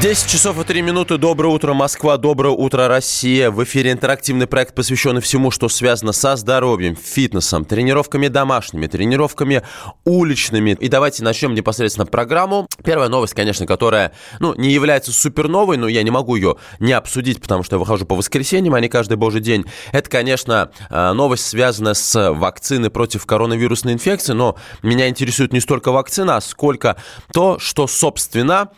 10 0.00 0.30
часов 0.30 0.58
и 0.60 0.64
3 0.64 0.82
минуты. 0.82 1.18
Доброе 1.18 1.48
утро, 1.48 1.74
Москва. 1.74 2.16
Доброе 2.16 2.54
утро, 2.54 2.88
Россия. 2.88 3.50
В 3.50 3.62
эфире 3.64 3.92
интерактивный 3.92 4.46
проект, 4.46 4.74
посвященный 4.74 5.20
всему, 5.20 5.50
что 5.50 5.68
связано 5.68 6.12
со 6.12 6.36
здоровьем, 6.36 6.96
фитнесом, 6.96 7.64
тренировками 7.64 8.28
домашними, 8.28 8.86
тренировками 8.86 9.62
уличными. 10.04 10.76
И 10.80 10.88
давайте 10.88 11.22
начнем 11.22 11.54
непосредственно 11.54 12.06
программу. 12.06 12.66
Первая 12.84 13.08
новость, 13.08 13.34
конечно, 13.34 13.66
которая, 13.66 14.12
ну, 14.40 14.54
не 14.54 14.70
является 14.72 15.12
супер 15.12 15.48
новой, 15.48 15.76
но 15.76 15.86
я 15.86 16.02
не 16.02 16.10
могу 16.10 16.36
ее 16.36 16.56
не 16.80 16.92
обсудить, 16.92 17.40
потому 17.40 17.62
что 17.62 17.76
я 17.76 17.80
выхожу 17.80 18.04
по 18.04 18.16
воскресеньям, 18.16 18.74
а 18.74 18.80
не 18.80 18.88
каждый 18.88 19.16
божий 19.16 19.40
день. 19.40 19.64
Это, 19.92 20.10
конечно, 20.10 20.70
э, 20.90 21.12
новость, 21.12 21.46
связанная 21.46 21.94
с 21.94 22.32
вакциной 22.32 22.90
против 22.90 23.24
коронавирусной 23.26 23.92
инфекции, 23.92 24.32
но 24.32 24.56
меня 24.82 25.08
интересует 25.08 25.52
не 25.52 25.60
столько 25.60 25.92
вакцина, 25.92 26.36
а 26.36 26.40
сколько 26.40 26.96
то, 27.32 27.58
что, 27.58 27.86
собственно, 27.86 28.70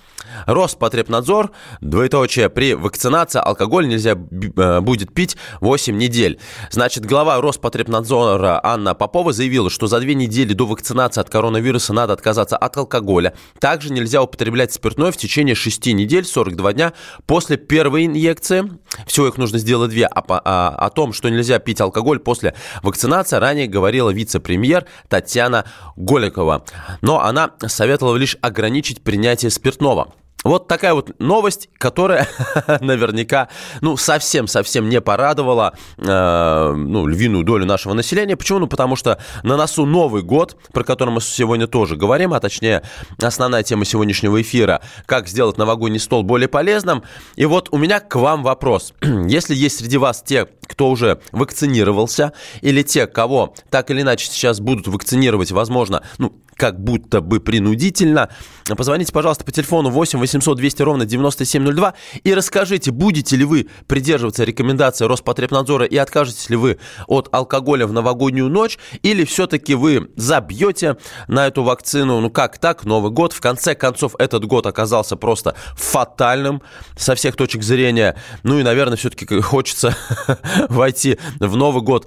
Роспотребнадзор, 0.46 1.50
двоеточие, 1.80 2.48
при 2.48 2.74
вакцинации 2.74 3.40
алкоголь 3.40 3.88
нельзя 3.88 4.12
э, 4.12 4.80
будет 4.80 5.12
пить 5.12 5.36
8 5.60 5.96
недель. 5.96 6.38
Значит, 6.70 7.04
глава 7.06 7.40
Роспотребнадзора 7.40 8.60
Анна 8.62 8.94
Попова 8.94 9.32
заявила, 9.32 9.70
что 9.70 9.86
за 9.86 10.00
две 10.00 10.14
недели 10.14 10.52
до 10.52 10.66
вакцинации 10.66 11.20
от 11.20 11.30
коронавируса 11.30 11.92
надо 11.92 12.12
отказаться 12.12 12.56
от 12.56 12.76
алкоголя. 12.76 13.34
Также 13.58 13.92
нельзя 13.92 14.22
употреблять 14.22 14.72
спиртное 14.72 15.12
в 15.12 15.16
течение 15.16 15.54
6 15.54 15.86
недель, 15.86 16.24
42 16.24 16.72
дня 16.72 16.92
после 17.26 17.56
первой 17.56 18.06
инъекции. 18.06 18.70
Всего 19.06 19.28
их 19.28 19.36
нужно 19.36 19.58
сделать 19.58 19.90
две. 19.90 20.06
А, 20.06 20.22
а, 20.28 20.68
о 20.86 20.90
том, 20.90 21.12
что 21.12 21.28
нельзя 21.28 21.58
пить 21.58 21.80
алкоголь 21.80 22.18
после 22.18 22.54
вакцинации, 22.82 23.36
ранее 23.36 23.66
говорила 23.66 24.10
вице-премьер 24.10 24.86
Татьяна 25.08 25.64
Голикова. 25.96 26.64
Но 27.02 27.20
она 27.20 27.52
советовала 27.66 28.16
лишь 28.16 28.36
ограничить 28.40 29.02
принятие 29.02 29.50
спиртного. 29.50 30.13
Вот 30.44 30.68
такая 30.68 30.92
вот 30.92 31.18
новость, 31.18 31.70
которая 31.78 32.28
наверняка, 32.80 33.48
ну, 33.80 33.96
совсем-совсем 33.96 34.90
не 34.90 35.00
порадовала, 35.00 35.72
э, 35.96 36.72
ну, 36.76 37.06
львиную 37.06 37.44
долю 37.44 37.64
нашего 37.64 37.94
населения. 37.94 38.36
Почему? 38.36 38.58
Ну, 38.58 38.66
потому 38.66 38.94
что 38.94 39.18
на 39.42 39.56
носу 39.56 39.86
Новый 39.86 40.22
год, 40.22 40.56
про 40.72 40.84
который 40.84 41.14
мы 41.14 41.22
сегодня 41.22 41.66
тоже 41.66 41.96
говорим, 41.96 42.34
а 42.34 42.40
точнее, 42.40 42.82
основная 43.22 43.62
тема 43.62 43.86
сегодняшнего 43.86 44.40
эфира, 44.42 44.82
как 45.06 45.28
сделать 45.28 45.56
новогодний 45.56 45.98
стол 45.98 46.22
более 46.22 46.48
полезным. 46.48 47.04
И 47.36 47.46
вот 47.46 47.70
у 47.72 47.78
меня 47.78 48.00
к 48.00 48.14
вам 48.16 48.42
вопрос. 48.42 48.92
Если 49.02 49.54
есть 49.54 49.78
среди 49.78 49.96
вас 49.96 50.22
те, 50.22 50.46
кто 50.66 50.90
уже 50.90 51.20
вакцинировался, 51.32 52.34
или 52.60 52.82
те, 52.82 53.06
кого 53.06 53.54
так 53.70 53.90
или 53.90 54.02
иначе 54.02 54.26
сейчас 54.26 54.60
будут 54.60 54.88
вакцинировать, 54.88 55.52
возможно, 55.52 56.02
ну, 56.18 56.34
как 56.56 56.82
будто 56.82 57.20
бы 57.20 57.40
принудительно. 57.40 58.28
Позвоните, 58.76 59.12
пожалуйста, 59.12 59.44
по 59.44 59.52
телефону 59.52 59.90
8 59.90 60.18
800 60.18 60.56
200 60.56 60.82
ровно 60.82 61.04
9702 61.04 61.94
и 62.22 62.34
расскажите, 62.34 62.90
будете 62.90 63.36
ли 63.36 63.44
вы 63.44 63.68
придерживаться 63.86 64.44
рекомендаций 64.44 65.06
Роспотребнадзора 65.06 65.84
и 65.84 65.96
откажетесь 65.96 66.48
ли 66.50 66.56
вы 66.56 66.78
от 67.06 67.28
алкоголя 67.32 67.86
в 67.86 67.92
новогоднюю 67.92 68.48
ночь, 68.48 68.78
или 69.02 69.24
все-таки 69.24 69.74
вы 69.74 70.10
забьете 70.16 70.96
на 71.28 71.46
эту 71.46 71.62
вакцину, 71.62 72.20
ну 72.20 72.30
как 72.30 72.58
так, 72.58 72.84
Новый 72.84 73.10
год. 73.10 73.32
В 73.32 73.40
конце 73.40 73.74
концов, 73.74 74.14
этот 74.18 74.44
год 74.46 74.66
оказался 74.66 75.16
просто 75.16 75.54
фатальным 75.76 76.62
со 76.96 77.14
всех 77.14 77.36
точек 77.36 77.62
зрения. 77.62 78.16
Ну 78.42 78.58
и, 78.58 78.62
наверное, 78.62 78.96
все-таки 78.96 79.40
хочется 79.40 79.96
войти 80.68 81.18
в 81.40 81.56
Новый 81.56 81.82
год 81.82 82.06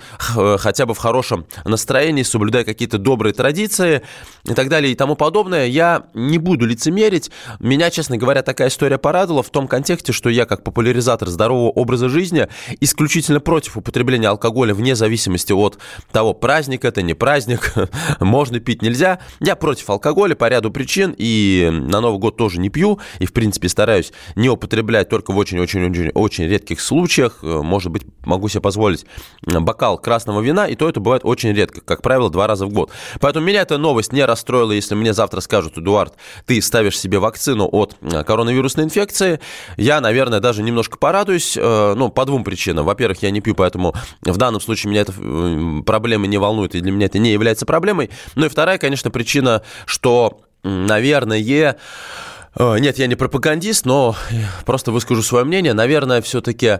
хотя 0.57 0.85
бы 0.85 0.93
в 0.93 0.97
хорошем 0.97 1.45
настроении, 1.65 2.23
соблюдая 2.23 2.63
какие-то 2.63 2.97
добрые 2.97 3.33
традиции 3.33 4.01
и 4.47 4.53
так 4.53 4.69
далее 4.69 4.91
и 4.91 4.95
тому 4.95 5.15
подобное. 5.15 5.67
Я 5.67 6.03
не 6.13 6.37
буду 6.37 6.65
лицемерить. 6.65 7.31
Меня, 7.59 7.89
честно 7.89 8.17
говоря, 8.17 8.41
такая 8.41 8.69
история 8.69 8.97
порадовала 8.97 9.43
в 9.43 9.49
том 9.49 9.67
контексте, 9.67 10.13
что 10.13 10.29
я, 10.29 10.45
как 10.45 10.63
популяризатор 10.63 11.27
здорового 11.27 11.69
образа 11.69 12.09
жизни, 12.09 12.47
исключительно 12.79 13.39
против 13.39 13.77
употребления 13.77 14.29
алкоголя 14.29 14.73
вне 14.73 14.95
зависимости 14.95 15.51
от 15.51 15.77
того, 16.11 16.33
праздник 16.33 16.85
это, 16.85 17.01
не 17.01 17.13
праздник, 17.13 17.73
можно 18.19 18.59
пить, 18.59 18.81
нельзя. 18.81 19.19
Я 19.39 19.55
против 19.55 19.89
алкоголя 19.89 20.35
по 20.35 20.47
ряду 20.47 20.71
причин, 20.71 21.13
и 21.17 21.69
на 21.71 22.01
Новый 22.01 22.19
год 22.19 22.37
тоже 22.37 22.59
не 22.59 22.69
пью, 22.69 22.99
и, 23.19 23.25
в 23.25 23.33
принципе, 23.33 23.69
стараюсь 23.69 24.13
не 24.35 24.49
употреблять 24.49 25.09
только 25.09 25.31
в 25.31 25.37
очень-очень-очень 25.37 26.45
редких 26.45 26.79
случаях. 26.81 27.39
Может 27.41 27.91
быть, 27.91 28.03
могу 28.25 28.47
себе 28.47 28.61
позволить 28.61 29.05
бокал 29.43 29.97
красного 29.97 30.41
вина, 30.41 30.67
и 30.67 30.75
то 30.75 30.87
это 30.87 30.99
бывает 30.99 31.23
очень 31.25 31.53
редко, 31.53 31.81
как 31.81 32.01
правило, 32.01 32.29
два 32.29 32.47
раза 32.47 32.65
в 32.65 32.69
год. 32.69 32.91
Поэтому 33.19 33.45
меня 33.45 33.61
эта 33.61 33.77
новость 33.77 34.13
не 34.13 34.25
расстроило, 34.37 34.71
если 34.71 34.93
мне 34.95 35.13
завтра 35.13 35.41
скажут, 35.41 35.77
Эдуард, 35.77 36.13
ты 36.45 36.61
ставишь 36.61 36.99
себе 36.99 37.17
вакцину 37.17 37.67
от 37.71 37.95
коронавирусной 38.25 38.85
инфекции. 38.85 39.39
Я, 39.77 39.99
наверное, 39.99 40.39
даже 40.39 40.61
немножко 40.61 40.97
порадуюсь, 40.97 41.57
э, 41.57 41.93
ну, 41.95 42.09
по 42.09 42.25
двум 42.25 42.43
причинам. 42.43 42.85
Во-первых, 42.85 43.23
я 43.23 43.31
не 43.31 43.41
пью, 43.41 43.55
поэтому 43.55 43.95
в 44.21 44.37
данном 44.37 44.61
случае 44.61 44.91
меня 44.91 45.01
эта 45.01 45.13
э, 45.17 45.81
проблема 45.85 46.27
не 46.27 46.37
волнует, 46.37 46.75
и 46.75 46.81
для 46.81 46.91
меня 46.91 47.07
это 47.07 47.17
не 47.17 47.31
является 47.31 47.65
проблемой. 47.65 48.11
Ну 48.35 48.45
и 48.45 48.49
вторая, 48.49 48.77
конечно, 48.77 49.09
причина, 49.09 49.63
что, 49.85 50.41
наверное, 50.63 51.39
нет, 52.59 52.97
я 52.97 53.07
не 53.07 53.15
пропагандист, 53.15 53.85
но 53.85 54.15
просто 54.65 54.91
выскажу 54.91 55.21
свое 55.21 55.45
мнение. 55.45 55.73
Наверное, 55.73 56.21
все-таки 56.21 56.79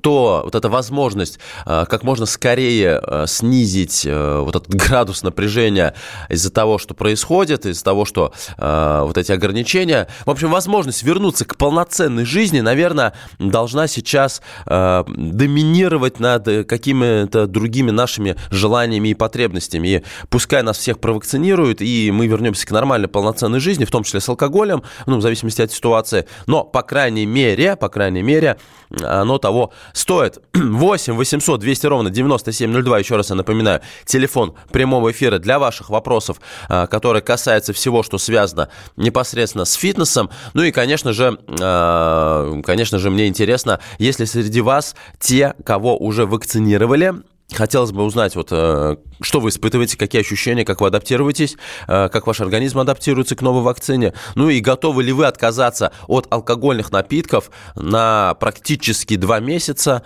то, 0.00 0.42
вот 0.44 0.54
эта 0.54 0.68
возможность 0.68 1.38
э, 1.66 1.84
как 1.88 2.02
можно 2.02 2.26
скорее 2.26 3.00
э, 3.02 3.24
снизить 3.26 4.04
вот 4.04 4.56
этот 4.56 4.68
градус 4.74 5.22
напряжения 5.22 5.94
из-за 6.28 6.50
того, 6.50 6.78
что 6.78 6.94
происходит, 6.94 7.66
из-за 7.66 7.84
того, 7.84 8.04
что 8.04 8.32
вот 8.58 9.16
эти 9.16 9.32
ограничения. 9.32 10.08
В 10.24 10.30
общем, 10.30 10.50
возможность 10.50 11.02
вернуться 11.02 11.44
к 11.44 11.56
полноценной 11.56 12.24
жизни, 12.24 12.60
наверное, 12.60 13.14
должна 13.38 13.86
сейчас 13.86 14.42
доминировать 14.66 16.20
над 16.20 16.66
какими-то 16.66 17.46
другими 17.46 17.90
нашими 17.90 18.36
желаниями 18.50 19.08
и 19.08 19.14
потребностями. 19.14 19.88
И 19.88 20.02
пускай 20.28 20.62
нас 20.62 20.78
всех 20.78 20.98
провакцинируют, 20.98 21.80
и 21.80 22.10
мы 22.10 22.26
вернемся 22.26 22.66
к 22.66 22.70
нормальной 22.70 23.08
полноценной 23.08 23.60
жизни, 23.60 23.84
в 23.84 23.90
том 23.90 24.04
числе 24.04 24.20
с 24.20 24.28
алкоголем, 24.28 24.82
ну, 25.06 25.18
в 25.18 25.22
зависимости 25.22 25.62
от 25.62 25.72
ситуации. 25.72 26.26
Но, 26.46 26.64
по 26.64 26.82
крайней 26.82 27.26
мере, 27.26 27.76
по 27.76 27.88
крайней 27.88 28.22
мере, 28.22 28.56
оно 29.02 29.38
того 29.38 29.72
стоит. 29.92 30.38
8 30.54 31.14
800 31.14 31.60
200 31.60 31.86
ровно 31.86 32.10
9702, 32.10 32.98
еще 32.98 33.16
раз 33.16 33.30
я 33.30 33.36
напоминаю, 33.36 33.80
телефон 34.04 34.54
прямого 34.72 35.10
эфира 35.10 35.38
для 35.38 35.58
ваших 35.58 35.90
вопросов, 35.90 36.40
а, 36.68 36.86
которые 36.86 37.22
касаются 37.22 37.72
всего, 37.72 38.02
что 38.02 38.18
связано 38.18 38.68
непосредственно 38.96 39.64
с 39.64 39.74
фитнесом. 39.74 40.30
Ну 40.54 40.62
и, 40.62 40.70
конечно 40.70 41.12
же, 41.12 41.38
а, 41.60 42.60
конечно 42.62 42.98
же, 42.98 43.10
мне 43.10 43.26
интересно, 43.26 43.80
если 43.98 44.24
среди 44.24 44.60
вас 44.60 44.94
те, 45.20 45.54
кого 45.64 45.96
уже 45.96 46.26
вакцинировали, 46.26 47.14
Хотелось 47.54 47.92
бы 47.92 48.04
узнать, 48.04 48.36
вот, 48.36 48.48
э, 48.50 48.96
что 49.22 49.40
вы 49.40 49.48
испытываете, 49.48 49.96
какие 49.96 50.20
ощущения, 50.20 50.66
как 50.66 50.82
вы 50.82 50.88
адаптируетесь, 50.88 51.56
э, 51.86 52.10
как 52.10 52.26
ваш 52.26 52.42
организм 52.42 52.78
адаптируется 52.78 53.36
к 53.36 53.40
новой 53.40 53.62
вакцине. 53.62 54.12
Ну 54.34 54.50
и 54.50 54.60
готовы 54.60 55.02
ли 55.02 55.12
вы 55.12 55.24
отказаться 55.24 55.92
от 56.08 56.26
алкогольных 56.30 56.92
напитков 56.92 57.50
на 57.74 58.34
практически 58.34 59.16
два 59.16 59.40
месяца? 59.40 60.02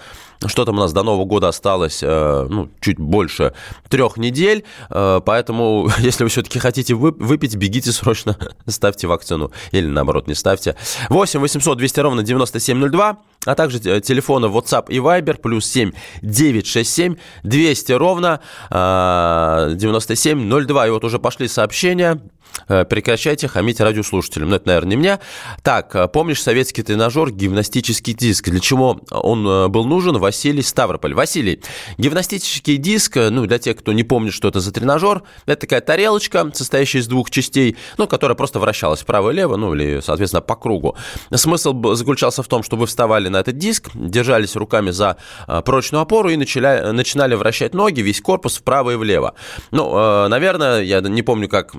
Что 0.46 0.64
там 0.64 0.76
у 0.76 0.80
нас 0.80 0.92
до 0.92 1.02
Нового 1.02 1.24
года 1.24 1.48
осталось, 1.48 2.00
э, 2.00 2.46
ну, 2.48 2.70
чуть 2.80 2.98
больше 2.98 3.54
трех 3.88 4.18
недель, 4.18 4.64
поэтому, 4.88 5.90
если 5.98 6.22
вы 6.22 6.30
все-таки 6.30 6.60
хотите 6.60 6.94
выпить, 6.94 7.56
бегите 7.56 7.90
срочно, 7.90 8.36
ставьте 8.68 9.08
вакцину 9.08 9.50
или, 9.72 9.86
наоборот, 9.88 10.28
не 10.28 10.34
ставьте. 10.34 10.76
8 11.08 11.40
800 11.40 11.76
200 11.76 12.00
ровно 12.00 12.22
9702, 12.22 13.18
а 13.44 13.54
также 13.54 13.80
телефоны 13.80 14.46
WhatsApp 14.46 14.86
и 14.88 14.98
Viber, 14.98 15.40
плюс 15.40 15.66
7 15.66 15.92
967 16.22 17.16
200 17.42 17.92
ровно 17.92 18.40
9702. 18.70 20.82
А, 20.82 20.86
и 20.86 20.90
вот 20.90 21.04
уже 21.04 21.18
пошли 21.18 21.48
сообщения. 21.48 22.20
Э, 22.68 22.84
прекращайте 22.84 23.48
хамить 23.48 23.80
радиослушателям. 23.80 24.50
Ну, 24.50 24.56
это, 24.56 24.68
наверное, 24.68 24.90
не 24.90 24.96
меня. 24.96 25.20
Так, 25.62 25.94
э, 25.94 26.08
помнишь 26.08 26.42
советский 26.42 26.82
тренажер, 26.82 27.30
гимнастический 27.30 28.14
диск? 28.14 28.48
Для 28.48 28.60
чего 28.60 29.00
он 29.10 29.46
э, 29.46 29.68
был 29.68 29.84
нужен? 29.84 30.18
Василий 30.18 30.62
Ставрополь. 30.62 31.14
Василий, 31.14 31.60
гимнастический 31.98 32.76
диск, 32.76 33.16
ну, 33.16 33.46
для 33.46 33.58
тех, 33.58 33.76
кто 33.76 33.92
не 33.92 34.04
помнит, 34.04 34.32
что 34.32 34.48
это 34.48 34.60
за 34.60 34.72
тренажер, 34.72 35.22
это 35.46 35.62
такая 35.62 35.80
тарелочка, 35.80 36.50
состоящая 36.54 37.00
из 37.00 37.08
двух 37.08 37.30
частей, 37.30 37.76
ну, 37.98 38.06
которая 38.06 38.36
просто 38.36 38.58
вращалась 38.58 39.00
вправо 39.00 39.30
и 39.30 39.34
лево, 39.34 39.56
ну, 39.56 39.74
или, 39.74 40.00
соответственно, 40.00 40.40
по 40.40 40.56
кругу. 40.56 40.96
Смысл 41.34 41.94
заключался 41.94 42.42
в 42.42 42.48
том, 42.48 42.62
что 42.62 42.76
вы 42.76 42.86
вставали 42.86 43.28
на 43.28 43.38
этот 43.38 43.58
диск, 43.58 43.90
держались 43.94 44.56
руками 44.56 44.90
за 44.90 45.16
прочную 45.64 46.02
опору 46.02 46.30
и 46.30 46.36
начали, 46.36 46.92
начинали 46.92 47.34
вращать 47.34 47.74
ноги, 47.74 48.00
весь 48.00 48.20
корпус 48.20 48.58
вправо 48.58 48.92
и 48.92 48.96
влево. 48.96 49.34
Ну, 49.70 50.28
наверное, 50.28 50.82
я 50.82 51.00
не 51.00 51.22
помню, 51.22 51.48
как 51.48 51.74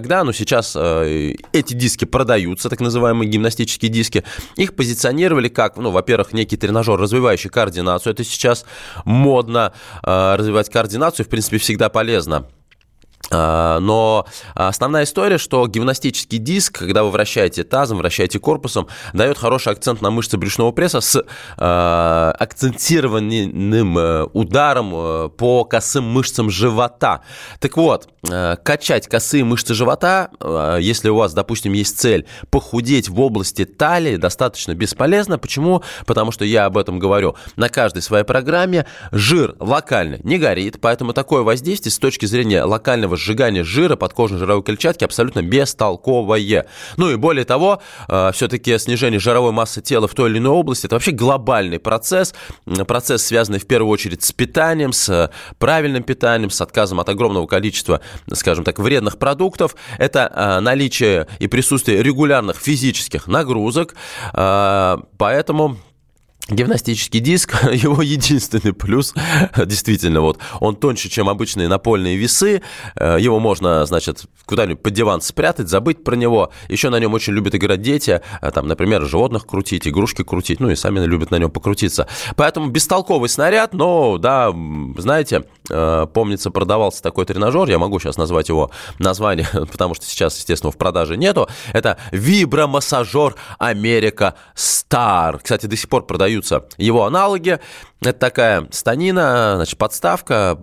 тогда, 0.00 0.24
но 0.24 0.32
сейчас 0.32 0.74
э, 0.76 1.34
эти 1.52 1.74
диски 1.74 2.06
продаются, 2.06 2.70
так 2.70 2.80
называемые 2.80 3.28
гимнастические 3.28 3.90
диски. 3.90 4.24
Их 4.56 4.74
позиционировали 4.74 5.48
как, 5.48 5.76
ну, 5.76 5.90
во-первых, 5.90 6.32
некий 6.32 6.56
тренажер, 6.56 6.98
развивающий 6.98 7.50
координацию. 7.50 8.14
Это 8.14 8.24
сейчас 8.24 8.64
модно 9.04 9.74
э, 10.02 10.36
развивать 10.36 10.70
координацию, 10.70 11.26
в 11.26 11.28
принципе, 11.28 11.58
всегда 11.58 11.90
полезно. 11.90 12.46
А, 13.30 13.78
но 13.80 14.26
основная 14.54 15.04
история, 15.04 15.38
что 15.38 15.66
гимнастический 15.66 16.38
диск, 16.38 16.78
когда 16.78 17.04
вы 17.04 17.10
вращаете 17.10 17.64
тазом, 17.64 17.98
вращаете 17.98 18.38
корпусом, 18.38 18.88
дает 19.12 19.38
хороший 19.38 19.72
акцент 19.72 20.02
на 20.02 20.10
мышцы 20.10 20.36
брюшного 20.36 20.72
пресса 20.72 21.00
с 21.00 21.16
э, 21.16 21.22
акцентированным 22.38 23.98
э, 23.98 24.24
ударом 24.32 24.92
э, 24.94 25.28
по 25.28 25.64
косым 25.64 26.04
мышцам 26.04 26.50
живота. 26.50 27.22
Так 27.60 27.76
вот, 27.76 28.08
э, 28.28 28.56
качать 28.62 29.06
косые 29.06 29.44
мышцы 29.44 29.74
живота, 29.74 30.30
если 30.80 31.08
у 31.08 31.16
вас, 31.16 31.32
допустим, 31.32 31.72
есть 31.72 31.98
цель 31.98 32.26
похудеть 32.50 33.08
в 33.08 33.20
области 33.20 33.64
талии, 33.64 34.16
достаточно 34.16 34.74
бесполезно. 34.74 35.38
Почему? 35.38 35.82
Потому 36.06 36.32
что 36.32 36.44
я 36.44 36.64
об 36.66 36.76
этом 36.76 36.98
говорю 36.98 37.36
на 37.56 37.68
каждой 37.68 38.02
своей 38.02 38.24
программе. 38.24 38.86
Жир 39.12 39.54
локально 39.60 40.18
не 40.24 40.38
горит, 40.38 40.78
поэтому 40.80 41.12
такое 41.12 41.42
воздействие 41.42 41.92
с 41.92 41.98
точки 41.98 42.26
зрения 42.26 42.64
локального 42.64 43.16
сжигание 43.20 43.62
жира 43.62 43.96
подкожной 43.96 44.38
жировой 44.38 44.62
клетчатки 44.62 45.04
абсолютно 45.04 45.42
бестолковое. 45.42 46.66
Ну 46.96 47.10
и 47.10 47.16
более 47.16 47.44
того, 47.44 47.80
э, 48.08 48.30
все-таки 48.32 48.76
снижение 48.78 49.20
жировой 49.20 49.52
массы 49.52 49.80
тела 49.80 50.08
в 50.08 50.14
той 50.14 50.30
или 50.30 50.38
иной 50.38 50.52
области– 50.52 50.86
это 50.86 50.96
вообще 50.96 51.12
глобальный 51.12 51.78
процесс, 51.78 52.34
процесс, 52.86 53.24
связанный 53.24 53.58
в 53.58 53.66
первую 53.66 53.90
очередь 53.90 54.22
с 54.24 54.32
питанием, 54.32 54.92
с 54.92 55.30
правильным 55.58 56.02
питанием, 56.02 56.50
с 56.50 56.60
отказом 56.60 57.00
от 57.00 57.08
огромного 57.08 57.46
количества, 57.46 58.00
скажем 58.32 58.64
так, 58.64 58.78
вредных 58.78 59.18
продуктов. 59.18 59.76
Это 59.98 60.32
э, 60.34 60.60
наличие 60.60 61.26
и 61.38 61.46
присутствие 61.46 62.02
регулярных 62.02 62.56
физических 62.56 63.26
нагрузок, 63.26 63.94
э, 64.32 64.96
поэтому 65.18 65.76
Гимнастический 66.50 67.20
диск, 67.20 67.54
его 67.72 68.02
единственный 68.02 68.72
плюс, 68.72 69.14
действительно, 69.66 70.20
вот, 70.20 70.38
он 70.58 70.74
тоньше, 70.74 71.08
чем 71.08 71.28
обычные 71.28 71.68
напольные 71.68 72.16
весы, 72.16 72.62
э, 72.96 73.16
его 73.20 73.38
можно, 73.38 73.86
значит, 73.86 74.24
куда-нибудь 74.46 74.82
под 74.82 74.92
диван 74.92 75.20
спрятать, 75.20 75.68
забыть 75.68 76.02
про 76.02 76.16
него, 76.16 76.50
еще 76.68 76.90
на 76.90 76.98
нем 76.98 77.14
очень 77.14 77.34
любят 77.34 77.54
играть 77.54 77.82
дети, 77.82 78.20
э, 78.42 78.50
там, 78.50 78.66
например, 78.66 79.04
животных 79.06 79.46
крутить, 79.46 79.86
игрушки 79.86 80.24
крутить, 80.24 80.58
ну 80.58 80.70
и 80.70 80.74
сами 80.74 80.98
любят 81.06 81.30
на 81.30 81.36
нем 81.36 81.52
покрутиться. 81.52 82.08
Поэтому 82.34 82.68
бестолковый 82.68 83.28
снаряд, 83.28 83.72
но, 83.72 84.18
да, 84.18 84.52
знаете, 84.98 85.44
э, 85.70 86.06
помнится, 86.12 86.50
продавался 86.50 87.00
такой 87.00 87.26
тренажер, 87.26 87.68
я 87.68 87.78
могу 87.78 88.00
сейчас 88.00 88.16
назвать 88.16 88.48
его 88.48 88.72
название, 88.98 89.46
потому 89.52 89.94
что 89.94 90.04
сейчас, 90.04 90.36
естественно, 90.36 90.72
в 90.72 90.76
продаже 90.76 91.16
нету, 91.16 91.48
это 91.72 91.96
вибромассажер 92.10 93.36
Америка 93.58 94.34
Star. 94.56 95.38
Кстати, 95.40 95.66
до 95.66 95.76
сих 95.76 95.88
пор 95.88 96.06
продают 96.06 96.39
продаются 96.40 96.64
его 96.78 97.04
аналоги. 97.04 97.60
Это 98.02 98.18
такая 98.18 98.66
станина, 98.70 99.56
значит, 99.56 99.76
подставка, 99.76 100.58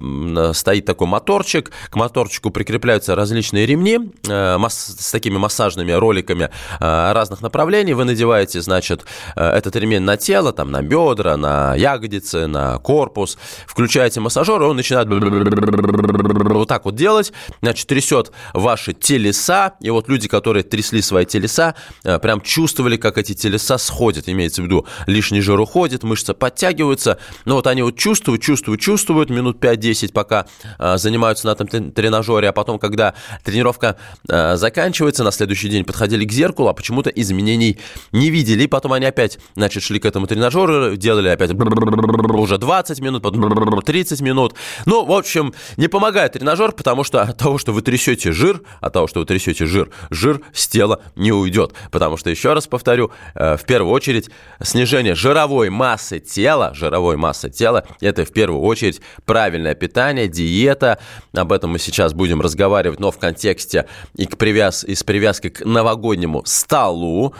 стоит 0.54 0.86
такой 0.86 1.06
моторчик, 1.06 1.72
к 1.92 1.96
моторчику 1.96 2.50
прикрепляются 2.50 3.14
различные 3.14 3.68
ремни 3.68 4.00
э, 4.28 4.58
с 4.68 5.12
такими 5.12 5.38
массажными 5.38 5.92
роликами 5.92 6.50
э, 6.80 7.12
разных 7.12 7.42
направлений. 7.42 7.94
Вы 7.94 8.06
надеваете, 8.06 8.60
значит, 8.62 9.06
э, 9.36 9.46
этот 9.46 9.76
ремень 9.76 10.02
на 10.02 10.18
тело, 10.18 10.52
там, 10.52 10.72
на 10.72 10.82
бедра, 10.82 11.38
на 11.38 11.76
ягодицы, 11.76 12.48
на 12.48 12.80
корпус, 12.80 13.38
включаете 13.68 14.20
массажер, 14.20 14.60
и 14.64 14.66
он 14.66 14.76
начинает 14.76 15.08
вот 15.08 16.68
так 16.68 16.86
вот 16.86 16.96
делать, 16.96 17.34
значит, 17.62 17.86
трясет 17.86 18.32
ваши 18.56 18.94
телеса, 18.94 19.74
и 19.80 19.92
вот 19.92 20.10
люди, 20.10 20.28
которые 20.28 20.64
трясли 20.64 21.04
свои 21.04 21.26
телеса, 21.26 21.76
прям 22.02 22.42
чувствовали, 22.42 22.98
как 22.98 23.20
эти 23.20 23.36
телеса 23.36 23.78
сходят, 23.78 24.28
имеется 24.28 24.64
в 24.64 24.66
виду, 24.66 24.88
лишний 25.06 25.42
жир 25.42 25.60
уходит, 25.60 26.02
мышцы 26.02 26.34
подтягиваются, 26.34 27.20
ну 27.46 27.56
вот 27.56 27.68
они 27.68 27.82
вот 27.82 27.98
чувствуют, 27.98 28.42
чувствуют, 28.42 28.82
чувствуют 28.82 29.30
минут 29.30 29.58
5-10, 29.58 30.14
пока 30.14 30.46
э, 30.80 30.98
занимаются 30.98 31.48
на 31.48 31.52
этом 31.52 31.68
тренажере, 31.68 32.50
а 32.50 32.52
потом, 32.52 32.80
когда 32.80 33.14
тренировка 33.44 33.98
э, 34.30 34.56
заканчивается, 34.56 35.24
на 35.24 35.32
следующий 35.32 35.70
день 35.70 35.84
подходили 35.84 36.26
к 36.26 36.32
зеркалу, 36.32 36.70
а 36.70 36.74
почему-то 36.74 37.10
изменений 37.10 37.80
не 38.12 38.30
видели. 38.30 38.64
И 38.64 38.68
потом 38.68 38.94
они 38.94 39.06
опять, 39.06 39.40
значит, 39.56 39.84
шли 39.84 40.00
к 40.00 40.06
этому 40.06 40.28
тренажеру, 40.28 40.96
делали 40.96 41.30
опять 41.30 41.52
уже 41.52 42.58
20 42.58 43.00
минут, 43.02 43.24
потом 43.24 43.82
30 43.82 44.22
минут. 44.22 44.56
Ну, 44.86 45.06
в 45.06 45.12
общем, 45.12 45.54
не 45.78 45.88
помогает 45.88 46.34
тренажер, 46.34 46.72
потому 46.72 47.04
что 47.04 47.22
от 47.22 47.38
того, 47.38 47.58
что 47.58 47.72
вы 47.72 47.82
трясете 47.82 48.32
жир, 48.32 48.62
от 48.82 48.94
того, 48.94 49.08
что 49.08 49.20
вы 49.20 49.26
трясете 49.26 49.66
жир, 49.66 49.90
жир 50.10 50.42
с 50.54 50.68
тела 50.68 51.02
не 51.16 51.32
уйдет. 51.32 51.74
Потому 51.92 52.18
что, 52.18 52.30
еще 52.30 52.54
раз 52.54 52.68
повторю, 52.68 53.12
э, 53.36 53.58
в 53.58 53.64
первую 53.66 53.94
очередь, 53.94 54.30
снижение 54.62 55.16
жировой 55.16 55.70
массы 55.70 56.20
тела, 56.20 56.72
жировой 56.74 57.17
масса 57.18 57.50
тела. 57.50 57.86
Это 58.02 58.26
в 58.26 58.32
первую 58.32 58.62
очередь 58.62 59.02
правильное 59.26 59.76
питание, 59.76 60.28
диета. 60.28 61.00
Об 61.34 61.52
этом 61.52 61.72
мы 61.72 61.80
сейчас 61.80 62.14
будем 62.14 62.42
разговаривать, 62.42 63.00
но 63.00 63.12
в 63.12 63.18
контексте 63.18 63.88
и, 64.16 64.26
к 64.26 64.38
привяз, 64.38 64.84
и 64.84 64.96
с 64.96 65.04
привязкой 65.04 65.52
к 65.52 65.66
новогоднему 65.66 66.44
столу. 66.46 67.34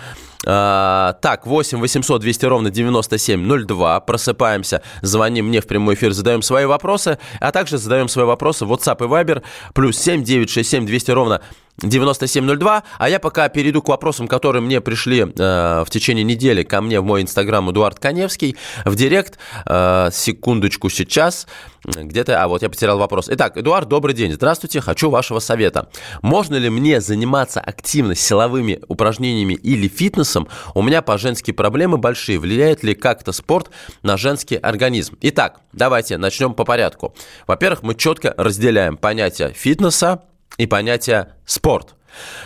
А, 0.46 1.14
так, 1.22 1.46
8 1.46 1.80
800 1.80 2.22
200 2.22 2.46
ровно 2.46 2.70
9702. 2.70 4.00
Просыпаемся, 4.02 4.82
звоним 5.02 5.48
мне 5.48 5.62
в 5.62 5.68
прямой 5.68 5.96
эфир, 5.96 6.14
задаем 6.14 6.42
свои 6.42 6.66
вопросы, 6.66 7.18
а 7.40 7.52
также 7.52 7.78
задаем 7.78 8.08
свои 8.08 8.26
вопросы 8.26 8.66
в 8.66 8.72
WhatsApp 8.72 9.04
и 9.04 9.08
Viber. 9.08 9.44
Плюс 9.74 9.98
7 9.98 10.24
967 10.24 10.86
200 10.86 11.12
ровно 11.12 11.42
9702. 11.82 12.84
А 12.98 13.10
я 13.10 13.20
пока 13.20 13.48
перейду 13.50 13.82
к 13.82 13.90
вопросам, 13.90 14.28
которые 14.28 14.62
мне 14.62 14.82
пришли 14.82 15.22
э, 15.22 15.84
в 15.86 15.90
течение 15.90 16.24
недели 16.24 16.64
ко 16.64 16.82
мне 16.82 17.00
в 17.00 17.04
мой 17.04 17.22
инстаграм 17.22 17.70
Эдуард 17.70 18.00
Коневский 18.00 18.58
в 18.84 18.96
директ. 18.96 19.38
Э, 19.66 20.10
секундочку 20.12 20.90
сейчас. 20.90 21.48
Где-то... 21.86 22.42
А, 22.42 22.48
вот 22.48 22.64
я 22.64 22.70
потерял 22.70 22.98
вопрос. 22.98 23.30
Итак, 23.30 23.58
Эдуард, 23.58 23.88
добрый 23.88 24.16
день. 24.16 24.34
Здравствуйте, 24.34 24.82
хочу 24.82 25.12
вашего 25.12 25.40
совета. 25.40 25.90
Можно 26.24 26.56
ли 26.56 26.70
мне 26.70 27.00
заниматься 27.00 27.62
активно 27.62 28.16
силовыми 28.16 28.82
упражнениями 28.88 29.54
или 29.54 29.88
фитнесом? 29.88 30.48
У 30.74 30.82
меня 30.82 31.04
по-женски 31.04 31.52
проблемы 31.52 31.98
большие. 31.98 32.40
Влияет 32.40 32.84
ли 32.84 32.96
как-то 32.96 33.32
спорт 33.32 33.70
на 34.02 34.18
женский 34.18 34.56
организм? 34.56 35.16
Итак, 35.22 35.62
давайте 35.74 36.18
начнем 36.18 36.56
по 36.56 36.66
порядку. 36.66 37.14
Во-первых, 37.46 37.84
мы 37.84 37.94
четко 37.94 38.34
разделяем 38.36 38.98
понятие 38.98 39.54
фитнеса 39.54 40.24
и 40.58 40.66
понятие 40.66 41.34
спорт. 41.46 41.96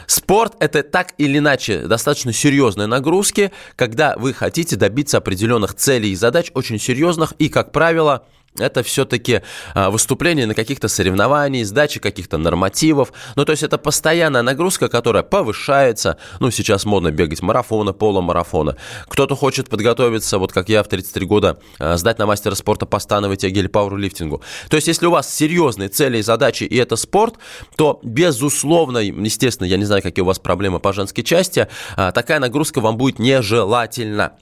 Спорт– 0.05 0.55
это 0.59 0.83
так 0.83 1.13
или 1.17 1.37
иначе 1.37 1.87
достаточно 1.87 2.33
серьезные 2.33 2.87
нагрузки, 2.87 3.51
когда 3.75 4.15
вы 4.17 4.33
хотите 4.33 4.75
добиться 4.75 5.17
определенных 5.17 5.75
целей 5.75 6.11
и 6.11 6.15
задач 6.15 6.51
очень 6.53 6.79
серьезных 6.79 7.33
и, 7.33 7.47
как 7.47 7.71
правило, 7.71 8.25
это 8.57 8.83
все-таки 8.83 9.41
а, 9.73 9.89
выступление 9.89 10.45
на 10.45 10.53
каких-то 10.53 10.87
соревнованиях, 10.87 11.65
сдача 11.65 11.99
каких-то 11.99 12.37
нормативов. 12.37 13.13
Ну, 13.35 13.45
то 13.45 13.51
есть 13.51 13.63
это 13.63 13.77
постоянная 13.77 14.41
нагрузка, 14.41 14.89
которая 14.89 15.23
повышается. 15.23 16.17
Ну, 16.39 16.51
сейчас 16.51 16.85
модно 16.85 17.11
бегать 17.11 17.41
марафоны, 17.41 17.93
полумарафоны. 17.93 18.75
Кто-то 19.07 19.35
хочет 19.35 19.69
подготовиться, 19.69 20.37
вот 20.37 20.51
как 20.51 20.69
я 20.69 20.83
в 20.83 20.87
33 20.87 21.25
года, 21.25 21.59
а, 21.79 21.97
сдать 21.97 22.19
на 22.19 22.25
мастера 22.25 22.55
спорта 22.55 22.85
по 22.85 22.99
становой 22.99 23.37
тяге 23.37 23.61
или 23.61 23.67
пауэрлифтингу. 23.67 24.41
То 24.69 24.75
есть 24.75 24.87
если 24.87 25.05
у 25.05 25.11
вас 25.11 25.33
серьезные 25.33 25.89
цели 25.89 26.17
и 26.17 26.21
задачи, 26.21 26.65
и 26.65 26.75
это 26.75 26.97
спорт, 26.97 27.35
то, 27.77 27.99
безусловно, 28.03 28.97
естественно, 28.97 29.67
я 29.67 29.77
не 29.77 29.85
знаю, 29.85 30.01
какие 30.01 30.23
у 30.23 30.25
вас 30.25 30.39
проблемы 30.39 30.79
по 30.79 30.91
женской 30.91 31.23
части, 31.23 31.67
а, 31.95 32.11
такая 32.11 32.39
нагрузка 32.39 32.81
вам 32.81 32.97
будет 32.97 33.17
нежелательна. 33.17 34.33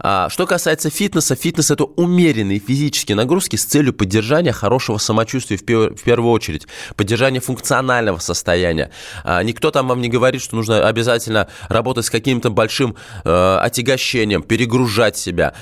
А, 0.00 0.28
что 0.28 0.46
касается 0.46 0.90
фитнеса, 0.90 1.34
фитнес– 1.34 1.70
это 1.72 1.84
умеренные 1.84 2.58
физические 2.58 3.16
нагрузки 3.16 3.56
с 3.56 3.64
целью 3.64 3.92
поддержания 3.92 4.52
хорошего 4.52 4.98
самочувствия 4.98 5.56
в, 5.56 5.64
первую 5.64 6.32
очередь, 6.32 6.66
поддержания 6.96 7.40
функционального 7.40 8.18
состояния. 8.18 8.90
А, 9.24 9.42
никто 9.42 9.70
там 9.70 9.88
вам 9.88 10.00
не 10.00 10.08
говорит, 10.08 10.42
что 10.42 10.56
нужно 10.56 10.86
обязательно 10.86 11.48
работать 11.68 12.06
с 12.06 12.10
каким-то 12.10 12.50
большим 12.50 12.96
э, 13.24 13.58
отягощением, 13.60 14.42
перегружать 14.42 15.16
себя. 15.16 15.54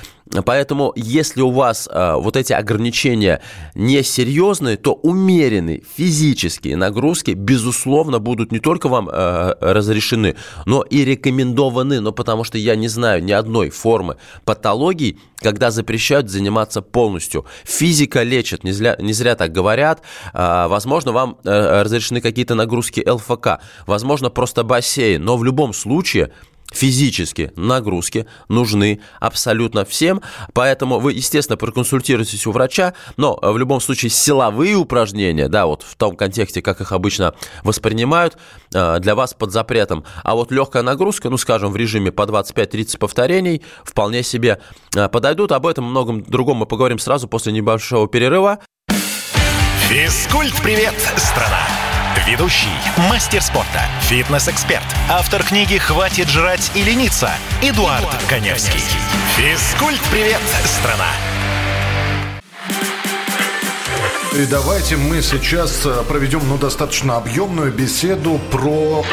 Поэтому, 0.44 0.92
если 0.96 1.40
у 1.40 1.50
вас 1.50 1.88
э, 1.90 2.14
вот 2.16 2.36
эти 2.36 2.52
ограничения 2.52 3.40
несерьезные, 3.74 4.76
то 4.76 4.92
умеренные 4.92 5.82
физические 5.96 6.76
нагрузки, 6.76 7.30
безусловно, 7.30 8.18
будут 8.18 8.50
не 8.50 8.58
только 8.58 8.88
вам 8.88 9.08
э, 9.08 9.54
разрешены, 9.60 10.34
но 10.64 10.82
и 10.82 11.04
рекомендованы. 11.04 12.00
Но 12.00 12.10
потому 12.10 12.42
что 12.42 12.58
я 12.58 12.74
не 12.74 12.88
знаю 12.88 13.22
ни 13.22 13.30
одной 13.30 13.70
формы 13.70 14.16
патологии, 14.44 15.18
когда 15.38 15.70
запрещают 15.70 16.28
заниматься 16.28 16.82
полностью. 16.82 17.46
Физика 17.64 18.22
лечит, 18.24 18.64
не 18.64 18.72
зря, 18.72 18.96
не 18.98 19.12
зря 19.12 19.36
так 19.36 19.52
говорят. 19.52 20.02
Э, 20.34 20.66
возможно, 20.66 21.12
вам 21.12 21.38
разрешены 21.44 22.20
какие-то 22.20 22.56
нагрузки 22.56 23.08
ЛФК, 23.08 23.60
возможно, 23.86 24.28
просто 24.28 24.64
бассейн. 24.64 25.22
Но 25.22 25.36
в 25.36 25.44
любом 25.44 25.72
случае 25.72 26.32
физические 26.72 27.52
нагрузки 27.56 28.26
нужны 28.48 29.00
абсолютно 29.20 29.84
всем, 29.84 30.22
поэтому 30.52 30.98
вы, 30.98 31.12
естественно, 31.12 31.56
проконсультируйтесь 31.56 32.46
у 32.46 32.52
врача, 32.52 32.94
но 33.16 33.38
э, 33.40 33.50
в 33.50 33.58
любом 33.58 33.80
случае 33.80 34.10
силовые 34.10 34.76
упражнения, 34.76 35.48
да, 35.48 35.66
вот 35.66 35.82
в 35.82 35.96
том 35.96 36.16
контексте, 36.16 36.62
как 36.62 36.80
их 36.80 36.92
обычно 36.92 37.34
воспринимают, 37.62 38.36
э, 38.74 38.98
для 39.00 39.14
вас 39.14 39.34
под 39.34 39.52
запретом, 39.52 40.04
а 40.22 40.34
вот 40.34 40.50
легкая 40.50 40.82
нагрузка, 40.82 41.30
ну, 41.30 41.36
скажем, 41.36 41.72
в 41.72 41.76
режиме 41.76 42.12
по 42.12 42.22
25-30 42.22 42.98
повторений, 42.98 43.62
вполне 43.84 44.22
себе 44.22 44.60
э, 44.94 45.08
подойдут, 45.08 45.52
об 45.52 45.66
этом 45.66 45.84
многом 45.84 46.22
другом 46.22 46.58
мы 46.58 46.66
поговорим 46.66 46.98
сразу 46.98 47.28
после 47.28 47.52
небольшого 47.52 48.08
перерыва. 48.08 48.58
Физкульт-привет, 49.88 50.94
страна! 51.16 51.85
Ведущий, 52.24 52.68
мастер 53.10 53.42
спорта, 53.42 53.82
фитнес-эксперт, 54.00 54.84
автор 55.10 55.44
книги 55.44 55.76
«Хватит 55.76 56.28
жрать 56.28 56.72
и 56.74 56.82
лениться» 56.82 57.30
Эдуард, 57.62 58.00
Эдуард 58.00 58.22
Коневский. 58.26 58.80
Физкульт-привет, 59.36 60.40
страна! 60.64 61.10
И 64.34 64.46
давайте 64.46 64.96
мы 64.96 65.20
сейчас 65.20 65.84
э, 65.84 66.02
проведем 66.08 66.40
ну, 66.48 66.56
достаточно 66.56 67.16
объемную 67.16 67.70
беседу 67.72 68.40
про... 68.50 69.04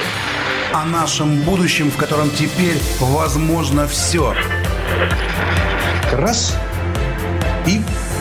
О 0.72 0.86
нашем 0.86 1.41
будущем, 1.41 1.91
в 1.91 1.98
котором 1.98 2.31
теперь 2.31 2.79
возможно 3.00 3.88
все. 3.88 4.33
Раз 6.13 6.57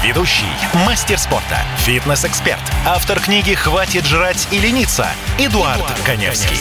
Ведущий, 0.00 0.46
мастер 0.86 1.18
спорта, 1.18 1.58
фитнес-эксперт, 1.76 2.62
автор 2.86 3.20
книги 3.20 3.52
«Хватит 3.52 4.04
жрать 4.06 4.48
и 4.50 4.58
лениться» 4.58 5.04
Эдуард, 5.38 5.76
Эдуард 5.76 6.00
Коневский. 6.06 6.56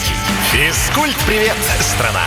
Физкульт-привет, 0.51 1.55
страна! 1.79 2.25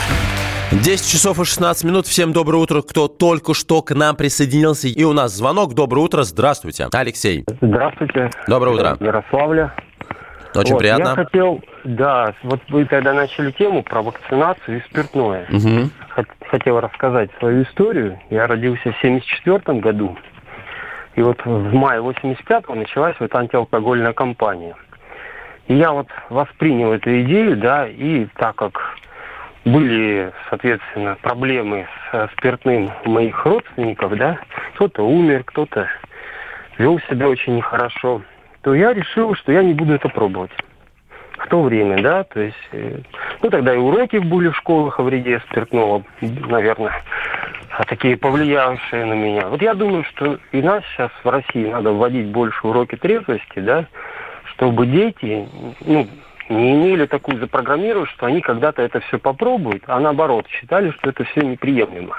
10 0.73 1.07
часов 1.07 1.39
и 1.39 1.45
16 1.45 1.85
минут. 1.85 2.07
Всем 2.07 2.33
доброе 2.33 2.57
утро, 2.57 2.81
кто 2.81 3.07
только 3.07 3.53
что 3.53 3.83
к 3.83 3.95
нам 3.95 4.17
присоединился. 4.17 4.89
И 4.89 5.05
у 5.05 5.13
нас 5.13 5.33
звонок. 5.37 5.75
Доброе 5.75 6.01
утро. 6.01 6.23
Здравствуйте. 6.23 6.89
Алексей. 6.91 7.45
Здравствуйте. 7.61 8.31
Доброе 8.49 8.75
утро. 8.75 8.97
Ярославля. 8.99 9.75
Очень 10.55 10.73
вот, 10.73 10.79
приятно. 10.79 11.09
Я 11.11 11.15
хотел, 11.15 11.61
да, 11.85 12.35
вот 12.43 12.61
вы 12.71 12.87
когда 12.87 13.13
начали 13.13 13.51
тему 13.53 13.83
про 13.83 14.03
вакцинацию 14.03 14.79
и 14.79 14.81
спиртное, 14.89 15.47
угу. 15.53 15.91
хотел 16.49 16.81
рассказать 16.81 17.31
свою 17.39 17.65
историю. 17.65 18.19
Я 18.31 18.47
родился 18.47 18.93
в 18.93 19.01
74 19.03 19.81
году. 19.81 20.17
И 21.17 21.23
вот 21.23 21.45
в 21.45 21.75
мае 21.75 22.01
85-го 22.01 22.75
началась 22.75 23.17
вот 23.21 23.35
антиалкогольная 23.35 24.13
кампания. 24.13 24.75
И 25.69 25.75
я 25.75 25.93
вот 25.93 26.09
воспринял 26.29 26.93
эту 26.93 27.23
идею, 27.23 27.57
да, 27.57 27.87
и 27.87 28.27
так 28.37 28.57
как 28.57 28.97
были, 29.65 30.33
соответственно, 30.51 31.17
проблемы 31.23 31.87
с 32.13 32.29
спиртным 32.33 32.91
моих 33.05 33.45
родственников, 33.47 34.17
да, 34.17 34.39
кто-то 34.75 35.03
умер, 35.03 35.45
кто-то 35.45 35.89
вел 36.77 37.01
себя 37.09 37.29
очень 37.29 37.57
нехорошо, 37.57 38.23
то 38.63 38.75
я 38.75 38.93
решил, 38.93 39.35
что 39.35 39.53
я 39.53 39.63
не 39.63 39.73
буду 39.73 39.95
это 39.95 40.09
пробовать. 40.09 40.51
В 41.39 41.49
то 41.49 41.63
время, 41.63 42.01
да, 42.03 42.25
то 42.25 42.41
есть, 42.41 42.69
э, 42.73 43.01
ну, 43.43 43.51
тогда 43.51 43.75
и 43.75 43.77
уроки 43.77 44.17
были 44.17 44.49
в 44.49 44.57
школах 44.57 45.01
о 45.01 45.03
вреде 45.03 45.41
спиртного, 45.41 46.05
наверное, 46.21 46.93
такие 47.87 48.17
повлиявшие 48.17 49.05
на 49.05 49.15
меня. 49.15 49.49
Вот 49.49 49.61
я 49.61 49.75
думаю, 49.75 50.05
что 50.05 50.39
и 50.53 50.63
нас 50.63 50.85
сейчас 50.93 51.11
в 51.23 51.29
России 51.29 51.67
надо 51.67 51.93
вводить 51.93 52.27
больше 52.27 52.67
уроки 52.67 52.97
трезвости, 52.97 53.59
да, 53.59 53.87
чтобы 54.55 54.87
дети, 54.87 55.49
ну, 55.81 56.09
не 56.49 56.73
имели 56.73 57.07
такую 57.07 57.39
запрограммированную, 57.39 58.07
что 58.07 58.27
они 58.27 58.41
когда-то 58.41 58.83
это 58.83 59.01
все 59.01 59.19
попробуют, 59.19 59.85
а 59.87 59.99
наоборот, 59.99 60.47
считали, 60.49 60.91
что 60.93 61.11
это 61.11 61.25
все 61.25 61.41
неприемлемо. 61.41 62.15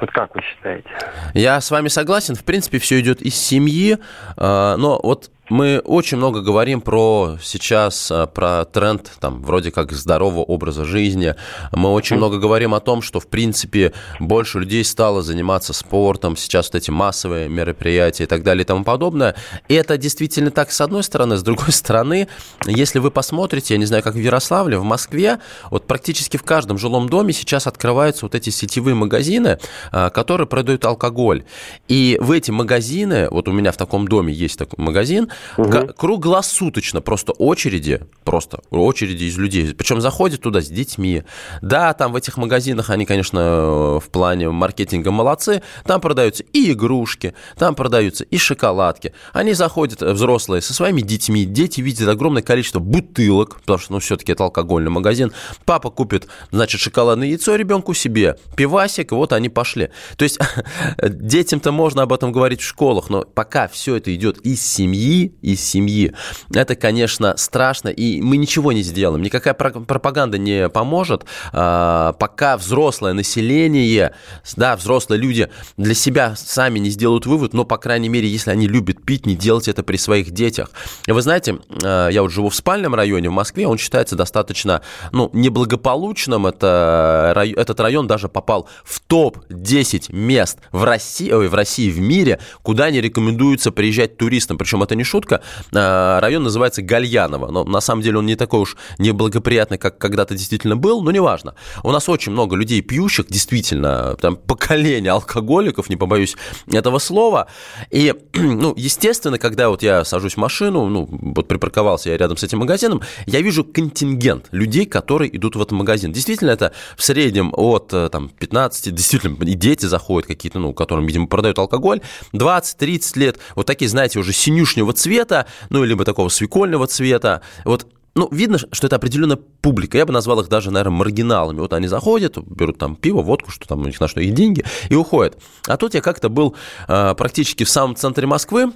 Вот 0.00 0.10
как 0.10 0.34
вы 0.34 0.42
считаете? 0.42 0.88
Я 1.32 1.60
с 1.60 1.70
вами 1.70 1.86
согласен. 1.86 2.34
В 2.34 2.44
принципе, 2.44 2.78
все 2.78 2.98
идет 2.98 3.22
из 3.22 3.36
семьи. 3.36 3.98
А, 4.36 4.76
но 4.76 4.98
вот 5.00 5.30
мы 5.48 5.80
очень 5.80 6.18
много 6.18 6.40
говорим 6.40 6.80
про 6.80 7.36
сейчас, 7.42 8.10
э, 8.10 8.26
про 8.32 8.64
тренд, 8.64 9.10
там, 9.20 9.42
вроде 9.42 9.72
как 9.72 9.92
здорового 9.92 10.42
образа 10.42 10.84
жизни. 10.84 11.34
Мы 11.72 11.90
очень 11.90 12.16
много 12.16 12.38
говорим 12.38 12.74
о 12.74 12.80
том, 12.80 13.02
что, 13.02 13.18
в 13.18 13.26
принципе, 13.26 13.92
больше 14.20 14.60
людей 14.60 14.84
стало 14.84 15.20
заниматься 15.22 15.72
спортом, 15.72 16.36
сейчас 16.36 16.68
вот 16.68 16.76
эти 16.76 16.90
массовые 16.90 17.48
мероприятия 17.48 18.24
и 18.24 18.26
так 18.26 18.44
далее 18.44 18.62
и 18.62 18.66
тому 18.66 18.84
подобное. 18.84 19.34
И 19.68 19.74
это 19.74 19.98
действительно 19.98 20.52
так, 20.52 20.70
с 20.70 20.80
одной 20.80 21.02
стороны. 21.02 21.36
С 21.36 21.42
другой 21.42 21.72
стороны, 21.72 22.28
если 22.66 23.00
вы 23.00 23.10
посмотрите, 23.10 23.74
я 23.74 23.78
не 23.78 23.86
знаю, 23.86 24.02
как 24.04 24.14
в 24.14 24.20
Ярославле, 24.20 24.78
в 24.78 24.84
Москве, 24.84 25.40
вот 25.70 25.86
практически 25.88 26.36
в 26.36 26.44
каждом 26.44 26.78
жилом 26.78 27.08
доме 27.08 27.32
сейчас 27.32 27.66
открываются 27.66 28.26
вот 28.26 28.36
эти 28.36 28.50
сетевые 28.50 28.94
магазины, 28.94 29.58
э, 29.90 30.10
которые 30.10 30.46
продают 30.46 30.84
алкоголь. 30.84 31.44
И 31.88 32.16
в 32.20 32.30
эти 32.30 32.52
магазины, 32.52 33.28
вот 33.28 33.48
у 33.48 33.52
меня 33.52 33.72
в 33.72 33.76
таком 33.76 34.06
доме 34.06 34.32
есть 34.32 34.56
такой 34.56 34.82
магазин, 34.82 35.31
Угу. 35.56 35.94
Круглосуточно 35.96 37.00
просто 37.00 37.32
очереди, 37.32 38.00
просто 38.24 38.60
очереди 38.70 39.24
из 39.24 39.38
людей. 39.38 39.74
Причем 39.74 40.00
заходят 40.00 40.40
туда 40.40 40.60
с 40.60 40.68
детьми. 40.68 41.24
Да, 41.60 41.92
там 41.94 42.12
в 42.12 42.16
этих 42.16 42.36
магазинах 42.36 42.90
они, 42.90 43.06
конечно, 43.06 44.00
в 44.00 44.08
плане 44.10 44.50
маркетинга 44.50 45.10
молодцы. 45.10 45.62
Там 45.84 46.00
продаются 46.00 46.44
и 46.52 46.72
игрушки, 46.72 47.34
там 47.56 47.74
продаются 47.74 48.24
и 48.24 48.38
шоколадки. 48.38 49.12
Они 49.32 49.52
заходят, 49.52 50.02
э, 50.02 50.12
взрослые, 50.12 50.62
со 50.62 50.74
своими 50.74 51.00
детьми. 51.00 51.44
Дети 51.44 51.80
видят 51.80 52.08
огромное 52.08 52.42
количество 52.42 52.78
бутылок, 52.80 53.60
потому 53.60 53.78
что, 53.78 53.92
ну, 53.92 53.98
все-таки 53.98 54.32
это 54.32 54.44
алкогольный 54.44 54.90
магазин. 54.90 55.32
Папа 55.64 55.90
купит, 55.90 56.28
значит, 56.50 56.80
шоколадное 56.80 57.28
яйцо 57.28 57.54
ребенку 57.54 57.94
себе, 57.94 58.36
пивасик, 58.56 59.12
и 59.12 59.14
вот 59.14 59.32
они 59.32 59.48
пошли. 59.48 59.90
То 60.16 60.24
есть 60.24 60.38
детям-то 61.02 61.72
можно 61.72 62.02
об 62.02 62.12
этом 62.12 62.32
говорить 62.32 62.60
в 62.60 62.66
школах, 62.66 63.10
но 63.10 63.22
пока 63.22 63.68
все 63.68 63.96
это 63.96 64.14
идет 64.14 64.38
из 64.38 64.64
семьи, 64.64 65.21
из 65.42 65.60
семьи. 65.60 66.14
Это, 66.54 66.74
конечно, 66.76 67.36
страшно, 67.36 67.88
и 67.88 68.20
мы 68.20 68.36
ничего 68.36 68.72
не 68.72 68.82
сделаем. 68.82 69.22
Никакая 69.22 69.54
пропаганда 69.54 70.38
не 70.38 70.68
поможет, 70.68 71.24
а, 71.52 72.12
пока 72.14 72.56
взрослое 72.56 73.12
население, 73.12 74.14
да, 74.56 74.76
взрослые 74.76 75.20
люди 75.20 75.48
для 75.76 75.94
себя 75.94 76.34
сами 76.36 76.78
не 76.78 76.90
сделают 76.90 77.26
вывод, 77.26 77.52
но, 77.52 77.64
по 77.64 77.78
крайней 77.78 78.08
мере, 78.08 78.28
если 78.28 78.50
они 78.50 78.66
любят 78.66 79.04
пить, 79.04 79.26
не 79.26 79.34
делать 79.34 79.68
это 79.68 79.82
при 79.82 79.96
своих 79.96 80.30
детях. 80.30 80.70
Вы 81.06 81.22
знаете, 81.22 81.58
а, 81.82 82.08
я 82.08 82.22
вот 82.22 82.32
живу 82.32 82.48
в 82.48 82.54
спальном 82.54 82.94
районе 82.94 83.28
в 83.28 83.32
Москве, 83.32 83.66
он 83.66 83.78
считается 83.78 84.16
достаточно, 84.16 84.82
ну, 85.12 85.30
неблагополучным. 85.32 86.46
Это, 86.46 87.44
этот 87.56 87.80
район 87.80 88.06
даже 88.06 88.28
попал 88.28 88.68
в 88.84 89.00
топ-10 89.00 90.14
мест 90.14 90.58
в 90.70 90.84
России, 90.84 91.30
ой, 91.32 91.48
в 91.48 91.54
России, 91.54 91.90
в 91.90 92.00
мире, 92.00 92.40
куда 92.62 92.90
не 92.90 93.00
рекомендуется 93.00 93.72
приезжать 93.72 94.16
туристам. 94.16 94.58
Причем 94.58 94.82
это 94.82 94.94
не 94.94 95.04
шутка. 95.12 95.42
А, 95.74 96.20
район 96.20 96.42
называется 96.42 96.80
Гальяново, 96.80 97.50
но 97.50 97.64
на 97.64 97.80
самом 97.80 98.02
деле 98.02 98.18
он 98.18 98.26
не 98.26 98.36
такой 98.36 98.60
уж 98.60 98.76
неблагоприятный, 98.98 99.76
как 99.76 99.98
когда-то 99.98 100.34
действительно 100.34 100.76
был, 100.76 101.02
но 101.02 101.10
неважно. 101.10 101.54
У 101.82 101.90
нас 101.92 102.08
очень 102.08 102.32
много 102.32 102.56
людей 102.56 102.80
пьющих, 102.80 103.26
действительно, 103.28 104.16
там 104.16 104.36
поколение 104.36 105.12
алкоголиков, 105.12 105.90
не 105.90 105.96
побоюсь 105.96 106.36
этого 106.72 106.98
слова. 106.98 107.48
И, 107.90 108.14
ну, 108.34 108.72
естественно, 108.76 109.38
когда 109.38 109.68
вот 109.68 109.82
я 109.82 110.04
сажусь 110.04 110.34
в 110.34 110.38
машину, 110.38 110.88
ну, 110.88 111.08
вот 111.10 111.46
припарковался 111.46 112.10
я 112.10 112.16
рядом 112.16 112.38
с 112.38 112.42
этим 112.42 112.60
магазином, 112.60 113.02
я 113.26 113.42
вижу 113.42 113.64
контингент 113.64 114.48
людей, 114.50 114.86
которые 114.86 115.36
идут 115.36 115.56
в 115.56 115.60
этот 115.60 115.72
магазин. 115.72 116.12
Действительно, 116.12 116.50
это 116.50 116.72
в 116.96 117.02
среднем 117.02 117.52
от 117.54 117.92
э, 117.92 118.08
там, 118.10 118.30
15, 118.30 118.94
действительно, 118.94 119.44
и 119.44 119.54
дети 119.54 119.84
заходят 119.84 120.26
какие-то, 120.26 120.58
ну, 120.58 120.72
которым, 120.72 121.06
видимо, 121.06 121.26
продают 121.26 121.58
алкоголь, 121.58 122.00
20-30 122.32 123.18
лет, 123.18 123.38
вот 123.54 123.66
такие, 123.66 123.88
знаете, 123.88 124.18
уже 124.18 124.32
синюшнего 124.32 124.92
цвета, 125.02 125.46
ну, 125.70 125.84
либо 125.84 126.04
такого 126.04 126.28
свекольного 126.28 126.86
цвета. 126.86 127.42
Вот 127.64 127.86
ну, 128.14 128.28
видно, 128.30 128.58
что 128.58 128.86
это 128.86 128.96
определенная 128.96 129.36
публика. 129.36 129.96
Я 129.96 130.04
бы 130.04 130.12
назвал 130.12 130.40
их 130.40 130.48
даже, 130.48 130.70
наверное, 130.70 130.96
маргиналами. 130.98 131.60
Вот 131.60 131.72
они 131.72 131.88
заходят, 131.88 132.36
берут 132.38 132.78
там 132.78 132.94
пиво, 132.94 133.22
водку, 133.22 133.50
что 133.50 133.66
там 133.66 133.80
у 133.80 133.86
них 133.86 133.98
на 134.00 134.08
что 134.08 134.20
их 134.20 134.34
деньги, 134.34 134.64
и 134.90 134.94
уходят. 134.94 135.38
А 135.66 135.76
тут 135.76 135.94
я 135.94 136.00
как-то 136.02 136.28
был 136.28 136.54
э, 136.88 137.14
практически 137.16 137.64
в 137.64 137.70
самом 137.70 137.96
центре 137.96 138.26
Москвы, 138.26 138.72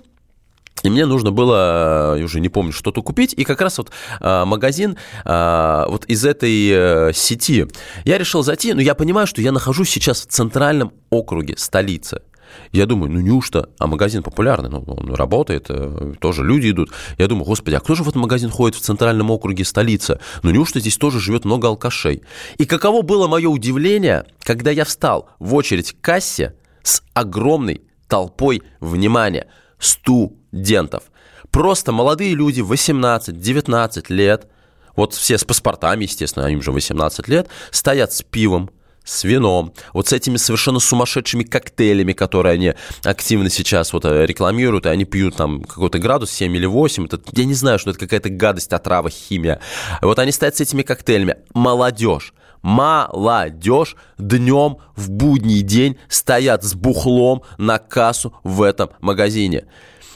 и 0.83 0.91
мне 0.91 1.07
нужно 1.07 1.33
было, 1.33 2.19
уже 2.23 2.41
не 2.41 2.49
помню, 2.49 2.73
что-то 2.73 3.03
купить. 3.03 3.35
И 3.37 3.45
как 3.45 3.61
раз 3.61 3.79
вот 3.79 3.91
э, 4.21 4.45
магазин 4.45 4.97
э, 5.25 5.85
вот 5.89 6.05
из 6.07 6.25
этой 6.25 6.69
э, 6.71 7.13
сети 7.15 7.67
я 8.05 8.19
решил 8.19 8.43
зайти. 8.43 8.73
Но 8.73 8.81
я 8.81 8.95
понимаю, 8.95 9.27
что 9.27 9.41
я 9.41 9.53
нахожусь 9.53 9.91
сейчас 9.91 10.23
в 10.23 10.27
центральном 10.27 10.93
округе 11.11 11.57
столицы. 11.57 12.23
Я 12.73 12.87
думаю, 12.87 13.13
ну 13.13 13.21
неужто, 13.21 13.71
а 13.79 13.87
магазин 13.87 14.23
популярный, 14.23 14.69
ну, 14.69 14.83
он 14.87 15.15
работает, 15.15 15.67
э, 15.69 16.15
тоже 16.21 16.45
люди 16.45 16.71
идут. 16.71 16.91
Я 17.19 17.29
думаю, 17.29 17.45
господи, 17.45 17.75
а 17.75 17.81
кто 17.81 17.95
же 17.95 18.03
в 18.03 18.09
этот 18.09 18.21
магазин 18.21 18.51
ходит 18.51 18.77
в 18.77 18.81
центральном 18.81 19.31
округе 19.31 19.65
столицы? 19.65 20.21
Ну 20.43 20.51
неужто 20.51 20.81
здесь 20.81 20.97
тоже 20.97 21.21
живет 21.21 21.45
много 21.45 21.69
алкашей? 21.69 22.23
И 22.59 22.65
каково 22.65 23.03
было 23.03 23.29
мое 23.29 23.49
удивление, 23.49 24.27
когда 24.41 24.71
я 24.71 24.85
встал 24.85 25.29
в 25.39 25.55
очередь 25.55 25.93
к 25.93 26.01
кассе 26.01 26.55
с 26.83 27.03
огромной 27.15 27.83
толпой 28.09 28.63
внимания 28.81 29.49
студентов. 29.79 31.05
Просто 31.51 31.93
молодые 31.93 32.35
люди, 32.35 32.61
18-19 32.61 34.05
лет, 34.09 34.49
вот 34.95 35.15
все 35.15 35.39
с 35.39 35.45
паспортами, 35.45 36.05
естественно, 36.05 36.47
им 36.47 36.63
же 36.63 36.73
18 36.73 37.29
лет, 37.29 37.49
стоят 37.71 38.13
с 38.13 38.23
пивом, 38.23 38.71
с 39.07 39.25
вином, 39.25 39.73
вот 39.95 40.09
с 40.09 40.13
этими 40.13 40.37
совершенно 40.37 40.81
сумасшедшими 40.81 41.45
коктейлями, 41.45 42.13
которые 42.13 42.55
они 42.55 42.75
активно 43.05 43.49
сейчас 43.49 43.93
вот 43.93 44.05
э, 44.05 44.27
рекламируют, 44.27 44.85
и 44.85 44.91
они 44.91 45.05
пьют 45.05 45.37
там 45.37 45.63
какой-то 45.63 45.99
градус 45.99 46.31
7 46.33 46.55
или 46.55 46.67
8, 46.67 47.07
это, 47.07 47.21
я 47.33 47.45
не 47.45 47.55
знаю, 47.55 47.79
что 47.79 47.91
это 47.91 48.01
какая-то 48.01 48.29
гадость, 48.29 48.73
отрава, 48.73 49.09
химия. 49.09 49.61
Вот 50.03 50.19
они 50.19 50.33
стоят 50.33 50.57
с 50.57 50.61
этими 50.61 50.83
коктейлями. 50.83 51.37
Молодежь 51.55 52.35
молодежь 52.63 53.95
днем 54.19 54.79
в 54.97 55.09
будний 55.09 55.63
день 55.63 55.99
стоят 56.09 56.65
с 56.65 56.75
бухлом 56.75 57.43
на 57.59 57.79
кассу 57.79 58.35
в 58.43 58.61
этом 58.61 58.91
магазине. 59.01 59.67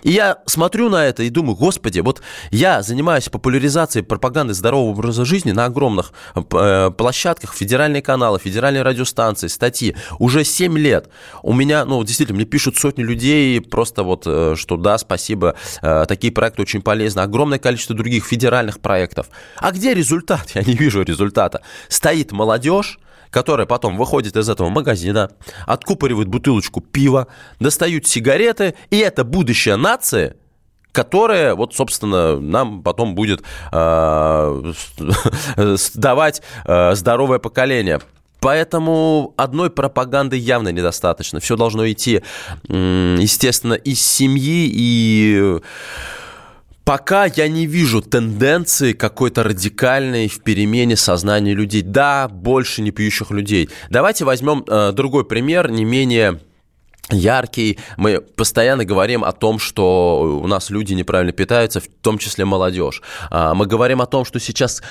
И 0.02 0.10
я 0.12 0.38
смотрю 0.46 0.88
на 0.88 1.04
это 1.04 1.22
и 1.22 1.30
думаю, 1.30 1.56
господи, 1.56 2.00
вот 2.00 2.22
я 2.50 2.82
занимаюсь 2.82 3.28
популяризацией 3.28 4.04
пропаганды 4.04 4.54
здорового 4.54 4.90
образа 4.90 5.24
жизни 5.24 5.52
на 5.52 5.66
огромных 5.66 6.12
э, 6.34 6.90
площадках, 6.96 7.54
федеральные 7.54 8.02
каналы, 8.02 8.38
федеральные 8.38 8.82
радиостанции, 8.82 9.48
статьи. 9.48 9.96
Уже 10.18 10.44
7 10.44 10.78
лет. 10.78 11.08
У 11.42 11.52
меня, 11.52 11.84
ну, 11.84 12.02
действительно, 12.04 12.36
мне 12.36 12.46
пишут 12.46 12.76
сотни 12.76 13.02
людей 13.02 13.60
просто 13.60 14.02
вот, 14.02 14.24
э, 14.26 14.54
что 14.56 14.76
да, 14.76 14.98
спасибо, 14.98 15.54
э, 15.82 16.04
такие 16.08 16.32
проекты 16.32 16.62
очень 16.62 16.82
полезны. 16.82 17.20
Огромное 17.20 17.58
количество 17.58 17.94
других 17.94 18.24
федеральных 18.24 18.80
проектов. 18.80 19.28
А 19.56 19.70
где 19.72 19.94
результат? 19.94 20.50
Я 20.54 20.62
не 20.62 20.74
вижу 20.74 21.02
результата. 21.02 21.62
Стоит 21.88 22.32
молодежь, 22.32 22.98
которые 23.30 23.66
потом 23.66 23.96
выходят 23.96 24.36
из 24.36 24.48
этого 24.48 24.68
магазина, 24.68 25.30
откупоривают 25.66 26.28
бутылочку 26.28 26.80
пива, 26.80 27.28
достают 27.58 28.06
сигареты, 28.06 28.74
и 28.90 28.98
это 28.98 29.24
будущая 29.24 29.76
нация, 29.76 30.36
которая, 30.92 31.54
вот, 31.54 31.74
собственно, 31.74 32.40
нам 32.40 32.82
потом 32.82 33.14
будет 33.14 33.42
э, 33.72 34.72
давать 35.94 36.42
э, 36.64 36.94
здоровое 36.94 37.38
поколение. 37.38 38.00
Поэтому 38.40 39.34
одной 39.36 39.70
пропаганды 39.70 40.36
явно 40.36 40.70
недостаточно. 40.70 41.40
Все 41.40 41.56
должно 41.56 41.88
идти, 41.90 42.22
естественно, 42.68 43.74
из 43.74 44.00
семьи 44.00 44.70
и 44.72 45.60
Пока 46.90 47.26
я 47.26 47.46
не 47.46 47.66
вижу 47.66 48.02
тенденции 48.02 48.94
какой-то 48.94 49.44
радикальной 49.44 50.26
в 50.26 50.42
перемене 50.42 50.96
сознания 50.96 51.54
людей. 51.54 51.82
Да, 51.82 52.26
больше 52.26 52.82
не 52.82 52.90
пьющих 52.90 53.30
людей. 53.30 53.70
Давайте 53.90 54.24
возьмем 54.24 54.64
э, 54.66 54.90
другой 54.90 55.24
пример, 55.24 55.70
не 55.70 55.84
менее 55.84 56.40
яркий. 57.12 57.78
Мы 57.96 58.20
постоянно 58.20 58.84
говорим 58.84 59.22
о 59.22 59.30
том, 59.30 59.60
что 59.60 60.40
у 60.42 60.46
нас 60.48 60.70
люди 60.70 60.94
неправильно 60.94 61.32
питаются, 61.32 61.80
в 61.80 61.86
том 61.86 62.18
числе 62.18 62.44
молодежь. 62.44 63.02
А, 63.30 63.54
мы 63.54 63.66
говорим 63.66 64.00
о 64.00 64.06
том, 64.06 64.24
что 64.24 64.40
сейчас 64.40 64.82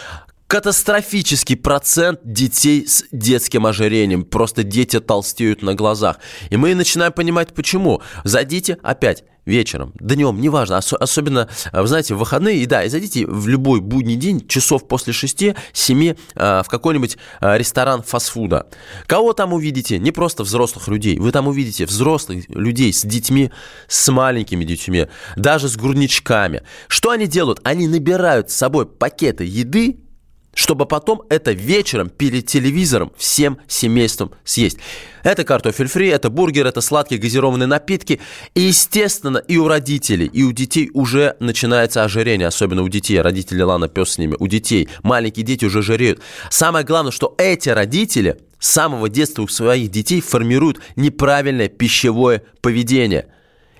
катастрофический 0.50 1.56
процент 1.56 2.22
детей 2.24 2.88
с 2.88 3.06
детским 3.12 3.68
ожирением. 3.68 4.26
Просто 4.26 4.64
дети 4.64 5.00
толстеют 5.00 5.62
на 5.62 5.76
глазах. 5.76 6.18
И 6.50 6.58
мы 6.58 6.74
начинаем 6.74 7.14
понимать, 7.14 7.54
почему. 7.54 8.02
Зайдите 8.24 8.80
опять 8.82 9.24
вечером, 9.46 9.94
днем, 10.00 10.42
неважно, 10.42 10.78
ос- 10.78 10.94
особенно, 10.94 11.50
вы 11.72 11.88
знаете, 11.88 12.16
в 12.16 12.18
выходные, 12.18 12.58
и 12.58 12.66
да, 12.66 12.84
и 12.84 12.90
зайдите 12.90 13.28
в 13.28 13.48
любой 13.48 13.80
будний 13.80 14.16
день, 14.16 14.48
часов 14.48 14.88
после 14.88 15.14
шести, 15.14 15.56
семи, 15.72 16.16
э, 16.36 16.62
в 16.64 16.68
какой-нибудь 16.68 17.18
э, 17.42 17.58
ресторан 17.58 18.02
фастфуда. 18.02 18.68
Кого 19.06 19.34
там 19.34 19.54
увидите? 19.54 20.00
Не 20.00 20.12
просто 20.12 20.44
взрослых 20.44 20.88
людей, 20.88 21.20
вы 21.20 21.32
там 21.32 21.48
увидите 21.48 21.86
взрослых 21.86 22.46
людей 22.50 22.92
с 22.92 23.04
детьми, 23.04 23.52
с 23.88 24.12
маленькими 24.12 24.66
детьми, 24.66 25.08
даже 25.36 25.68
с 25.70 25.78
грудничками. 25.78 26.64
Что 26.88 27.12
они 27.12 27.28
делают? 27.28 27.60
Они 27.64 27.88
набирают 27.88 28.50
с 28.50 28.56
собой 28.56 28.88
пакеты 28.88 29.46
еды, 29.46 30.00
чтобы 30.60 30.86
потом 30.86 31.22
это 31.30 31.54
вечером 31.54 32.10
перед 32.10 32.46
телевизором 32.46 33.14
всем 33.16 33.60
семейством 33.70 34.32
съесть. 34.44 34.78
Это 35.24 35.46
картофель 35.46 35.88
фри, 35.88 36.10
это 36.10 36.30
бургер, 36.30 36.68
это 36.68 36.82
сладкие 36.82 37.18
газированные 37.18 37.66
напитки. 37.66 38.20
И, 38.56 38.62
естественно, 38.64 39.38
и 39.38 39.56
у 39.56 39.70
родителей, 39.70 40.26
и 40.26 40.44
у 40.44 40.52
детей 40.52 40.92
уже 40.94 41.38
начинается 41.40 42.04
ожирение, 42.04 42.48
особенно 42.50 42.84
у 42.84 42.90
детей. 42.90 43.22
Родители, 43.22 43.62
ладно, 43.62 43.88
пес 43.88 44.10
с 44.10 44.18
ними, 44.18 44.36
у 44.38 44.48
детей. 44.48 44.90
Маленькие 45.02 45.46
дети 45.46 45.64
уже 45.64 45.82
жиреют. 45.82 46.20
Самое 46.50 46.84
главное, 46.84 47.14
что 47.14 47.36
эти 47.38 47.70
родители 47.70 48.38
с 48.60 48.70
самого 48.70 49.08
детства 49.08 49.44
у 49.44 49.48
своих 49.48 49.90
детей 49.90 50.20
формируют 50.20 50.82
неправильное 50.98 51.70
пищевое 51.70 52.44
поведение– 52.60 53.28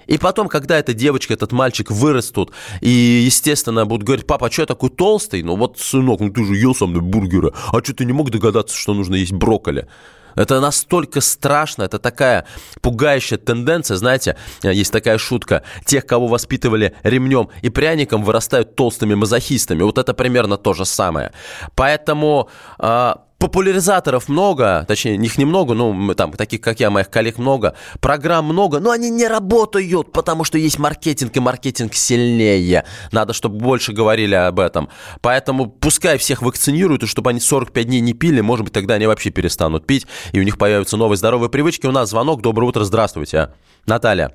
и 0.10 0.18
потом, 0.18 0.48
когда 0.48 0.80
эта 0.80 0.94
девочка, 0.94 1.36
этот 1.36 1.52
мальчик 1.52 1.92
вырастут, 1.92 2.52
и, 2.82 2.90
естественно, 2.90 3.86
будут 3.86 4.04
говорить, 4.04 4.26
папа, 4.26 4.48
а 4.48 4.52
что 4.52 4.64
я 4.64 4.66
такой 4.66 4.90
толстый? 4.90 5.44
Ну 5.44 5.56
вот, 5.56 5.80
сынок, 5.80 6.20
ну 6.20 6.32
ты 6.32 6.44
же 6.44 6.56
ел 6.56 6.74
со 6.74 6.88
мной 6.88 7.02
бургеры, 7.02 7.54
а 7.72 7.80
что 7.84 7.94
ты 7.94 8.06
не 8.06 8.14
мог 8.14 8.32
догадаться, 8.32 8.76
что 8.76 8.96
нужно 8.96 9.16
есть 9.16 9.32
брокколи? 9.32 9.88
Это 10.36 10.60
настолько 10.62 11.22
страшно, 11.22 11.84
это 11.84 12.00
такая 12.00 12.46
пугающая 12.82 13.38
тенденция, 13.38 13.98
знаете, 13.98 14.36
есть 14.64 14.92
такая 14.92 15.20
шутка, 15.20 15.64
тех, 15.86 16.08
кого 16.08 16.28
воспитывали 16.28 16.96
ремнем 17.04 17.50
и 17.62 17.70
пряником, 17.70 18.24
вырастают 18.24 18.76
толстыми 18.76 19.14
мазохистами. 19.14 19.84
Вот 19.84 20.00
это 20.00 20.14
примерно 20.16 20.58
то 20.58 20.74
же 20.74 20.86
самое. 20.86 21.34
Поэтому 21.76 22.50
а, 22.80 23.26
популяризаторов 23.40 24.28
много, 24.28 24.86
точнее, 24.88 25.16
их 25.16 25.38
немного, 25.38 25.74
ну, 25.74 26.14
там, 26.14 26.34
таких, 26.34 26.62
как 26.62 26.80
я, 26.80 26.90
моих 26.90 27.10
коллег 27.10 27.38
много, 27.38 27.76
программ 28.02 28.46
много, 28.46 28.80
но 28.80 28.92
они 28.92 29.10
не 29.10 29.28
работают, 29.28 30.12
потому 30.12 30.44
что 30.44 30.58
есть 30.58 30.78
маркетинг, 30.78 31.36
и 31.36 31.40
маркетинг 31.40 31.94
сильнее. 31.94 32.84
Надо, 33.12 33.34
чтобы 33.34 33.58
больше 33.58 33.94
говорили 33.94 34.36
об 34.36 34.60
этом. 34.60 34.90
Поэтому 35.22 35.68
пускай 35.68 36.18
всех 36.18 36.42
вакцинируют, 36.42 37.04
и 37.04 37.08
чтобы 37.08 37.30
они 37.30 37.40
45 37.40 37.86
дней 37.86 38.02
не 38.02 38.14
пили, 38.14 38.42
может 38.42 38.66
быть, 38.66 38.74
тогда 38.74 38.96
они 38.96 39.08
вообще 39.08 39.30
перестанут 39.30 39.88
пить, 39.88 40.06
и 40.34 40.40
у 40.40 40.44
них 40.44 40.58
появятся 40.58 40.98
новые 40.98 41.18
здоровые 41.18 41.50
привычки. 41.50 41.88
У 41.88 41.92
нас 41.92 42.10
звонок. 42.10 42.42
Доброе 42.42 42.66
утро, 42.66 42.84
здравствуйте. 42.84 43.54
Наталья. 43.86 44.34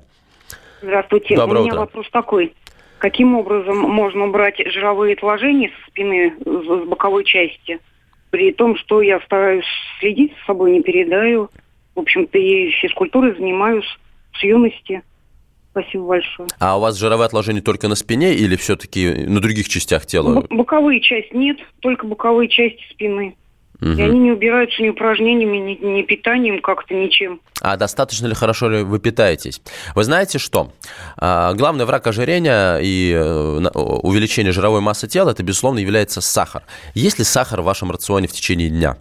Здравствуйте. 0.81 1.35
Доброе 1.35 1.59
у 1.59 1.63
меня 1.63 1.73
утро. 1.73 1.81
вопрос 1.81 2.07
такой. 2.11 2.55
Каким 2.97 3.35
образом 3.35 3.77
можно 3.77 4.25
убрать 4.25 4.55
жировые 4.57 5.13
отложения 5.13 5.69
со 5.69 5.91
спины, 5.91 6.33
с 6.43 6.87
боковой 6.87 7.23
части? 7.23 7.79
При 8.35 8.51
том, 8.51 8.75
что 8.75 9.01
я 9.01 9.21
стараюсь 9.21 9.63
следить 10.01 10.33
за 10.41 10.45
собой, 10.47 10.73
не 10.73 10.81
передаю. 10.81 11.49
В 11.95 12.01
общем-то, 12.01 12.37
и 12.37 12.69
физкультурой 12.69 13.33
занимаюсь 13.33 13.85
с 14.33 14.43
юности. 14.43 15.03
Спасибо 15.71 16.03
большое. 16.07 16.49
А 16.59 16.77
у 16.77 16.81
вас 16.81 16.99
жировые 16.99 17.27
отложения 17.27 17.61
только 17.61 17.87
на 17.87 17.95
спине 17.95 18.33
или 18.35 18.57
все-таки 18.57 19.09
на 19.25 19.39
других 19.39 19.69
частях 19.69 20.05
тела? 20.05 20.41
Бо- 20.41 20.53
боковые 20.53 20.99
части 20.99 21.33
нет, 21.33 21.59
только 21.79 22.05
боковые 22.05 22.49
части 22.49 22.83
спины. 22.91 23.37
И 23.81 23.85
Мгм. 23.85 24.01
они 24.03 24.19
не 24.19 24.31
убираются 24.31 24.81
ни 24.81 24.89
упражнениями, 24.89 25.57
ни, 25.57 25.85
ни 25.85 26.01
питанием, 26.03 26.61
как-то 26.61 26.93
ничем. 26.93 27.41
А 27.61 27.75
достаточно 27.77 28.27
ли 28.27 28.33
хорошо 28.35 28.69
ли 28.69 28.83
вы 28.83 28.99
питаетесь? 28.99 29.61
Вы 29.95 30.03
знаете 30.03 30.39
что? 30.39 30.71
А, 31.17 31.53
Главный 31.53 31.85
враг 31.85 32.07
ожирения 32.07 32.77
и 32.77 33.11
э, 33.13 33.21
увеличения 33.73 34.51
жировой 34.51 34.81
массы 34.81 35.07
тела, 35.07 35.31
это, 35.31 35.43
безусловно, 35.43 35.79
является 35.79 36.21
сахар. 36.21 36.63
Есть 36.93 37.19
ли 37.19 37.25
сахар 37.25 37.61
в 37.61 37.65
вашем 37.65 37.91
рационе 37.91 38.27
в 38.27 38.31
течение 38.31 38.69
дня? 38.69 38.97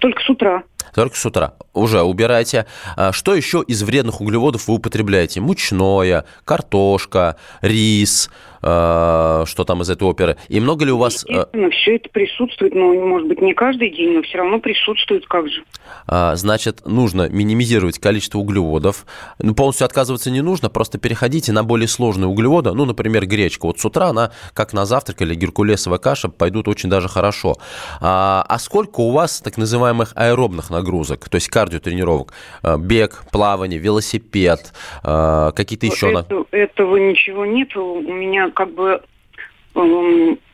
Только 0.00 0.20
с 0.22 0.30
утра. 0.30 0.62
Только 0.94 1.16
с 1.16 1.26
утра. 1.26 1.54
Уже 1.74 2.02
убирайте. 2.02 2.66
А 2.96 3.12
Что 3.12 3.34
еще 3.34 3.64
из 3.66 3.82
вредных 3.82 4.20
углеводов 4.20 4.68
вы 4.68 4.74
употребляете? 4.74 5.40
Мучное, 5.40 6.24
картошка, 6.44 7.36
рис, 7.62 8.30
что 8.60 9.64
там 9.66 9.82
из 9.82 9.90
этой 9.90 10.04
оперы. 10.04 10.36
И 10.48 10.60
много 10.60 10.84
ли 10.84 10.92
у 10.92 10.98
вас... 10.98 11.24
Э, 11.28 11.32
Естественно, 11.32 11.70
все 11.70 11.96
это 11.96 12.08
присутствует, 12.10 12.74
но, 12.74 12.92
может 12.92 13.28
быть, 13.28 13.40
не 13.40 13.54
каждый 13.54 13.90
день, 13.90 14.14
но 14.16 14.22
все 14.22 14.38
равно 14.38 14.58
присутствует, 14.58 15.26
как 15.26 15.48
же. 15.48 15.62
Э, 16.08 16.32
значит, 16.34 16.86
нужно 16.86 17.28
минимизировать 17.28 17.98
количество 17.98 18.38
углеводов. 18.38 19.06
Ну, 19.38 19.54
полностью 19.54 19.84
отказываться 19.84 20.30
не 20.30 20.40
нужно, 20.40 20.70
просто 20.70 20.98
переходите 20.98 21.52
на 21.52 21.62
более 21.62 21.88
сложные 21.88 22.28
углеводы. 22.28 22.72
Ну, 22.72 22.84
например, 22.84 23.26
гречка. 23.26 23.66
Вот 23.66 23.78
с 23.78 23.84
утра 23.84 24.08
она, 24.08 24.32
как 24.54 24.72
на 24.72 24.86
завтрак 24.86 25.22
или 25.22 25.34
геркулесовая 25.34 25.98
каша, 25.98 26.28
пойдут 26.28 26.68
очень 26.68 26.90
даже 26.90 27.08
хорошо. 27.08 27.56
А, 28.00 28.44
а 28.48 28.58
сколько 28.58 29.00
у 29.00 29.12
вас 29.12 29.40
так 29.40 29.56
называемых 29.56 30.12
аэробных 30.14 30.70
нагрузок, 30.70 31.28
то 31.28 31.36
есть 31.36 31.48
кардиотренировок? 31.48 32.32
Бег, 32.78 33.24
плавание, 33.30 33.78
велосипед, 33.78 34.72
какие-то 35.02 35.86
еще... 35.86 36.10
Это, 36.10 36.44
этого 36.50 36.96
ничего 36.96 37.46
нет. 37.46 37.76
У 37.76 38.00
меня 38.00 38.47
как 38.50 38.72
бы 38.74 39.02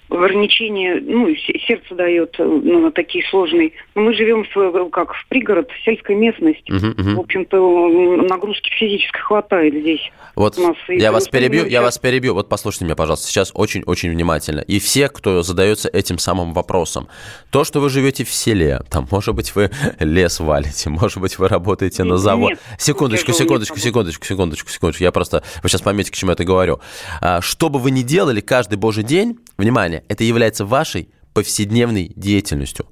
ограничение, 0.09 1.01
ну, 1.01 1.35
сердце 1.67 1.95
дает 1.95 2.35
ну, 2.39 2.91
такие 2.91 3.25
сложные. 3.29 3.73
Но 3.95 4.03
мы 4.03 4.15
живем 4.15 4.45
в, 4.55 4.91
как 4.91 5.15
в 5.15 5.27
пригород, 5.29 5.71
в 5.71 5.85
сельской 5.85 6.15
местности. 6.15 6.71
Uh-huh, 6.71 6.95
uh-huh. 6.95 7.15
В 7.15 7.21
общем-то, 7.21 8.27
нагрузки 8.29 8.71
физической 8.71 9.21
хватает 9.21 9.75
здесь. 9.75 10.11
Вот 10.35 10.59
я 10.89 11.13
вас 11.13 11.29
перебью, 11.29 11.67
я 11.67 11.81
вас 11.81 11.99
перебью. 11.99 12.35
Вот 12.35 12.49
послушайте 12.49 12.87
меня, 12.87 12.97
пожалуйста, 12.97 13.29
сейчас 13.29 13.53
очень-очень 13.55 14.11
внимательно. 14.11 14.61
И 14.61 14.79
все, 14.79 15.09
кто 15.09 15.43
задается 15.43 15.89
этим 15.89 16.19
самым 16.19 16.53
вопросом. 16.53 17.09
То, 17.51 17.65
что 17.65 17.81
вы 17.81 17.89
живете 17.89 18.25
в 18.25 18.31
селе, 18.31 18.81
там, 18.91 19.07
может 19.11 19.35
быть, 19.35 19.55
вы 19.55 19.71
лес 20.01 20.41
валите, 20.41 20.91
может 20.91 21.19
быть, 21.19 21.39
вы 21.39 21.49
работаете 21.49 22.05
на 22.05 22.17
заводе. 22.17 22.59
Секундочку, 22.79 23.33
секундочку, 23.33 23.79
секундочку, 23.79 24.25
секундочку, 24.25 24.71
секундочку. 24.71 25.05
Я 25.05 25.13
просто, 25.13 25.43
вы 25.63 25.69
сейчас 25.69 25.83
поймете, 25.83 26.11
к 26.11 26.15
чему 26.15 26.31
я 26.31 26.35
это 26.35 26.45
говорю. 26.45 26.81
А, 27.21 27.41
что 27.41 27.69
бы 27.69 27.79
вы 27.79 27.91
ни 27.91 28.03
делали 28.03 28.41
каждый 28.41 28.77
божий 28.77 29.05
день, 29.05 29.39
внимание, 29.57 29.94
это 30.09 30.25
является 30.25 30.65
вашей 30.65 31.09
повседневной 31.33 32.13
деятельностью. 32.17 32.87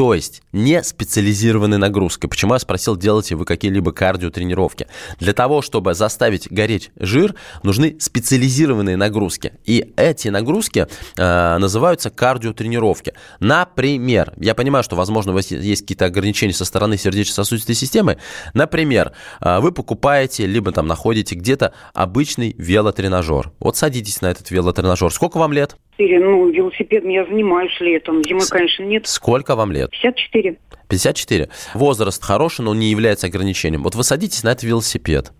То 0.00 0.14
есть 0.14 0.40
не 0.52 0.82
специализированной 0.82 1.76
нагрузкой. 1.76 2.30
Почему 2.30 2.54
я 2.54 2.58
спросил, 2.58 2.96
делаете 2.96 3.34
вы 3.34 3.44
какие-либо 3.44 3.92
кардиотренировки? 3.92 4.86
Для 5.18 5.34
того, 5.34 5.60
чтобы 5.60 5.92
заставить 5.92 6.50
гореть 6.50 6.90
жир, 6.96 7.34
нужны 7.62 7.96
специализированные 8.00 8.96
нагрузки. 8.96 9.52
И 9.66 9.92
эти 9.98 10.28
нагрузки 10.28 10.86
э, 11.18 11.58
называются 11.58 12.08
кардиотренировки. 12.08 13.12
Например, 13.40 14.32
я 14.38 14.54
понимаю, 14.54 14.84
что, 14.84 14.96
возможно, 14.96 15.32
у 15.32 15.34
вас 15.34 15.50
есть 15.50 15.82
какие-то 15.82 16.06
ограничения 16.06 16.54
со 16.54 16.64
стороны 16.64 16.96
сердечно-сосудистой 16.96 17.74
системы. 17.74 18.16
Например, 18.54 19.12
э, 19.42 19.60
вы 19.60 19.70
покупаете, 19.70 20.46
либо 20.46 20.72
там 20.72 20.86
находите 20.86 21.34
где-то 21.34 21.74
обычный 21.92 22.54
велотренажер. 22.56 23.52
Вот 23.60 23.76
садитесь 23.76 24.22
на 24.22 24.30
этот 24.30 24.50
велотренажер. 24.50 25.12
Сколько 25.12 25.36
вам 25.36 25.52
лет? 25.52 25.76
54. 26.00 26.20
Ну, 26.20 26.50
велосипедом 26.50 27.10
я 27.10 27.24
занимаюсь 27.26 27.78
летом. 27.80 28.22
Зимой, 28.24 28.46
конечно, 28.48 28.82
нет. 28.84 29.06
Сколько 29.06 29.54
вам 29.54 29.72
лет? 29.72 29.90
54. 29.90 30.56
54. 30.88 31.48
Возраст 31.74 32.22
хороший, 32.22 32.62
но 32.62 32.70
он 32.70 32.78
не 32.78 32.90
является 32.90 33.26
ограничением. 33.26 33.82
Вот 33.82 33.94
вы 33.94 34.02
садитесь 34.02 34.42
на 34.42 34.50
этот 34.50 34.64
велосипед. 34.64 35.32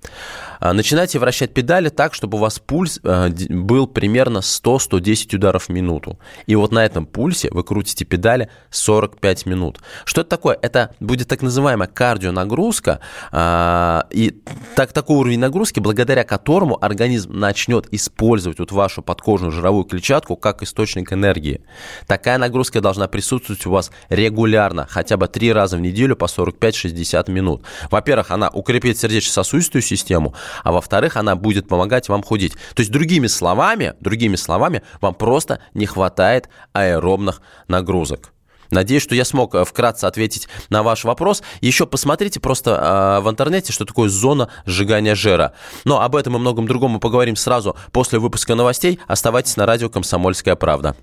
А, 0.60 0.74
начинайте 0.74 1.18
вращать 1.18 1.54
педали 1.54 1.88
так, 1.88 2.14
чтобы 2.14 2.36
у 2.36 2.40
вас 2.40 2.58
пульс 2.58 3.00
а, 3.02 3.30
был 3.48 3.86
примерно 3.86 4.38
100-110 4.38 5.36
ударов 5.36 5.64
в 5.64 5.68
минуту. 5.70 6.18
И 6.46 6.54
вот 6.54 6.70
на 6.70 6.84
этом 6.84 7.06
пульсе 7.06 7.48
вы 7.50 7.64
крутите 7.64 8.04
педали 8.04 8.50
45 8.70 9.46
минут. 9.46 9.80
Что 10.04 10.20
это 10.20 10.30
такое? 10.30 10.58
Это 10.60 10.94
будет 11.00 11.28
так 11.28 11.42
называемая 11.42 11.88
кардионагрузка, 11.88 13.00
а, 13.32 14.06
и 14.10 14.42
так, 14.76 14.92
такой 14.92 15.16
уровень 15.16 15.38
нагрузки, 15.38 15.80
благодаря 15.80 16.24
которому 16.24 16.82
организм 16.82 17.32
начнет 17.32 17.86
использовать 17.92 18.58
вот 18.58 18.70
вашу 18.70 19.02
подкожную 19.02 19.52
жировую 19.52 19.84
клетчатку 19.84 20.36
как 20.36 20.62
источник 20.62 21.12
энергии. 21.12 21.62
Такая 22.06 22.36
нагрузка 22.36 22.82
должна 22.82 23.08
присутствовать 23.08 23.64
у 23.66 23.70
вас 23.70 23.90
регулярно, 24.10 24.86
хотя 24.88 25.16
бы 25.16 25.26
три 25.26 25.52
раза 25.52 25.78
в 25.78 25.80
неделю 25.80 26.16
по 26.16 26.26
45-60 26.26 27.30
минут. 27.30 27.64
Во-первых, 27.90 28.30
она 28.30 28.50
укрепит 28.50 28.98
сердечно-сосудистую 28.98 29.80
систему, 29.80 30.34
а 30.64 30.72
во-вторых, 30.72 31.16
она 31.16 31.36
будет 31.36 31.68
помогать 31.68 32.08
вам 32.08 32.22
худеть. 32.22 32.54
То 32.74 32.80
есть, 32.80 32.90
другими 32.90 33.26
словами, 33.26 33.94
другими 34.00 34.36
словами, 34.36 34.82
вам 35.00 35.14
просто 35.14 35.60
не 35.74 35.86
хватает 35.86 36.48
аэробных 36.72 37.40
нагрузок. 37.68 38.32
Надеюсь, 38.70 39.02
что 39.02 39.14
я 39.14 39.24
смог 39.24 39.54
э, 39.54 39.64
вкратце 39.64 40.04
ответить 40.04 40.48
на 40.68 40.82
ваш 40.82 41.04
вопрос. 41.04 41.42
Еще 41.60 41.86
посмотрите 41.86 42.40
просто 42.40 43.18
э, 43.18 43.20
в 43.20 43.28
интернете, 43.28 43.72
что 43.72 43.84
такое 43.84 44.08
зона 44.08 44.48
сжигания 44.64 45.14
жира. 45.14 45.54
Но 45.84 46.00
об 46.00 46.14
этом 46.14 46.36
и 46.36 46.38
многом 46.38 46.66
другом 46.66 46.92
мы 46.92 47.00
поговорим 47.00 47.36
сразу 47.36 47.76
после 47.92 48.18
выпуска 48.18 48.54
новостей. 48.54 49.00
Оставайтесь 49.08 49.56
на 49.56 49.66
радио 49.66 49.88
«Комсомольская 49.88 50.54
правда». 50.54 50.94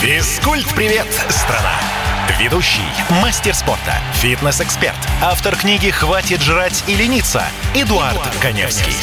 Физкульт-привет, 0.00 1.06
страна! 1.28 2.01
Ведущий, 2.38 2.80
мастер 3.20 3.54
спорта, 3.54 3.94
фитнес-эксперт, 4.14 4.96
автор 5.22 5.56
книги 5.56 5.90
«Хватит 5.90 6.40
жрать 6.40 6.84
и 6.86 6.94
лениться» 6.94 7.42
Эдуард, 7.74 8.14
Эдуард 8.14 8.36
Коневский. 8.40 8.94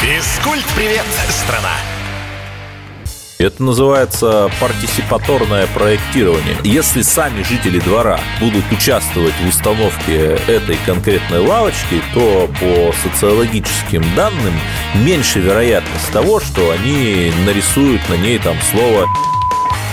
Физкульт-привет, 0.00 1.04
страна! 1.28 1.70
Это 3.38 3.62
называется 3.62 4.50
партисипаторное 4.60 5.66
проектирование. 5.68 6.56
Если 6.64 7.02
сами 7.02 7.42
жители 7.42 7.78
двора 7.78 8.18
будут 8.40 8.64
участвовать 8.72 9.34
в 9.40 9.48
установке 9.48 10.38
этой 10.48 10.76
конкретной 10.86 11.40
лавочки, 11.40 12.02
то 12.12 12.48
по 12.60 12.92
социологическим 13.02 14.02
данным 14.16 14.54
меньше 14.94 15.40
вероятность 15.40 16.10
того, 16.12 16.40
что 16.40 16.70
они 16.70 17.32
нарисуют 17.44 18.08
на 18.08 18.14
ней 18.14 18.38
там 18.38 18.56
слово 18.72 19.06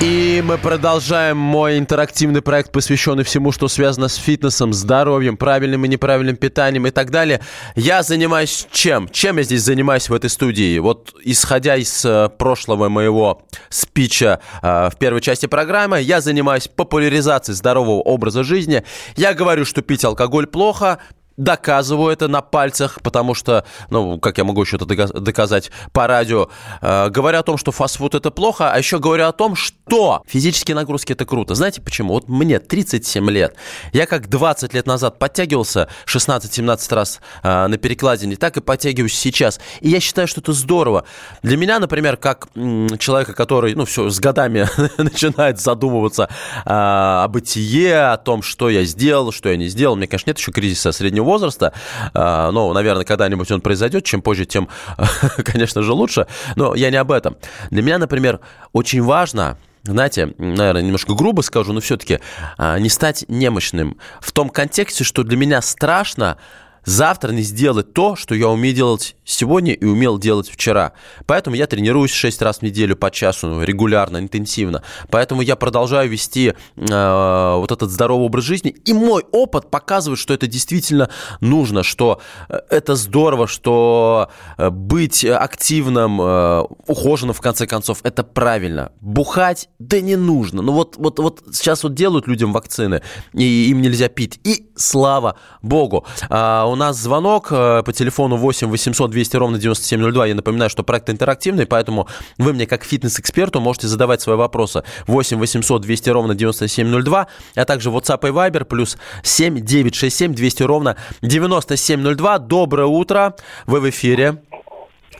И 0.00 0.40
мы 0.46 0.58
продолжаем 0.58 1.36
мой 1.36 1.76
интерактивный 1.76 2.40
проект, 2.40 2.70
посвященный 2.70 3.24
всему, 3.24 3.50
что 3.50 3.66
связано 3.66 4.06
с 4.06 4.14
фитнесом, 4.14 4.72
здоровьем, 4.72 5.36
правильным 5.36 5.84
и 5.84 5.88
неправильным 5.88 6.36
питанием 6.36 6.86
и 6.86 6.92
так 6.92 7.10
далее. 7.10 7.40
Я 7.74 8.04
занимаюсь 8.04 8.68
чем? 8.70 9.08
Чем 9.08 9.38
я 9.38 9.42
здесь 9.42 9.62
занимаюсь 9.62 10.08
в 10.08 10.14
этой 10.14 10.30
студии? 10.30 10.78
Вот 10.78 11.16
исходя 11.24 11.74
из 11.74 12.04
э, 12.04 12.28
прошлого 12.28 12.88
моего 12.88 13.42
спича 13.70 14.38
э, 14.62 14.88
в 14.88 14.96
первой 15.00 15.20
части 15.20 15.46
программы, 15.46 16.00
я 16.00 16.20
занимаюсь 16.20 16.68
популяризацией 16.68 17.56
здорового 17.56 18.00
образа 18.00 18.44
жизни. 18.44 18.84
Я 19.16 19.34
говорю, 19.34 19.64
что 19.64 19.82
пить 19.82 20.04
алкоголь 20.04 20.46
плохо, 20.46 21.00
доказываю 21.38 22.12
это 22.12 22.28
на 22.28 22.42
пальцах, 22.42 23.00
потому 23.02 23.32
что, 23.32 23.64
ну, 23.90 24.18
как 24.18 24.36
я 24.36 24.44
могу 24.44 24.60
еще 24.60 24.76
это 24.76 24.84
доказать 24.84 25.70
по 25.92 26.06
радио, 26.06 26.48
э, 26.82 27.08
говорю 27.08 27.38
о 27.38 27.42
том, 27.42 27.56
что 27.56 27.72
фастфуд 27.72 28.14
это 28.14 28.30
плохо, 28.30 28.72
а 28.72 28.76
еще 28.76 28.98
говорю 28.98 29.24
о 29.26 29.32
том, 29.32 29.54
что 29.54 30.22
физические 30.26 30.74
нагрузки 30.74 31.12
это 31.12 31.24
круто. 31.24 31.54
Знаете 31.54 31.80
почему? 31.80 32.14
Вот 32.14 32.28
мне 32.28 32.58
37 32.58 33.30
лет. 33.30 33.54
Я 33.92 34.06
как 34.06 34.28
20 34.28 34.74
лет 34.74 34.86
назад 34.86 35.18
подтягивался 35.18 35.88
16-17 36.06 36.94
раз 36.94 37.20
э, 37.42 37.66
на 37.68 37.78
перекладине, 37.78 38.36
так 38.36 38.56
и 38.56 38.60
подтягиваюсь 38.60 39.14
сейчас. 39.14 39.60
И 39.80 39.88
я 39.88 40.00
считаю, 40.00 40.26
что 40.26 40.40
это 40.40 40.52
здорово. 40.52 41.04
Для 41.42 41.56
меня, 41.56 41.78
например, 41.78 42.16
как 42.16 42.48
м, 42.56 42.98
человека, 42.98 43.32
который, 43.32 43.74
ну, 43.74 43.84
все, 43.84 44.10
с 44.10 44.18
годами 44.18 44.68
начинает 44.98 45.60
задумываться 45.60 46.24
э, 46.24 46.28
о 46.66 47.28
бытие, 47.28 48.10
о 48.10 48.16
том, 48.16 48.42
что 48.42 48.68
я 48.68 48.82
сделал, 48.82 49.30
что 49.30 49.48
я 49.48 49.56
не 49.56 49.68
сделал. 49.68 49.94
Мне, 49.94 50.08
конечно, 50.08 50.30
нет 50.30 50.38
еще 50.38 50.50
кризиса 50.50 50.90
среднего 50.90 51.27
возраста. 51.28 51.72
А, 52.14 52.50
ну, 52.50 52.72
наверное, 52.72 53.04
когда-нибудь 53.04 53.50
он 53.50 53.60
произойдет. 53.60 54.04
Чем 54.04 54.22
позже, 54.22 54.46
тем, 54.46 54.68
конечно 55.44 55.82
же, 55.82 55.92
лучше. 55.92 56.26
Но 56.56 56.74
я 56.74 56.90
не 56.90 56.96
об 56.96 57.12
этом. 57.12 57.36
Для 57.70 57.82
меня, 57.82 57.98
например, 57.98 58.40
очень 58.72 59.02
важно 59.02 59.58
знаете, 59.84 60.34
наверное, 60.36 60.82
немножко 60.82 61.14
грубо 61.14 61.40
скажу, 61.40 61.72
но 61.72 61.80
все-таки 61.80 62.18
а, 62.58 62.78
не 62.78 62.90
стать 62.90 63.24
немощным 63.28 63.96
в 64.20 64.32
том 64.32 64.50
контексте, 64.50 65.02
что 65.02 65.22
для 65.22 65.36
меня 65.36 65.62
страшно 65.62 66.36
завтра 66.84 67.32
не 67.32 67.42
сделать 67.42 67.94
то, 67.94 68.16
что 68.16 68.34
я 68.34 68.48
умею 68.48 68.74
делать 68.74 69.16
сегодня 69.28 69.74
и 69.74 69.84
умел 69.84 70.18
делать 70.18 70.48
вчера. 70.48 70.92
Поэтому 71.26 71.54
я 71.54 71.66
тренируюсь 71.66 72.12
6 72.12 72.42
раз 72.42 72.58
в 72.58 72.62
неделю 72.62 72.96
по 72.96 73.10
часу 73.10 73.62
регулярно, 73.62 74.18
интенсивно. 74.18 74.82
Поэтому 75.10 75.42
я 75.42 75.54
продолжаю 75.54 76.08
вести 76.08 76.54
э, 76.76 77.54
вот 77.56 77.70
этот 77.70 77.90
здоровый 77.90 78.26
образ 78.26 78.44
жизни. 78.44 78.74
И 78.84 78.92
мой 78.92 79.24
опыт 79.30 79.70
показывает, 79.70 80.18
что 80.18 80.32
это 80.32 80.46
действительно 80.46 81.10
нужно, 81.40 81.82
что 81.82 82.20
э, 82.48 82.58
это 82.70 82.94
здорово, 82.96 83.46
что 83.46 84.30
э, 84.56 84.70
быть 84.70 85.24
активным, 85.24 86.20
э, 86.20 86.64
ухоженным, 86.86 87.34
в 87.34 87.40
конце 87.40 87.66
концов, 87.66 87.98
это 88.04 88.24
правильно. 88.24 88.92
Бухать, 89.00 89.68
да 89.78 90.00
не 90.00 90.16
нужно. 90.16 90.62
Ну 90.62 90.72
вот, 90.72 90.96
вот, 90.96 91.18
вот 91.18 91.42
сейчас 91.52 91.82
вот 91.82 91.94
делают 91.94 92.26
людям 92.26 92.52
вакцины, 92.52 93.02
и 93.34 93.68
им 93.68 93.82
нельзя 93.82 94.08
пить. 94.08 94.40
И 94.44 94.70
слава 94.74 95.36
богу. 95.60 96.06
А, 96.30 96.64
у 96.66 96.74
нас 96.74 96.96
звонок 96.96 97.48
э, 97.50 97.82
по 97.82 97.92
телефону 97.92 98.36
8 98.36 98.68
800 98.68 99.17
200 99.18 99.36
ровно 99.36 99.58
9702. 99.58 100.26
Я 100.26 100.34
напоминаю, 100.36 100.70
что 100.70 100.84
проект 100.84 101.10
интерактивный, 101.10 101.66
поэтому 101.66 102.06
вы 102.38 102.52
мне 102.52 102.66
как 102.66 102.84
фитнес-эксперту 102.84 103.60
можете 103.60 103.88
задавать 103.88 104.20
свои 104.20 104.36
вопросы 104.36 104.84
8 105.08 105.38
800 105.38 105.82
200 105.82 106.10
ровно 106.10 106.34
9702, 106.36 107.26
а 107.56 107.64
также 107.64 107.90
WhatsApp 107.90 108.28
и 108.28 108.30
Viber 108.30 108.64
плюс 108.64 108.96
7 109.24 109.60
967 109.60 110.34
200 110.34 110.62
ровно 110.62 110.96
9702. 111.22 112.38
Доброе 112.38 112.86
утро, 112.86 113.34
вы 113.66 113.80
в 113.80 113.90
эфире. 113.90 114.38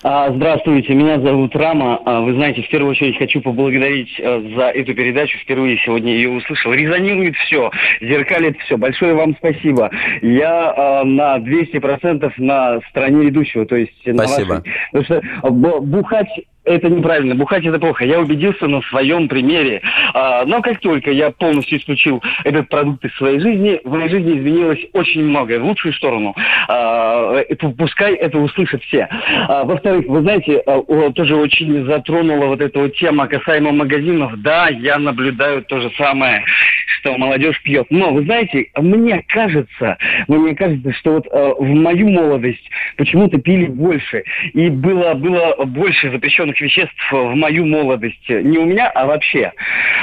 А, 0.03 0.31
здравствуйте, 0.31 0.95
меня 0.95 1.21
зовут 1.21 1.57
Рама. 1.57 2.01
А, 2.05 2.21
вы 2.21 2.35
знаете, 2.35 2.63
в 2.63 2.69
первую 2.69 2.93
очередь 2.93 3.19
хочу 3.19 3.41
поблагодарить 3.41 4.15
э, 4.19 4.55
за 4.55 4.69
эту 4.69 4.95
передачу. 4.95 5.39
Впервые 5.39 5.77
сегодня 5.85 6.13
ее 6.13 6.31
услышал. 6.31 6.73
Резонирует 6.73 7.35
все, 7.37 7.71
зеркалит 8.01 8.57
все. 8.61 8.77
Большое 8.77 9.15
вам 9.15 9.35
спасибо. 9.37 9.91
Я 10.23 10.73
а, 10.77 11.05
на 11.05 11.39
200% 11.39 12.33
на 12.39 12.81
стороне 12.91 13.25
ведущего, 13.25 13.67
то 13.67 13.75
есть 13.75 13.93
спасибо. 14.03 14.49
на 14.49 14.55
вашей. 14.55 14.73
Потому 14.93 15.05
что 15.05 15.81
бухать 15.81 16.29
это 16.69 16.89
неправильно, 16.89 17.35
бухать 17.35 17.65
это 17.65 17.79
плохо. 17.79 18.05
Я 18.05 18.21
убедился 18.21 18.67
на 18.67 18.83
своем 18.83 19.29
примере. 19.29 19.83
А, 20.15 20.45
но 20.45 20.61
как 20.63 20.81
только 20.81 21.11
я 21.11 21.31
полностью 21.31 21.79
исключил 21.79 22.23
этот 22.45 22.69
продукт 22.69 23.05
из 23.05 23.15
своей 23.17 23.41
жизни, 23.41 23.81
в 23.85 23.91
моей 23.91 24.09
жизни 24.09 24.39
изменилось 24.39 24.81
очень 24.93 25.25
многое 25.25 25.59
в 25.59 25.65
лучшую 25.65 25.95
сторону. 25.95 26.35
А, 26.69 27.43
пускай 27.77 28.15
это 28.15 28.39
услышат 28.39 28.83
все. 28.85 29.09
А, 29.49 29.65
во-вторых, 29.65 30.07
вы 30.07 30.21
знаете, 30.23 30.63
а, 30.67 30.83
тоже 31.13 31.37
очень 31.37 31.85
затронула 31.87 32.47
вот 32.47 32.61
эта 32.61 32.79
вот 32.79 32.95
тема 32.97 33.27
касаемо 33.27 33.73
магазинов. 33.73 34.33
Да, 34.37 34.69
я 34.69 34.99
наблюдаю 34.99 35.63
то 35.65 35.81
же 35.81 35.91
самое, 35.97 36.45
что 36.87 37.17
молодежь 37.17 37.61
пьет. 37.63 37.87
Но, 37.91 38.13
вы 38.13 38.25
знаете, 38.25 38.67
мне 38.77 39.25
кажется, 39.29 39.97
мне 40.27 40.55
кажется, 40.55 40.93
что 40.93 41.13
вот 41.15 41.27
а, 41.31 41.55
в 41.55 41.67
мою 41.67 42.09
молодость 42.09 42.71
почему-то 42.97 43.39
пили 43.39 43.67
больше. 43.67 44.23
И 44.53 44.69
было, 44.69 45.15
было 45.15 45.65
больше 45.65 46.11
запрещенных 46.11 46.58
наркотических 46.59 46.61
веществ 46.61 47.13
в 47.13 47.35
мою 47.35 47.67
молодость. 47.67 48.29
Не 48.29 48.59
у 48.59 48.65
меня, 48.65 48.91
а 48.91 49.07
вообще. 49.07 49.53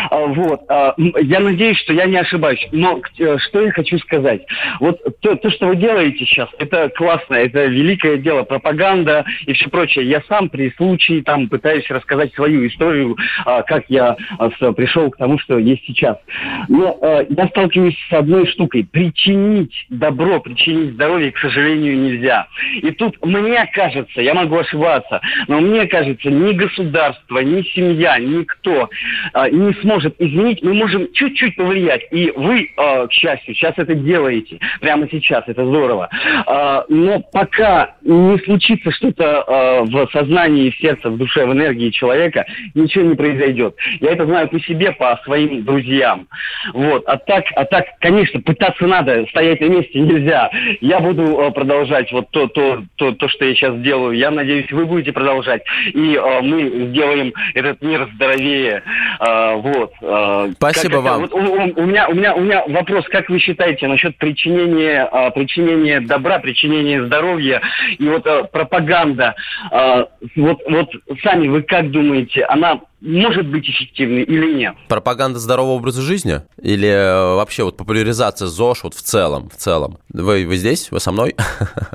А, 0.10 0.26
вот. 0.26 0.62
А, 0.70 0.96
я 1.22 1.39
надеюсь, 1.39 1.78
что 1.80 1.94
я 1.94 2.06
не 2.06 2.18
ошибаюсь. 2.18 2.65
Но 2.72 3.02
э, 3.20 3.38
что 3.39 3.62
я 3.62 3.72
хочу 3.72 3.98
сказать. 4.00 4.46
Вот 4.80 5.00
то, 5.22 5.36
то, 5.36 5.50
что 5.52 5.68
вы 5.68 5.76
делаете 5.76 6.26
сейчас, 6.26 6.50
это 6.60 6.89
классно, 6.89 7.36
это 7.36 7.65
великое 7.65 8.18
дело, 8.18 8.44
пропаганда 8.44 9.26
и 9.46 9.54
все 9.54 9.70
прочее. 9.70 10.08
Я 10.10 10.22
сам 10.28 10.50
при 10.50 10.72
случае 10.72 11.24
там 11.24 11.48
пытаюсь 11.50 11.89
рассказать 11.89 12.34
свою 12.34 12.68
историю, 12.68 13.18
а, 13.46 13.62
как 13.63 13.86
я 13.89 14.15
пришел 14.76 15.10
к 15.10 15.18
тому, 15.18 15.38
что 15.39 15.58
есть 15.58 15.86
сейчас. 15.86 16.18
Но 16.70 16.98
я 17.30 17.48
сталкиваюсь 17.48 17.98
с 18.10 18.13
одной 18.13 18.48
штукой. 18.48 18.84
Причинить 18.84 19.86
добро, 19.89 20.39
причинить 20.39 20.94
здоровье, 20.94 21.32
к 21.32 21.38
сожалению, 21.38 21.98
нельзя. 21.98 22.48
И 22.76 22.91
тут 22.91 23.24
мне 23.26 23.65
кажется, 23.74 24.22
я 24.22 24.34
могу 24.34 24.58
ошибаться, 24.58 25.22
но 25.48 25.60
мне 25.60 25.88
кажется, 25.88 26.30
ни 26.45 26.53
государство, 26.53 27.39
ни 27.39 27.62
семья, 27.73 28.17
никто 28.19 28.89
э, 29.34 29.49
не 29.49 29.73
сможет 29.81 30.15
изменить. 30.19 30.62
Мы 30.63 30.73
можем 30.73 31.12
чуть-чуть 31.13 31.55
повлиять. 31.55 32.03
И 32.12 32.31
вы, 32.36 32.69
э, 32.75 33.08
к 33.08 33.12
счастью, 33.12 33.55
сейчас 33.55 33.73
это 33.77 33.95
делаете. 33.95 34.60
Прямо 34.81 35.08
сейчас. 35.12 35.43
Это 35.47 35.65
здорово. 35.65 36.10
Э, 36.47 36.84
но 36.89 37.19
пока 37.31 37.95
не 38.03 38.38
случится 38.39 38.91
что-то 38.91 39.43
э, 39.47 39.81
в 39.84 40.10
сознании, 40.12 40.69
в 40.69 40.77
сердце, 40.77 41.10
в 41.10 41.17
душе, 41.17 41.45
в 41.45 41.53
энергии 41.53 41.89
человека, 41.89 42.45
ничего 42.73 43.05
не 43.05 43.15
произойдет. 43.15 43.75
Я 43.99 44.12
это 44.12 44.25
знаю 44.25 44.47
по 44.49 44.60
себе, 44.60 44.91
по 44.91 45.19
своим 45.23 45.63
друзьям. 45.63 46.27
Вот. 46.73 47.03
А 47.08 47.17
так, 47.17 47.45
а 47.55 47.65
так, 47.65 47.86
конечно, 47.99 48.41
пытаться 48.41 48.86
надо, 48.86 49.25
стоять 49.29 49.62
на 49.62 49.65
месте 49.65 49.99
нельзя. 49.99 50.49
Я 50.81 50.99
буду 50.99 51.51
продолжать 51.53 52.12
вот 52.12 52.29
то, 52.31 52.47
то, 52.47 52.84
то, 52.95 53.12
то, 53.13 53.27
что 53.27 53.45
я 53.45 53.55
сейчас 53.55 53.79
делаю. 53.81 54.17
Я 54.17 54.31
надеюсь, 54.31 54.71
вы 54.71 54.86
будете 54.86 55.12
продолжать. 55.12 55.63
И 55.93 56.15
э, 56.15 56.35
мы 56.41 56.89
сделаем 56.89 57.34
этот 57.54 57.82
мир 57.82 58.10
здоровее. 58.15 58.84
А, 59.19 59.56
вот. 59.56 59.93
А, 60.02 60.50
Спасибо 60.56 60.95
как, 60.95 61.04
вам. 61.04 61.21
Вот, 61.21 61.34
у, 61.34 61.38
у, 61.38 61.86
меня, 61.86 62.08
у, 62.08 62.13
меня, 62.13 62.36
у 62.36 62.41
меня 62.41 62.63
вопрос, 62.67 63.06
как 63.10 63.30
вы 63.30 63.39
считаете 63.39 63.88
насчет 63.88 64.17
причинения, 64.17 65.06
причинения 65.32 66.02
добра, 66.02 66.39
причинения 66.39 67.04
здоровья 67.06 67.62
и 67.98 68.08
вот 68.08 68.26
пропаганда? 68.52 69.36
Вот, 70.36 70.62
вот 70.67 70.89
сами 71.24 71.48
вы 71.48 71.62
как 71.63 71.91
думаете, 71.91 72.43
она 72.45 72.80
может 73.01 73.47
быть 73.47 73.69
эффективной 73.69 74.23
или 74.23 74.53
нет. 74.55 74.75
Пропаганда 74.88 75.39
здорового 75.39 75.73
образа 75.73 76.01
жизни? 76.01 76.41
Или 76.62 76.88
э, 76.88 77.36
вообще 77.36 77.63
вот 77.63 77.77
популяризация 77.77 78.47
ЗОЖ 78.47 78.84
вот 78.84 78.93
в 78.93 79.01
целом? 79.01 79.49
В 79.49 79.58
целом? 79.58 79.99
Вы, 80.10 80.45
вы 80.45 80.55
здесь? 80.55 80.91
Вы 80.91 80.99
со 80.99 81.12
мной? 81.12 81.36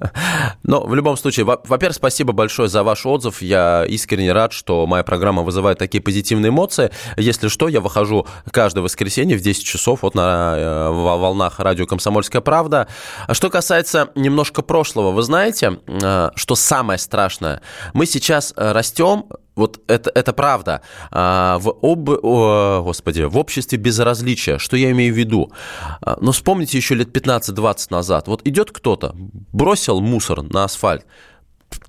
Но 0.62 0.84
в 0.84 0.94
любом 0.94 1.16
случае, 1.16 1.46
во-первых, 1.46 1.96
спасибо 1.96 2.32
большое 2.32 2.68
за 2.68 2.82
ваш 2.82 3.06
отзыв. 3.06 3.40
Я 3.40 3.84
искренне 3.88 4.32
рад, 4.32 4.52
что 4.52 4.86
моя 4.86 5.02
программа 5.02 5.42
вызывает 5.42 5.78
такие 5.78 6.02
позитивные 6.02 6.50
эмоции. 6.50 6.90
Если 7.16 7.48
что, 7.48 7.68
я 7.68 7.80
выхожу 7.80 8.26
каждое 8.50 8.82
воскресенье 8.82 9.36
в 9.36 9.40
10 9.40 9.64
часов 9.64 10.02
вот 10.02 10.14
на 10.14 10.54
э, 10.56 10.90
волнах 10.90 11.60
радио 11.60 11.86
«Комсомольская 11.86 12.42
правда». 12.42 12.88
Что 13.32 13.48
касается 13.48 14.10
немножко 14.14 14.62
прошлого, 14.62 15.12
вы 15.12 15.22
знаете, 15.22 15.78
э, 15.86 16.30
что 16.34 16.54
самое 16.54 16.98
страшное? 16.98 17.62
Мы 17.94 18.06
сейчас 18.06 18.52
растем 18.56 19.24
вот 19.60 19.80
это, 19.86 20.10
это 20.14 20.32
правда. 20.32 20.82
А, 21.10 21.58
в, 21.58 21.76
об, 21.82 22.10
о, 22.10 22.82
господи, 22.82 23.22
в 23.22 23.38
обществе 23.38 23.78
безразличия. 23.78 24.58
Что 24.58 24.76
я 24.76 24.90
имею 24.90 25.14
в 25.14 25.16
виду? 25.16 25.52
А, 26.00 26.18
но 26.20 26.32
вспомните 26.32 26.76
еще 26.76 26.94
лет 26.94 27.16
15-20 27.16 27.86
назад. 27.90 28.28
Вот 28.28 28.46
идет 28.46 28.72
кто-то, 28.72 29.14
бросил 29.52 30.00
мусор 30.00 30.42
на 30.42 30.64
асфальт, 30.64 31.04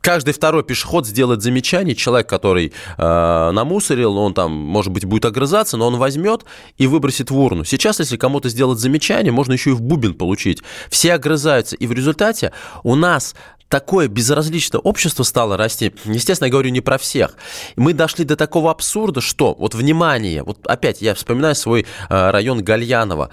каждый 0.02 0.34
второй 0.34 0.64
пешеход 0.64 1.08
сделает 1.08 1.42
замечание, 1.42 1.96
человек, 1.96 2.28
который 2.28 2.74
э, 2.98 3.52
намусорил, 3.52 4.18
он 4.18 4.34
там, 4.34 4.52
может 4.52 4.92
быть, 4.92 5.06
будет 5.06 5.26
огрызаться, 5.26 5.78
но 5.78 5.88
он 5.88 5.98
возьмет 5.98 6.46
и 6.78 6.88
выбросит 6.88 7.32
в 7.32 7.38
урну. 7.38 7.64
Сейчас, 7.64 8.00
если 8.00 8.18
кому-то 8.18 8.50
сделать 8.50 8.80
замечание, 8.80 9.32
можно 9.32 9.54
еще 9.54 9.72
и 9.72 9.74
в 9.74 9.82
бубен 9.82 10.14
получить. 10.14 10.62
Все 10.90 11.14
огрызаются, 11.14 11.76
и 11.76 11.88
в 11.88 11.92
результате 11.92 12.52
у 12.84 12.96
нас 12.96 13.36
такое 13.72 14.10
безразличное 14.10 14.82
общество 14.82 15.24
стало 15.24 15.56
расти. 15.58 15.94
Естественно, 16.04 16.48
я 16.48 16.52
говорю 16.52 16.70
не 16.70 16.82
про 16.82 16.98
всех. 16.98 17.36
Мы 17.78 17.94
дошли 17.94 18.26
до 18.26 18.36
такого 18.36 18.70
абсурда, 18.70 19.22
что, 19.22 19.56
вот 19.58 19.74
внимание, 19.74 20.44
вот 20.44 20.68
опять 20.68 21.02
я 21.02 21.16
вспоминаю 21.16 21.56
свой 21.56 21.88
э, 22.10 22.30
район 22.32 22.64
Гальянова. 22.64 23.30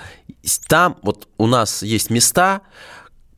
Там 0.69 0.97
вот 1.03 1.29
у 1.37 1.47
нас 1.47 1.83
есть 1.83 2.09
места, 2.09 2.63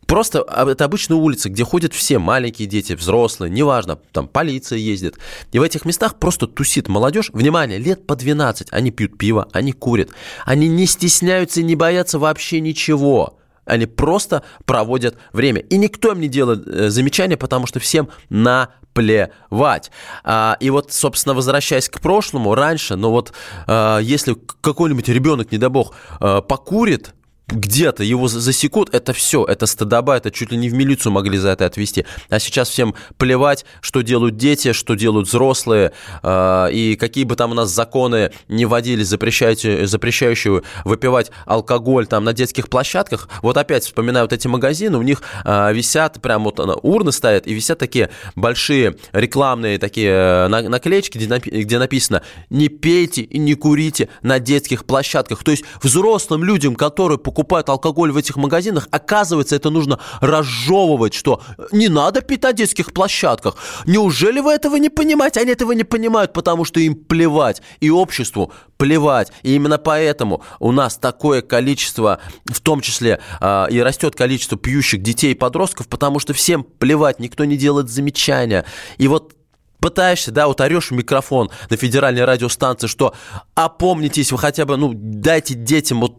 Просто 0.07 0.43
а, 0.43 0.69
это 0.69 0.87
обычные 0.87 1.19
улицы, 1.19 1.51
где 1.51 1.63
ходят 1.63 1.95
все 1.95 2.19
маленькие 2.19 2.67
дети, 2.67 2.95
взрослые, 2.95 3.49
неважно, 3.49 3.95
там 4.11 4.27
полиция 4.27 4.77
ездит. 4.77 5.19
И 5.53 5.61
в 5.61 5.63
этих 5.63 5.85
местах 5.85 6.19
просто 6.19 6.49
тусит 6.49 6.89
молодежь. 6.89 7.31
Внимание, 7.33 7.79
лет 7.79 8.09
по 8.09 8.17
12. 8.17 8.73
Они 8.73 8.91
пьют 8.91 9.17
пиво, 9.17 9.49
они 9.53 9.71
курят. 9.71 10.11
Они 10.45 10.67
не 10.67 10.87
стесняются 10.87 11.61
и 11.61 11.63
не 11.63 11.77
боятся 11.77 12.19
вообще 12.19 12.59
ничего. 12.59 13.40
Они 13.71 13.87
просто 13.87 14.43
проводят 14.65 15.17
время. 15.33 15.61
И 15.61 15.77
никто 15.77 16.13
им 16.13 16.21
не 16.21 16.29
делает 16.29 16.67
э, 16.67 16.91
замечания, 16.91 17.37
потому 17.37 17.67
что 17.67 17.79
всем 17.79 18.09
наплевать. 18.29 19.91
А, 20.25 20.57
и 20.61 20.71
вот, 20.71 20.93
собственно, 20.93 21.35
возвращаясь 21.35 21.89
к 21.89 22.01
прошлому, 22.01 22.55
раньше, 22.55 22.97
но 22.97 23.11
вот 23.11 23.33
а, 23.67 23.99
если 23.99 24.37
какой-нибудь 24.61 25.09
ребенок, 25.09 25.53
не 25.53 25.59
дай 25.59 25.69
бог, 25.69 25.95
а, 26.19 26.41
покурит, 26.41 27.15
где-то 27.53 28.05
его 28.05 28.29
засекут, 28.29 28.95
это 28.95 29.13
все, 29.13 29.45
это 29.45 29.67
стыдоба, 29.67 30.17
это 30.17 30.31
чуть 30.31 30.53
ли 30.53 30.57
не 30.57 30.69
в 30.69 30.75
милицию 30.75 31.13
могли 31.13 31.39
за 31.39 31.51
это 31.51 31.67
отвести. 31.67 32.07
А 32.29 32.39
сейчас 32.39 32.69
всем 32.69 32.95
плевать, 33.19 33.65
что 33.81 34.03
делают 34.03 34.37
дети, 34.37 34.73
что 34.73 34.95
делают 34.95 35.29
взрослые, 35.29 35.93
а, 36.23 36.69
и 36.69 36.97
какие 36.97 37.25
бы 37.25 37.37
там 37.37 37.53
у 37.53 37.55
нас 37.55 37.71
законы 37.71 38.33
не 38.49 38.67
вводили, 38.67 39.03
запрещающие, 39.03 39.87
запрещающие 39.87 40.63
выпивать 40.85 41.31
алкоголь 41.47 42.07
там 42.07 42.25
на 42.25 42.33
детских 42.33 42.69
площадках. 42.69 43.29
Вот 43.43 43.57
опять 43.57 43.85
вспоминаю 43.85 44.25
вот 44.25 44.33
эти 44.33 44.47
магазины, 44.47 44.99
у 44.99 45.03
них 45.03 45.23
а, 45.45 45.73
висят, 45.73 46.21
прям 46.23 46.45
вот 46.45 46.61
урны 46.83 47.13
стоят, 47.13 47.47
и 47.47 47.55
висят 47.55 47.79
такие 47.79 48.11
большие 48.37 48.97
рекламные 49.13 49.79
такие 49.79 50.11
э, 50.11 50.49
наклеечки, 50.49 51.19
где 51.19 51.79
написано 51.79 52.23
«Не 52.51 52.69
пейте 52.69 53.23
и 53.23 53.39
не 53.39 53.55
курите 53.55 54.09
на 54.23 54.39
детских 54.39 54.85
площадках». 54.85 55.43
То 55.45 55.51
есть 55.51 55.65
взрослым 55.83 56.45
людям, 56.45 56.77
которые 56.77 57.19
покупают 57.19 57.40
покупают 57.41 57.71
алкоголь 57.71 58.13
в 58.13 58.17
этих 58.19 58.37
магазинах, 58.37 58.87
оказывается, 58.91 59.57
это 59.57 59.71
нужно 59.71 59.99
разжевывать, 60.21 61.15
что 61.15 61.41
не 61.73 61.89
надо 61.89 62.21
пить 62.21 62.43
на 62.43 62.53
детских 62.53 62.93
площадках. 62.93 63.57
Неужели 63.87 64.41
вы 64.41 64.53
этого 64.53 64.77
не 64.77 64.91
понимаете? 64.91 65.41
Они 65.41 65.53
этого 65.53 65.73
не 65.73 65.85
понимают, 65.85 66.35
потому 66.35 66.67
что 66.67 66.81
им 66.81 66.95
плевать. 66.95 67.63
И 67.81 67.91
обществу 67.91 68.53
плевать. 68.77 69.33
И 69.43 69.55
именно 69.55 69.79
поэтому 69.79 70.43
у 70.59 70.73
нас 70.73 70.97
такое 70.97 71.41
количество, 71.41 72.19
в 72.45 72.61
том 72.61 72.83
числе 72.83 73.21
э, 73.41 73.67
и 73.71 73.81
растет 73.81 74.15
количество 74.15 74.59
пьющих 74.59 75.03
детей 75.03 75.33
и 75.33 75.35
подростков, 75.35 75.89
потому 75.89 76.19
что 76.19 76.35
всем 76.35 76.63
плевать, 76.63 77.21
никто 77.21 77.47
не 77.47 77.57
делает 77.57 77.89
замечания. 77.89 78.65
И 78.99 79.09
вот 79.09 79.35
пытаешься, 79.81 80.33
да, 80.33 80.47
вот 80.47 80.61
орешь 80.61 80.91
в 80.91 80.95
микрофон 80.95 81.51
на 81.69 81.77
федеральной 81.77 82.25
радиостанции, 82.25 82.87
что 82.87 83.15
опомнитесь, 83.55 84.33
вы 84.33 84.39
хотя 84.39 84.65
бы, 84.67 84.77
ну, 84.77 84.93
дайте 84.95 85.55
детям 85.55 86.01
вот 86.01 86.17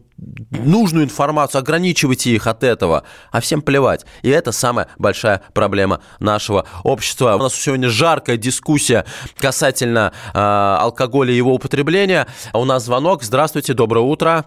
нужную 0.50 1.04
информацию, 1.04 1.60
ограничивайте 1.60 2.30
их 2.30 2.46
от 2.46 2.62
этого, 2.62 3.04
а 3.30 3.40
всем 3.40 3.62
плевать. 3.62 4.06
И 4.22 4.28
это 4.28 4.52
самая 4.52 4.88
большая 4.98 5.42
проблема 5.54 6.00
нашего 6.20 6.66
общества. 6.84 7.34
У 7.36 7.38
нас 7.38 7.54
сегодня 7.54 7.88
жаркая 7.88 8.36
дискуссия 8.36 9.04
касательно 9.38 10.12
э, 10.34 10.38
алкоголя 10.38 11.32
и 11.32 11.36
его 11.36 11.54
употребления. 11.54 12.26
А 12.52 12.60
у 12.60 12.64
нас 12.64 12.84
звонок. 12.84 13.22
Здравствуйте, 13.22 13.74
доброе 13.74 14.00
утро. 14.00 14.44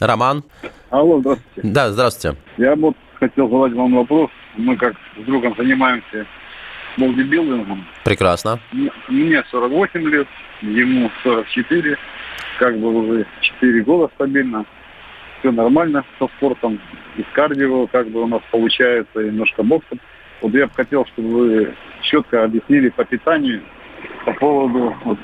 Роман. 0.00 0.44
Алло, 0.90 1.20
здравствуйте. 1.20 1.68
Да, 1.68 1.92
здравствуйте. 1.92 2.38
Я 2.58 2.74
вот 2.74 2.96
хотел 3.18 3.48
задать 3.48 3.72
вам 3.72 3.94
вопрос. 3.94 4.30
Мы 4.56 4.76
как 4.76 4.94
с 5.20 5.24
другом 5.26 5.54
занимаемся 5.56 6.26
бодибилдингом. 6.96 7.86
Прекрасно. 8.04 8.58
Мне 9.08 9.44
48 9.50 10.08
лет, 10.08 10.28
ему 10.62 11.10
44. 11.22 11.96
Как 12.58 12.78
бы 12.78 12.92
уже 12.92 13.26
4 13.40 13.82
года 13.82 14.10
стабильно. 14.14 14.64
Все 15.40 15.52
нормально 15.52 16.04
со 16.18 16.26
спортом. 16.36 16.80
И 17.16 17.22
с 17.22 17.26
кардио 17.34 17.86
как 17.86 18.08
бы 18.08 18.22
у 18.22 18.26
нас 18.26 18.42
получается, 18.50 19.22
немножко 19.22 19.62
боксом. 19.62 20.00
Вот 20.40 20.52
я 20.54 20.66
бы 20.66 20.72
хотел, 20.74 21.06
чтобы 21.06 21.28
вы 21.28 21.74
четко 22.02 22.44
объяснили 22.44 22.90
по 22.90 23.04
питанию 23.04 23.62
по 24.24 24.32
поводу 24.34 24.94
вот, 25.04 25.18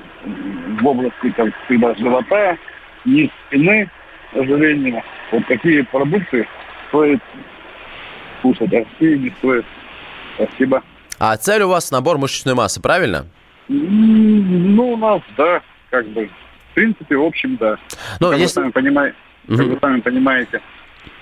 в 0.80 0.86
области 0.86 1.30
как, 1.36 1.52
когда 1.68 1.94
живота, 1.94 2.56
низ 3.04 3.30
спины, 3.46 3.90
ожирения. 4.32 5.04
Вот 5.30 5.44
какие 5.46 5.82
продукты 5.82 6.46
стоит 6.88 7.20
кушать, 8.42 8.72
а 8.72 8.84
какие 8.84 9.16
не 9.16 9.30
стоит. 9.38 9.64
Спасибо. 10.36 10.82
А 11.24 11.36
цель 11.36 11.62
у 11.62 11.68
вас 11.68 11.92
набор 11.92 12.18
мышечной 12.18 12.54
массы, 12.54 12.82
правильно? 12.82 13.26
Ну, 13.68 14.94
у 14.94 14.96
нас, 14.96 15.22
да, 15.36 15.62
как 15.88 16.08
бы. 16.08 16.28
В 16.70 16.74
принципе, 16.74 17.16
в 17.16 17.22
общем, 17.22 17.56
да. 17.58 17.78
Ну, 18.18 18.30
как, 18.30 18.40
если... 18.40 18.58
вы 18.58 18.64
сами 18.64 18.70
понимаете, 18.72 19.16
угу. 19.46 19.56
как 19.56 19.66
вы 19.68 19.78
сами 19.80 20.00
понимаете, 20.00 20.60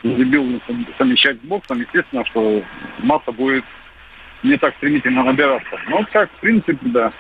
дебил 0.03 0.59
совмещать 0.97 1.37
с 1.37 1.41
боксом, 1.41 1.83
естественно, 1.83 2.25
что 2.25 2.63
масса 3.01 3.31
будет 3.31 3.63
не 4.43 4.57
так 4.57 4.75
стремительно 4.77 5.23
набираться. 5.23 5.79
Но 5.91 6.03
как, 6.11 6.31
в 6.31 6.41
принципе, 6.41 6.79
да. 6.89 7.13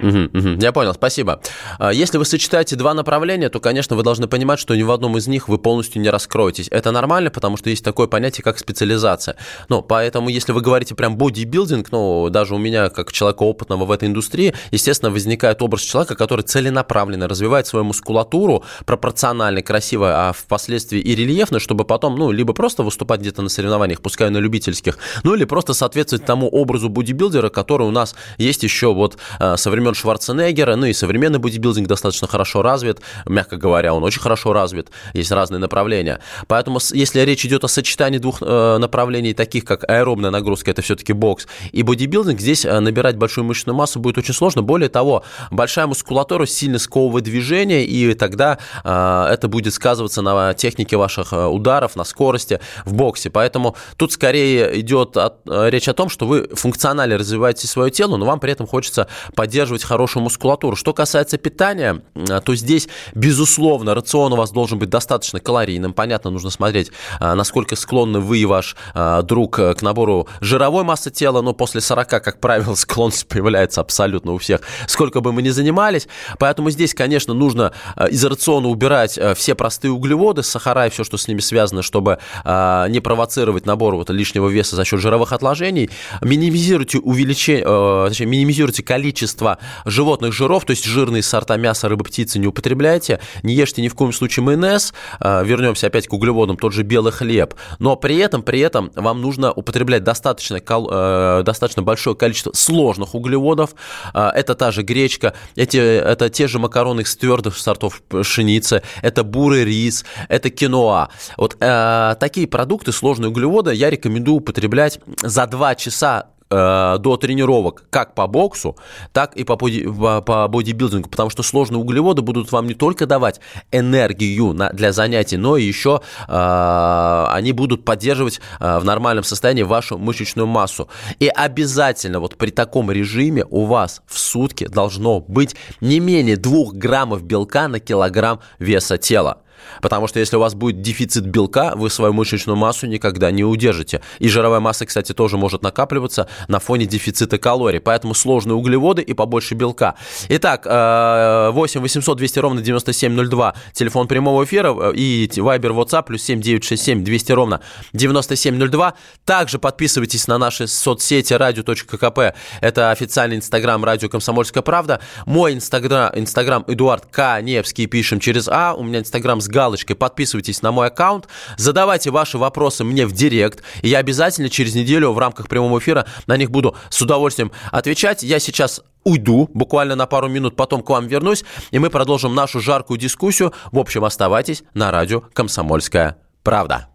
Угу, 0.00 0.38
угу, 0.38 0.48
я 0.60 0.72
понял, 0.72 0.94
спасибо. 0.94 1.40
А, 1.78 1.92
если 1.92 2.18
вы 2.18 2.24
сочетаете 2.24 2.76
два 2.76 2.94
направления, 2.94 3.48
то, 3.48 3.60
конечно, 3.60 3.96
вы 3.96 4.02
должны 4.02 4.26
понимать, 4.26 4.58
что 4.58 4.74
ни 4.74 4.82
в 4.82 4.90
одном 4.90 5.16
из 5.16 5.26
них 5.28 5.48
вы 5.48 5.58
полностью 5.58 6.02
не 6.02 6.10
раскроетесь. 6.10 6.68
Это 6.70 6.90
нормально, 6.90 7.30
потому 7.30 7.56
что 7.56 7.70
есть 7.70 7.84
такое 7.84 8.06
понятие, 8.06 8.42
как 8.42 8.58
специализация. 8.58 9.36
Ну, 9.68 9.82
поэтому, 9.82 10.28
если 10.28 10.52
вы 10.52 10.60
говорите 10.60 10.94
прям 10.94 11.16
бодибилдинг, 11.16 11.92
ну, 11.92 12.28
даже 12.30 12.54
у 12.54 12.58
меня, 12.58 12.88
как 12.88 13.12
человека 13.12 13.42
опытного 13.42 13.84
в 13.84 13.90
этой 13.90 14.08
индустрии, 14.08 14.54
естественно, 14.70 15.10
возникает 15.10 15.62
образ 15.62 15.82
человека, 15.82 16.14
который 16.16 16.42
целенаправленно 16.42 17.28
развивает 17.28 17.66
свою 17.66 17.84
мускулатуру 17.84 18.64
пропорционально, 18.86 19.62
красиво, 19.62 20.28
а 20.28 20.32
впоследствии 20.32 21.00
и 21.00 21.14
рельефно, 21.14 21.58
чтобы 21.58 21.84
потом, 21.84 22.16
ну, 22.16 22.30
либо 22.30 22.52
просто 22.52 22.82
выступать 22.82 23.20
где-то 23.20 23.42
на 23.42 23.48
соревнованиях, 23.48 24.00
пускай 24.00 24.30
на 24.30 24.38
любительских, 24.38 24.98
ну, 25.24 25.34
или 25.34 25.44
просто 25.44 25.74
соответствовать 25.74 26.24
тому 26.24 26.48
образу 26.48 26.88
бодибилдера, 26.88 27.48
который 27.48 27.86
у 27.86 27.90
нас 27.90 28.14
есть 28.38 28.62
еще 28.62 28.92
вот 28.92 29.18
а, 29.38 29.56
со 29.56 29.70
времен 29.82 29.94
Шварценеггера, 29.94 30.76
ну 30.76 30.86
и 30.86 30.92
современный 30.92 31.38
бодибилдинг 31.38 31.88
достаточно 31.88 32.28
хорошо 32.28 32.62
развит, 32.62 33.00
мягко 33.26 33.56
говоря, 33.56 33.94
он 33.94 34.04
очень 34.04 34.20
хорошо 34.20 34.52
развит, 34.52 34.90
есть 35.12 35.32
разные 35.32 35.58
направления. 35.58 36.20
Поэтому, 36.46 36.78
если 36.92 37.20
речь 37.20 37.44
идет 37.44 37.64
о 37.64 37.68
сочетании 37.68 38.18
двух 38.18 38.38
э, 38.40 38.78
направлений, 38.78 39.34
таких 39.34 39.64
как 39.64 39.88
аэробная 39.88 40.30
нагрузка, 40.30 40.70
это 40.70 40.82
все-таки 40.82 41.12
бокс, 41.12 41.46
и 41.72 41.82
бодибилдинг, 41.82 42.40
здесь 42.40 42.64
э, 42.64 42.78
набирать 42.78 43.16
большую 43.16 43.44
мышечную 43.44 43.76
массу 43.76 43.98
будет 43.98 44.18
очень 44.18 44.34
сложно. 44.34 44.62
Более 44.62 44.88
того, 44.88 45.24
большая 45.50 45.86
мускулатура 45.86 46.46
сильно 46.46 46.78
сковывает 46.78 47.24
движение, 47.24 47.84
и 47.84 48.14
тогда 48.14 48.58
э, 48.84 49.26
это 49.30 49.48
будет 49.48 49.74
сказываться 49.74 50.22
на 50.22 50.54
технике 50.54 50.96
ваших 50.96 51.32
ударов, 51.32 51.96
на 51.96 52.04
скорости 52.04 52.60
в 52.84 52.94
боксе. 52.94 53.30
Поэтому 53.30 53.76
тут 53.96 54.12
скорее 54.12 54.80
идет 54.80 55.16
речь 55.46 55.88
о 55.88 55.94
том, 55.94 56.08
что 56.08 56.26
вы 56.26 56.48
функционально 56.54 57.18
развиваете 57.18 57.66
свое 57.66 57.90
тело, 57.90 58.16
но 58.16 58.26
вам 58.26 58.38
при 58.38 58.52
этом 58.52 58.66
хочется 58.66 59.08
поддерживать 59.34 59.71
поддерживать 59.72 59.84
хорошую 59.84 60.22
мускулатуру. 60.22 60.76
Что 60.76 60.92
касается 60.92 61.38
питания, 61.38 62.02
а, 62.14 62.40
то 62.40 62.54
здесь, 62.54 62.88
безусловно, 63.14 63.94
рацион 63.94 64.32
у 64.32 64.36
вас 64.36 64.50
должен 64.50 64.78
быть 64.78 64.90
достаточно 64.90 65.40
калорийным. 65.40 65.92
Понятно, 65.92 66.30
нужно 66.30 66.50
смотреть, 66.50 66.92
а, 67.20 67.34
насколько 67.34 67.76
склонны 67.76 68.20
вы 68.20 68.38
и 68.38 68.44
ваш 68.44 68.76
а, 68.94 69.22
друг 69.22 69.56
к 69.56 69.82
набору 69.82 70.28
жировой 70.40 70.84
массы 70.84 71.10
тела, 71.10 71.42
но 71.42 71.54
после 71.54 71.80
40, 71.80 72.08
как 72.08 72.40
правило, 72.40 72.74
склонность 72.76 73.26
появляется 73.26 73.80
абсолютно 73.80 74.32
у 74.32 74.38
всех, 74.38 74.60
сколько 74.86 75.20
бы 75.20 75.32
мы 75.32 75.42
ни 75.42 75.50
занимались. 75.50 76.08
Поэтому 76.38 76.70
здесь, 76.70 76.94
конечно, 76.94 77.34
нужно 77.34 77.72
из 78.10 78.24
рациона 78.24 78.68
убирать 78.68 79.18
все 79.36 79.54
простые 79.54 79.92
углеводы, 79.92 80.42
сахара 80.42 80.86
и 80.86 80.90
все, 80.90 81.04
что 81.04 81.16
с 81.16 81.28
ними 81.28 81.40
связано, 81.40 81.82
чтобы 81.82 82.18
не 82.44 83.00
провоцировать 83.00 83.66
набор 83.66 83.96
вот 83.96 84.10
лишнего 84.10 84.48
веса 84.48 84.76
за 84.76 84.84
счет 84.84 85.00
жировых 85.00 85.32
отложений. 85.32 85.90
Минимизируйте 86.20 86.98
увеличение, 86.98 87.64
точнее, 88.08 88.26
минимизируйте 88.26 88.82
количество 88.82 89.58
животных 89.84 90.32
жиров, 90.32 90.64
то 90.64 90.70
есть 90.70 90.84
жирные 90.84 91.22
сорта 91.22 91.56
мяса, 91.56 91.88
рыбы, 91.88 92.04
птицы 92.04 92.38
не 92.38 92.46
употребляйте, 92.46 93.20
не 93.42 93.54
ешьте 93.54 93.82
ни 93.82 93.88
в 93.88 93.94
коем 93.94 94.12
случае 94.12 94.44
майонез, 94.44 94.94
а, 95.20 95.42
вернемся 95.42 95.86
опять 95.86 96.06
к 96.06 96.12
углеводам, 96.12 96.56
тот 96.56 96.72
же 96.72 96.82
белый 96.82 97.12
хлеб, 97.12 97.54
но 97.78 97.96
при 97.96 98.16
этом, 98.18 98.42
при 98.42 98.60
этом 98.60 98.90
вам 98.94 99.20
нужно 99.20 99.52
употреблять 99.52 100.04
достаточно, 100.04 100.56
э, 100.56 101.42
достаточно 101.44 101.82
большое 101.82 102.16
количество 102.16 102.52
сложных 102.54 103.14
углеводов, 103.14 103.74
а, 104.14 104.30
это 104.30 104.54
та 104.54 104.70
же 104.70 104.82
гречка, 104.82 105.34
эти, 105.56 105.76
это 105.76 106.28
те 106.28 106.48
же 106.48 106.58
макароны 106.58 107.02
из 107.02 107.16
твердых 107.16 107.56
сортов 107.56 108.02
пшеницы, 108.02 108.82
это 109.02 109.24
бурый 109.24 109.64
рис, 109.64 110.04
это 110.28 110.50
киноа. 110.50 111.08
Вот 111.36 111.56
э, 111.60 112.16
такие 112.18 112.46
продукты, 112.46 112.92
сложные 112.92 113.30
углеводы, 113.30 113.74
я 113.74 113.90
рекомендую 113.90 114.36
употреблять 114.36 115.00
за 115.22 115.46
2 115.46 115.74
часа 115.76 116.26
Э, 116.54 116.98
до 116.98 117.16
тренировок 117.16 117.84
как 117.88 118.14
по 118.14 118.26
боксу, 118.26 118.76
так 119.12 119.34
и 119.36 119.44
по, 119.44 119.56
боди, 119.56 119.86
по, 119.86 120.20
по 120.20 120.48
бодибилдингу, 120.48 121.08
потому 121.08 121.30
что 121.30 121.42
сложные 121.42 121.78
углеводы 121.80 122.20
будут 122.20 122.52
вам 122.52 122.66
не 122.66 122.74
только 122.74 123.06
давать 123.06 123.40
энергию 123.70 124.52
на, 124.52 124.68
для 124.68 124.92
занятий, 124.92 125.38
но 125.38 125.56
и 125.56 125.64
еще 125.64 126.02
э, 126.28 127.26
они 127.30 127.52
будут 127.52 127.86
поддерживать 127.86 128.42
э, 128.60 128.78
в 128.78 128.84
нормальном 128.84 129.24
состоянии 129.24 129.62
вашу 129.62 129.96
мышечную 129.96 130.46
массу. 130.46 130.88
И 131.20 131.28
обязательно 131.28 132.20
вот 132.20 132.36
при 132.36 132.50
таком 132.50 132.90
режиме 132.90 133.46
у 133.48 133.64
вас 133.64 134.02
в 134.06 134.18
сутки 134.18 134.66
должно 134.66 135.20
быть 135.20 135.56
не 135.80 136.00
менее 136.00 136.36
2 136.36 136.72
граммов 136.74 137.22
белка 137.22 137.66
на 137.68 137.80
килограмм 137.80 138.40
веса 138.58 138.98
тела. 138.98 139.38
Потому 139.80 140.08
что 140.08 140.20
если 140.20 140.36
у 140.36 140.40
вас 140.40 140.54
будет 140.54 140.80
дефицит 140.80 141.26
белка, 141.26 141.74
вы 141.76 141.90
свою 141.90 142.12
мышечную 142.12 142.56
массу 142.56 142.86
никогда 142.86 143.30
не 143.30 143.44
удержите. 143.44 144.00
И 144.18 144.28
жировая 144.28 144.60
масса, 144.60 144.86
кстати, 144.86 145.12
тоже 145.12 145.36
может 145.36 145.62
накапливаться 145.62 146.28
на 146.48 146.58
фоне 146.60 146.86
дефицита 146.86 147.38
калорий. 147.38 147.80
Поэтому 147.80 148.14
сложные 148.14 148.54
углеводы 148.54 149.02
и 149.02 149.14
побольше 149.14 149.54
белка. 149.54 149.94
Итак, 150.28 150.66
8 150.66 151.80
800 151.80 152.18
200 152.18 152.38
ровно 152.38 152.60
9702, 152.62 153.54
телефон 153.72 154.08
прямого 154.08 154.44
эфира 154.44 154.74
э, 154.74 154.92
и 154.94 155.26
Viber, 155.26 155.72
WhatsApp, 155.74 156.04
плюс 156.04 156.22
7 156.22 156.40
967 156.40 157.04
200 157.04 157.32
ровно 157.32 157.60
9702. 157.92 158.94
Также 159.24 159.58
подписывайтесь 159.58 160.26
на 160.28 160.38
наши 160.38 160.66
соцсети 160.66 161.34
радио.кп. 161.34 162.36
Это 162.60 162.90
официальный 162.90 163.36
инстаграм 163.36 163.84
радио 163.84 164.08
«Комсомольская 164.08 164.62
правда». 164.62 165.00
Мой 165.26 165.54
инстаграм, 165.54 166.12
инстаграм 166.14 166.64
Эдуард 166.66 167.06
Каневский, 167.06 167.86
пишем 167.86 168.20
через 168.20 168.48
А. 168.48 168.74
У 168.74 168.82
меня 168.82 169.00
инстаграм 169.00 169.40
с 169.40 169.48
галочкой 169.52 169.94
подписывайтесь 169.94 170.62
на 170.62 170.72
мой 170.72 170.88
аккаунт, 170.88 171.28
задавайте 171.56 172.10
ваши 172.10 172.38
вопросы 172.38 172.82
мне 172.82 173.06
в 173.06 173.12
директ, 173.12 173.62
и 173.82 173.88
я 173.88 173.98
обязательно 173.98 174.48
через 174.48 174.74
неделю 174.74 175.12
в 175.12 175.18
рамках 175.18 175.48
прямого 175.48 175.78
эфира 175.78 176.06
на 176.26 176.36
них 176.36 176.50
буду 176.50 176.74
с 176.90 177.00
удовольствием 177.00 177.52
отвечать. 177.70 178.24
Я 178.24 178.40
сейчас 178.40 178.80
уйду 179.04 179.48
буквально 179.54 179.94
на 179.94 180.06
пару 180.06 180.28
минут, 180.28 180.56
потом 180.56 180.82
к 180.82 180.90
вам 180.90 181.06
вернусь, 181.06 181.44
и 181.70 181.78
мы 181.78 181.90
продолжим 181.90 182.34
нашу 182.34 182.60
жаркую 182.60 182.98
дискуссию. 182.98 183.52
В 183.70 183.78
общем, 183.78 184.04
оставайтесь 184.04 184.64
на 184.74 184.90
радио 184.90 185.20
«Комсомольская 185.32 186.16
правда». 186.42 186.88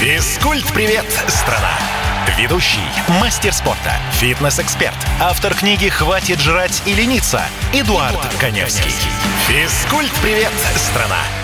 Физкульт-привет, 0.00 1.06
страна! 1.28 1.78
Ведущий, 2.36 2.80
мастер 3.20 3.52
спорта, 3.52 3.92
фитнес-эксперт, 4.14 4.96
автор 5.20 5.54
книги 5.54 5.88
«Хватит 5.88 6.40
жрать 6.40 6.82
и 6.84 6.94
лениться» 6.94 7.42
Эдуард, 7.72 8.12
Эдуард 8.12 8.34
Коневский. 8.40 8.90
Физкульт-привет, 9.46 10.52
страна! 10.76 11.43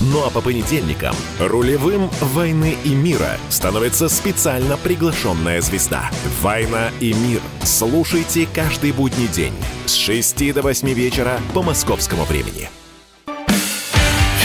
Ну 0.00 0.24
а 0.24 0.30
по 0.30 0.40
понедельникам 0.40 1.14
рулевым 1.40 2.08
«Войны 2.20 2.76
и 2.84 2.94
мира» 2.94 3.36
становится 3.48 4.08
специально 4.08 4.76
приглашенная 4.76 5.60
звезда. 5.60 6.10
«Война 6.40 6.90
и 7.00 7.12
мир». 7.12 7.40
Слушайте 7.64 8.46
каждый 8.54 8.92
будний 8.92 9.26
день 9.26 9.54
с 9.86 9.94
6 9.94 10.54
до 10.54 10.62
8 10.62 10.88
вечера 10.90 11.40
по 11.52 11.62
московскому 11.62 12.24
времени. 12.24 12.70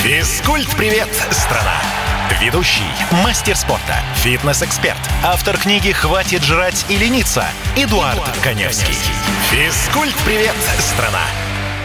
Физкульт-привет, 0.02 1.10
страна! 1.32 1.82
Ведущий, 2.42 2.82
мастер 3.24 3.56
спорта, 3.56 4.00
фитнес-эксперт, 4.16 4.98
автор 5.24 5.58
книги 5.58 5.92
«Хватит 5.92 6.44
жрать 6.44 6.84
и 6.90 6.98
лениться» 6.98 7.46
Эдуард, 7.78 8.16
Эдуард 8.16 8.38
Коневский. 8.42 8.96
Физкульт-привет, 9.52 10.56
страна! 10.80 11.22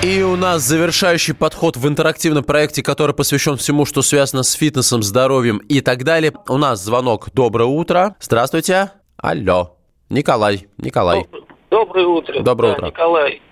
И 0.03 0.23
у 0.23 0.37
нас 0.37 0.63
завершающий 0.63 1.35
подход 1.35 1.77
в 1.77 1.89
интерактивном 1.89 2.45
проекте, 2.45 2.85
который 2.85 3.17
посвящен 3.17 3.57
всему, 3.57 3.85
что 3.85 4.01
связано 4.01 4.45
с 4.45 4.53
фитнесом, 4.53 5.03
здоровьем 5.03 5.59
и 5.69 5.81
так 5.81 6.05
далее. 6.05 6.33
У 6.49 6.57
нас 6.57 6.85
звонок. 6.85 7.31
Доброе 7.35 7.65
утро. 7.65 8.15
Здравствуйте. 8.21 8.93
Алло. 9.17 9.77
Николай. 10.09 10.69
Николай. 10.79 11.27
Доброе 11.71 12.07
утро. 12.07 12.41
Доброе 12.41 12.73
да, 12.73 12.77
утро. 12.77 12.87
Николай. 12.87 13.43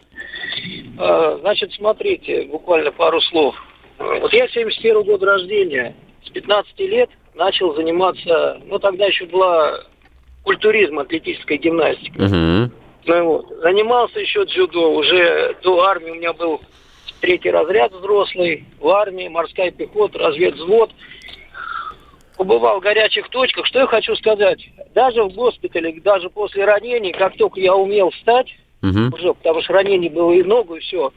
А, 0.99 1.38
значит, 1.40 1.72
смотрите, 1.72 2.44
буквально 2.44 2.92
пару 2.92 3.20
слов. 3.22 3.57
Вот 3.99 4.32
я 4.32 4.47
71 4.47 5.03
год 5.03 5.22
рождения. 5.24 5.97
С 6.24 6.30
15 6.30 6.78
лет 6.78 7.11
начал 7.34 7.74
заниматься, 7.74 8.61
ну 8.66 8.78
тогда 8.78 9.07
еще 9.07 9.26
была 9.26 9.80
культуризм, 10.44 11.01
атлетическая 11.01 11.59
гимнастика. 11.59 12.22
Угу. 12.22 12.86
Ну, 13.07 13.24
вот. 13.24 13.46
Занимался 13.62 14.20
еще 14.20 14.44
дзюдо. 14.46 14.92
Уже 14.94 15.57
до 15.62 15.82
армии 15.82 16.11
у 16.11 16.14
меня 16.14 16.32
был 16.32 16.61
третий 17.20 17.50
разряд 17.50 17.92
взрослый. 17.92 18.64
В 18.78 18.88
армии, 18.88 19.28
морская 19.28 19.70
пехота, 19.70 20.18
разведвзвод. 20.18 20.90
Побывал 22.36 22.80
в 22.80 22.82
горячих 22.82 23.28
точках. 23.30 23.66
Что 23.66 23.80
я 23.80 23.86
хочу 23.86 24.14
сказать? 24.16 24.61
Даже 24.94 25.22
в 25.22 25.32
госпитале, 25.34 26.00
даже 26.00 26.28
после 26.28 26.64
ранений, 26.64 27.12
как 27.12 27.36
только 27.36 27.61
я 27.61 27.74
умел 27.74 28.11
встать, 28.11 28.48
угу. 28.82 29.14
уже, 29.14 29.34
потому 29.34 29.62
что 29.62 29.72
ранений 29.72 30.11
было 30.11 30.32
и 30.32 30.42
ногу, 30.42 30.76
и 30.76 30.80
все, 30.80 31.12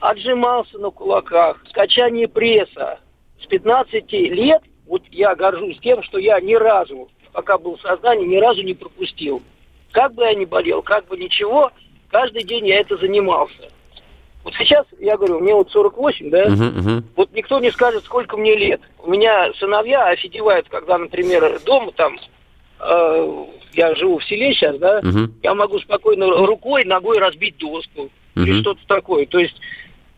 отжимался 0.00 0.78
на 0.78 0.90
кулаках, 0.90 1.60
скачание 1.70 2.28
пресса. 2.28 3.00
С 3.42 3.46
15 3.46 4.12
лет 4.12 4.62
вот 4.86 5.02
я 5.10 5.34
горжусь 5.34 5.78
тем, 5.80 6.02
что 6.04 6.18
я 6.18 6.40
ни 6.40 6.54
разу, 6.54 7.08
пока 7.32 7.58
был 7.58 7.76
в 7.76 7.80
сознании, 7.80 8.26
ни 8.26 8.36
разу 8.36 8.62
не 8.62 8.74
пропустил. 8.74 9.42
Как 9.96 10.12
бы 10.12 10.24
я 10.24 10.34
ни 10.34 10.44
болел, 10.44 10.82
как 10.82 11.06
бы 11.06 11.16
ничего, 11.16 11.72
каждый 12.10 12.42
день 12.42 12.66
я 12.68 12.80
это 12.80 12.98
занимался. 12.98 13.70
Вот 14.44 14.52
сейчас, 14.58 14.84
я 15.00 15.16
говорю, 15.16 15.40
мне 15.40 15.54
вот 15.54 15.70
48, 15.70 16.28
да, 16.28 16.44
uh-huh, 16.44 16.76
uh-huh. 16.76 17.02
вот 17.16 17.32
никто 17.32 17.58
не 17.60 17.70
скажет, 17.70 18.04
сколько 18.04 18.36
мне 18.36 18.54
лет. 18.56 18.82
У 18.98 19.10
меня 19.10 19.50
сыновья 19.54 20.08
офигевают, 20.08 20.68
когда, 20.68 20.98
например, 20.98 21.60
дома 21.64 21.92
там, 21.92 22.18
э, 22.78 23.44
я 23.72 23.94
живу 23.94 24.18
в 24.18 24.24
селе 24.26 24.52
сейчас, 24.52 24.76
да, 24.76 25.00
uh-huh. 25.00 25.30
я 25.42 25.54
могу 25.54 25.78
спокойно 25.78 26.26
рукой, 26.44 26.84
ногой 26.84 27.16
разбить 27.18 27.56
доску 27.56 28.10
uh-huh. 28.34 28.42
или 28.42 28.60
что-то 28.60 28.86
такое. 28.86 29.24
То 29.24 29.38
есть 29.38 29.58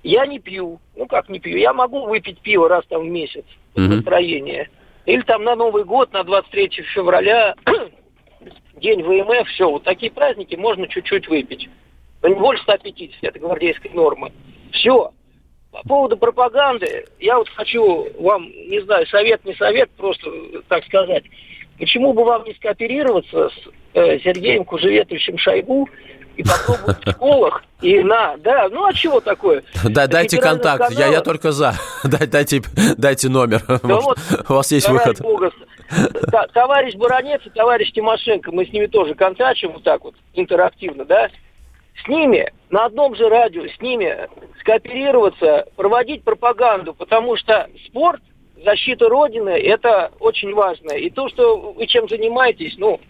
я 0.02 0.26
не 0.26 0.40
пью, 0.40 0.80
ну 0.96 1.06
как 1.06 1.28
не 1.28 1.38
пью, 1.38 1.56
я 1.56 1.72
могу 1.72 2.04
выпить 2.04 2.40
пиво 2.40 2.68
раз 2.68 2.84
там 2.88 3.02
в 3.02 3.08
месяц, 3.08 3.44
uh-huh. 3.76 3.86
настроение. 3.86 4.70
Или 5.06 5.22
там 5.22 5.44
на 5.44 5.54
Новый 5.54 5.84
год, 5.84 6.12
на 6.12 6.24
23 6.24 6.82
февраля 6.92 7.54
день 8.80 9.02
ВМФ, 9.02 9.48
все, 9.48 9.70
вот 9.70 9.84
такие 9.84 10.10
праздники 10.12 10.56
можно 10.56 10.86
чуть-чуть 10.88 11.28
выпить. 11.28 11.68
Но 12.22 12.28
не 12.28 12.34
больше 12.34 12.62
150, 12.62 13.22
это 13.22 13.38
гвардейская 13.38 13.92
норма. 13.92 14.30
Все. 14.72 15.12
По 15.70 15.82
поводу 15.86 16.16
пропаганды, 16.16 17.04
я 17.20 17.38
вот 17.38 17.48
хочу 17.50 18.08
вам, 18.18 18.48
не 18.48 18.80
знаю, 18.80 19.06
совет, 19.06 19.44
не 19.44 19.54
совет, 19.54 19.90
просто 19.90 20.30
так 20.68 20.84
сказать. 20.86 21.24
Почему 21.78 22.12
бы 22.12 22.24
вам 22.24 22.44
не 22.44 22.54
скооперироваться 22.54 23.50
с 23.50 23.68
э, 23.94 24.18
Сергеем 24.20 24.64
Кужеветовичем 24.64 25.38
Шойгу 25.38 25.88
и 26.36 26.42
попробовать 26.42 27.04
в 27.04 27.10
школах 27.12 27.64
и 27.82 28.00
на, 28.00 28.36
да, 28.38 28.68
ну 28.70 28.86
а 28.86 28.92
чего 28.92 29.20
такое? 29.20 29.62
Да, 29.84 30.06
дайте 30.06 30.40
контакт, 30.40 30.90
я, 30.92 31.06
я 31.06 31.20
только 31.20 31.52
за. 31.52 31.74
Дайте, 32.04 32.62
дайте 32.96 33.28
номер. 33.28 33.62
Да 33.66 33.78
Может, 33.82 34.04
вот, 34.06 34.18
у 34.48 34.54
вас 34.54 34.72
есть 34.72 34.88
выход. 34.88 35.20
Бога, 35.20 35.50
товарищ 36.52 36.94
Баранец 36.94 37.40
и 37.44 37.50
товарищ 37.50 37.92
Тимошенко, 37.92 38.52
мы 38.52 38.66
с 38.66 38.72
ними 38.72 38.86
тоже 38.86 39.14
контачим 39.14 39.72
вот 39.72 39.82
так 39.82 40.04
вот 40.04 40.14
интерактивно, 40.34 41.04
да, 41.04 41.30
с 42.04 42.08
ними 42.08 42.52
на 42.70 42.86
одном 42.86 43.14
же 43.16 43.28
радио, 43.28 43.66
с 43.66 43.80
ними 43.80 44.28
скооперироваться, 44.60 45.66
проводить 45.76 46.22
пропаганду, 46.22 46.94
потому 46.94 47.36
что 47.36 47.68
спорт, 47.86 48.22
защита 48.64 49.08
Родины, 49.08 49.50
это 49.50 50.12
очень 50.20 50.52
важно. 50.52 50.92
И 50.92 51.10
то, 51.10 51.28
что 51.28 51.72
вы 51.72 51.86
чем 51.86 52.08
занимаетесь, 52.08 52.74
ну, 52.78 53.00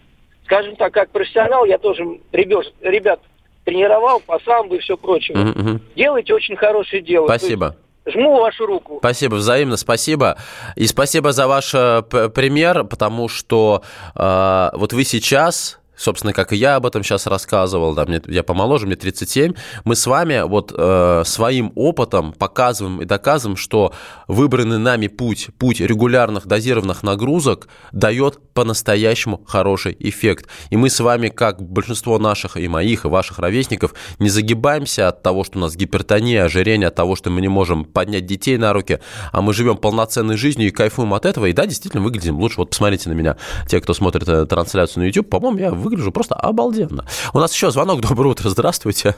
скажем 0.45 0.75
так, 0.75 0.93
как 0.93 1.09
профессионал, 1.11 1.65
я 1.65 1.77
тоже 1.77 2.03
ребят, 2.31 2.65
ребят 2.81 3.19
тренировал 3.65 4.19
по 4.19 4.39
самбо 4.39 4.75
и 4.75 4.79
все 4.79 4.97
прочее. 4.97 5.37
Мгм. 5.37 5.81
Делаете 5.95 6.33
очень 6.33 6.55
хорошее 6.55 7.01
дело. 7.01 7.27
Спасибо. 7.27 7.75
Жму 8.11 8.39
вашу 8.39 8.65
руку. 8.65 8.97
Спасибо, 8.99 9.35
взаимно 9.35 9.77
спасибо. 9.77 10.37
И 10.75 10.87
спасибо 10.87 11.31
за 11.31 11.47
ваш 11.47 11.73
э, 11.73 12.01
пример, 12.01 12.83
потому 12.83 13.27
что 13.27 13.83
э, 14.15 14.69
вот 14.73 14.93
вы 14.93 15.03
сейчас 15.03 15.78
собственно, 15.99 16.33
как 16.33 16.53
и 16.53 16.55
я 16.55 16.75
об 16.75 16.85
этом 16.85 17.03
сейчас 17.03 17.27
рассказывал, 17.27 17.93
да, 17.93 18.05
мне, 18.05 18.21
я 18.27 18.41
помоложе, 18.41 18.87
мне 18.87 18.95
37, 18.95 19.53
мы 19.83 19.95
с 19.95 20.07
вами 20.07 20.47
вот 20.47 20.73
э, 20.75 21.23
своим 21.25 21.71
опытом 21.75 22.33
показываем 22.33 23.01
и 23.01 23.05
доказываем, 23.05 23.57
что 23.57 23.93
выбранный 24.27 24.79
нами 24.79 25.07
путь, 25.07 25.49
путь 25.57 25.81
регулярных 25.81 26.47
дозированных 26.47 27.03
нагрузок 27.03 27.67
дает 27.91 28.39
по-настоящему 28.53 29.43
хороший 29.45 29.95
эффект. 29.99 30.47
И 30.69 30.77
мы 30.77 30.89
с 30.89 30.99
вами, 30.99 31.29
как 31.29 31.61
большинство 31.61 32.17
наших 32.17 32.57
и 32.57 32.67
моих, 32.67 33.05
и 33.05 33.07
ваших 33.09 33.39
ровесников, 33.39 33.93
не 34.19 34.29
загибаемся 34.29 35.09
от 35.09 35.21
того, 35.21 35.43
что 35.43 35.59
у 35.59 35.61
нас 35.61 35.75
гипертония, 35.75 36.45
ожирение, 36.45 36.87
от 36.87 36.95
того, 36.95 37.15
что 37.15 37.29
мы 37.29 37.41
не 37.41 37.47
можем 37.49 37.83
поднять 37.83 38.25
детей 38.25 38.57
на 38.57 38.71
руки, 38.73 38.99
а 39.31 39.41
мы 39.41 39.53
живем 39.53 39.77
полноценной 39.77 40.37
жизнью 40.37 40.69
и 40.69 40.71
кайфуем 40.71 41.13
от 41.13 41.25
этого, 41.25 41.47
и 41.47 41.53
да, 41.53 41.65
действительно 41.65 42.03
выглядим 42.03 42.37
лучше. 42.39 42.57
Вот 42.57 42.69
посмотрите 42.69 43.09
на 43.09 43.13
меня, 43.13 43.35
те, 43.67 43.81
кто 43.81 43.93
смотрит 43.93 44.27
э, 44.27 44.45
трансляцию 44.45 45.03
на 45.03 45.07
YouTube, 45.07 45.29
по-моему, 45.29 45.57
я 45.59 45.71
выгляжу 45.89 46.11
просто 46.11 46.35
обалденно. 46.35 47.05
У 47.33 47.39
нас 47.39 47.53
еще 47.53 47.71
звонок. 47.71 48.01
Доброе 48.01 48.29
утро, 48.29 48.49
здравствуйте. 48.49 49.15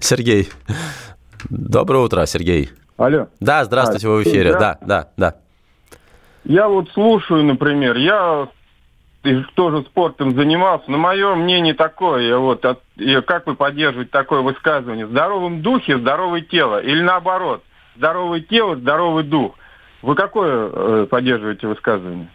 Сергей. 0.00 0.48
Доброе 1.48 2.04
утро, 2.04 2.26
Сергей. 2.26 2.70
Алло. 2.96 3.28
Да, 3.40 3.64
здравствуйте, 3.64 4.08
А, 4.08 4.10
вы 4.10 4.18
в 4.18 4.26
эфире. 4.26 4.52
Да, 4.52 4.78
да. 4.80 5.08
да. 5.16 5.34
Я 6.44 6.68
вот 6.68 6.88
слушаю, 6.90 7.44
например, 7.44 7.96
я 7.96 8.48
тоже 9.54 9.82
спортом 9.82 10.34
занимался, 10.34 10.90
но 10.90 10.98
мое 10.98 11.34
мнение 11.34 11.74
такое, 11.74 12.22
я 12.28 12.38
вот, 12.38 12.64
от- 12.64 12.82
как 13.26 13.46
вы 13.46 13.54
поддерживаете 13.54 14.10
такое 14.10 14.40
высказывание? 14.40 15.06
В 15.06 15.10
здоровом 15.10 15.60
духе 15.62 15.98
здоровое 15.98 16.40
тело, 16.40 16.80
или 16.80 17.02
наоборот, 17.02 17.62
здоровое 17.96 18.40
тело, 18.40 18.76
здоровый 18.76 19.24
дух. 19.24 19.54
Вы 20.02 20.14
какое 20.14 20.70
э, 20.72 21.06
поддерживаете 21.10 21.66
высказывание? 21.66 22.28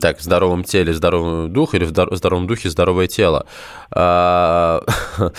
Так, 0.00 0.18
в 0.18 0.22
здоровом 0.22 0.64
теле 0.64 0.92
здоровый 0.92 1.48
дух 1.48 1.74
или 1.74 1.84
в 1.84 2.16
здоровом 2.16 2.46
духе 2.46 2.68
здоровое 2.68 3.06
тело? 3.06 3.46
А, 3.90 4.82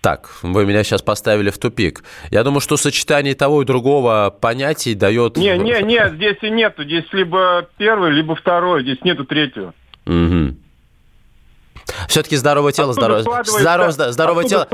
так, 0.00 0.30
вы 0.42 0.64
меня 0.64 0.84
сейчас 0.84 1.02
поставили 1.02 1.50
в 1.50 1.58
тупик. 1.58 2.04
Я 2.30 2.44
думаю, 2.44 2.60
что 2.60 2.76
сочетание 2.76 3.34
того 3.34 3.62
и 3.62 3.64
другого 3.64 4.36
понятий 4.40 4.94
дает... 4.94 5.36
Не, 5.36 5.58
не, 5.58 5.82
не, 5.82 6.08
здесь 6.10 6.36
и 6.42 6.50
нету. 6.50 6.84
Здесь 6.84 7.06
либо 7.12 7.68
первый, 7.76 8.12
либо 8.12 8.36
второй. 8.36 8.82
Здесь 8.82 8.98
нету 9.02 9.24
третьего. 9.24 9.74
Угу. 10.06 10.54
Все-таки 12.08 12.36
здоровое 12.36 12.72
тело, 12.72 12.92
здоровое, 12.92 13.22
здоровое, 13.22 13.90
здоровое 13.90 14.44
тело, 14.44 14.68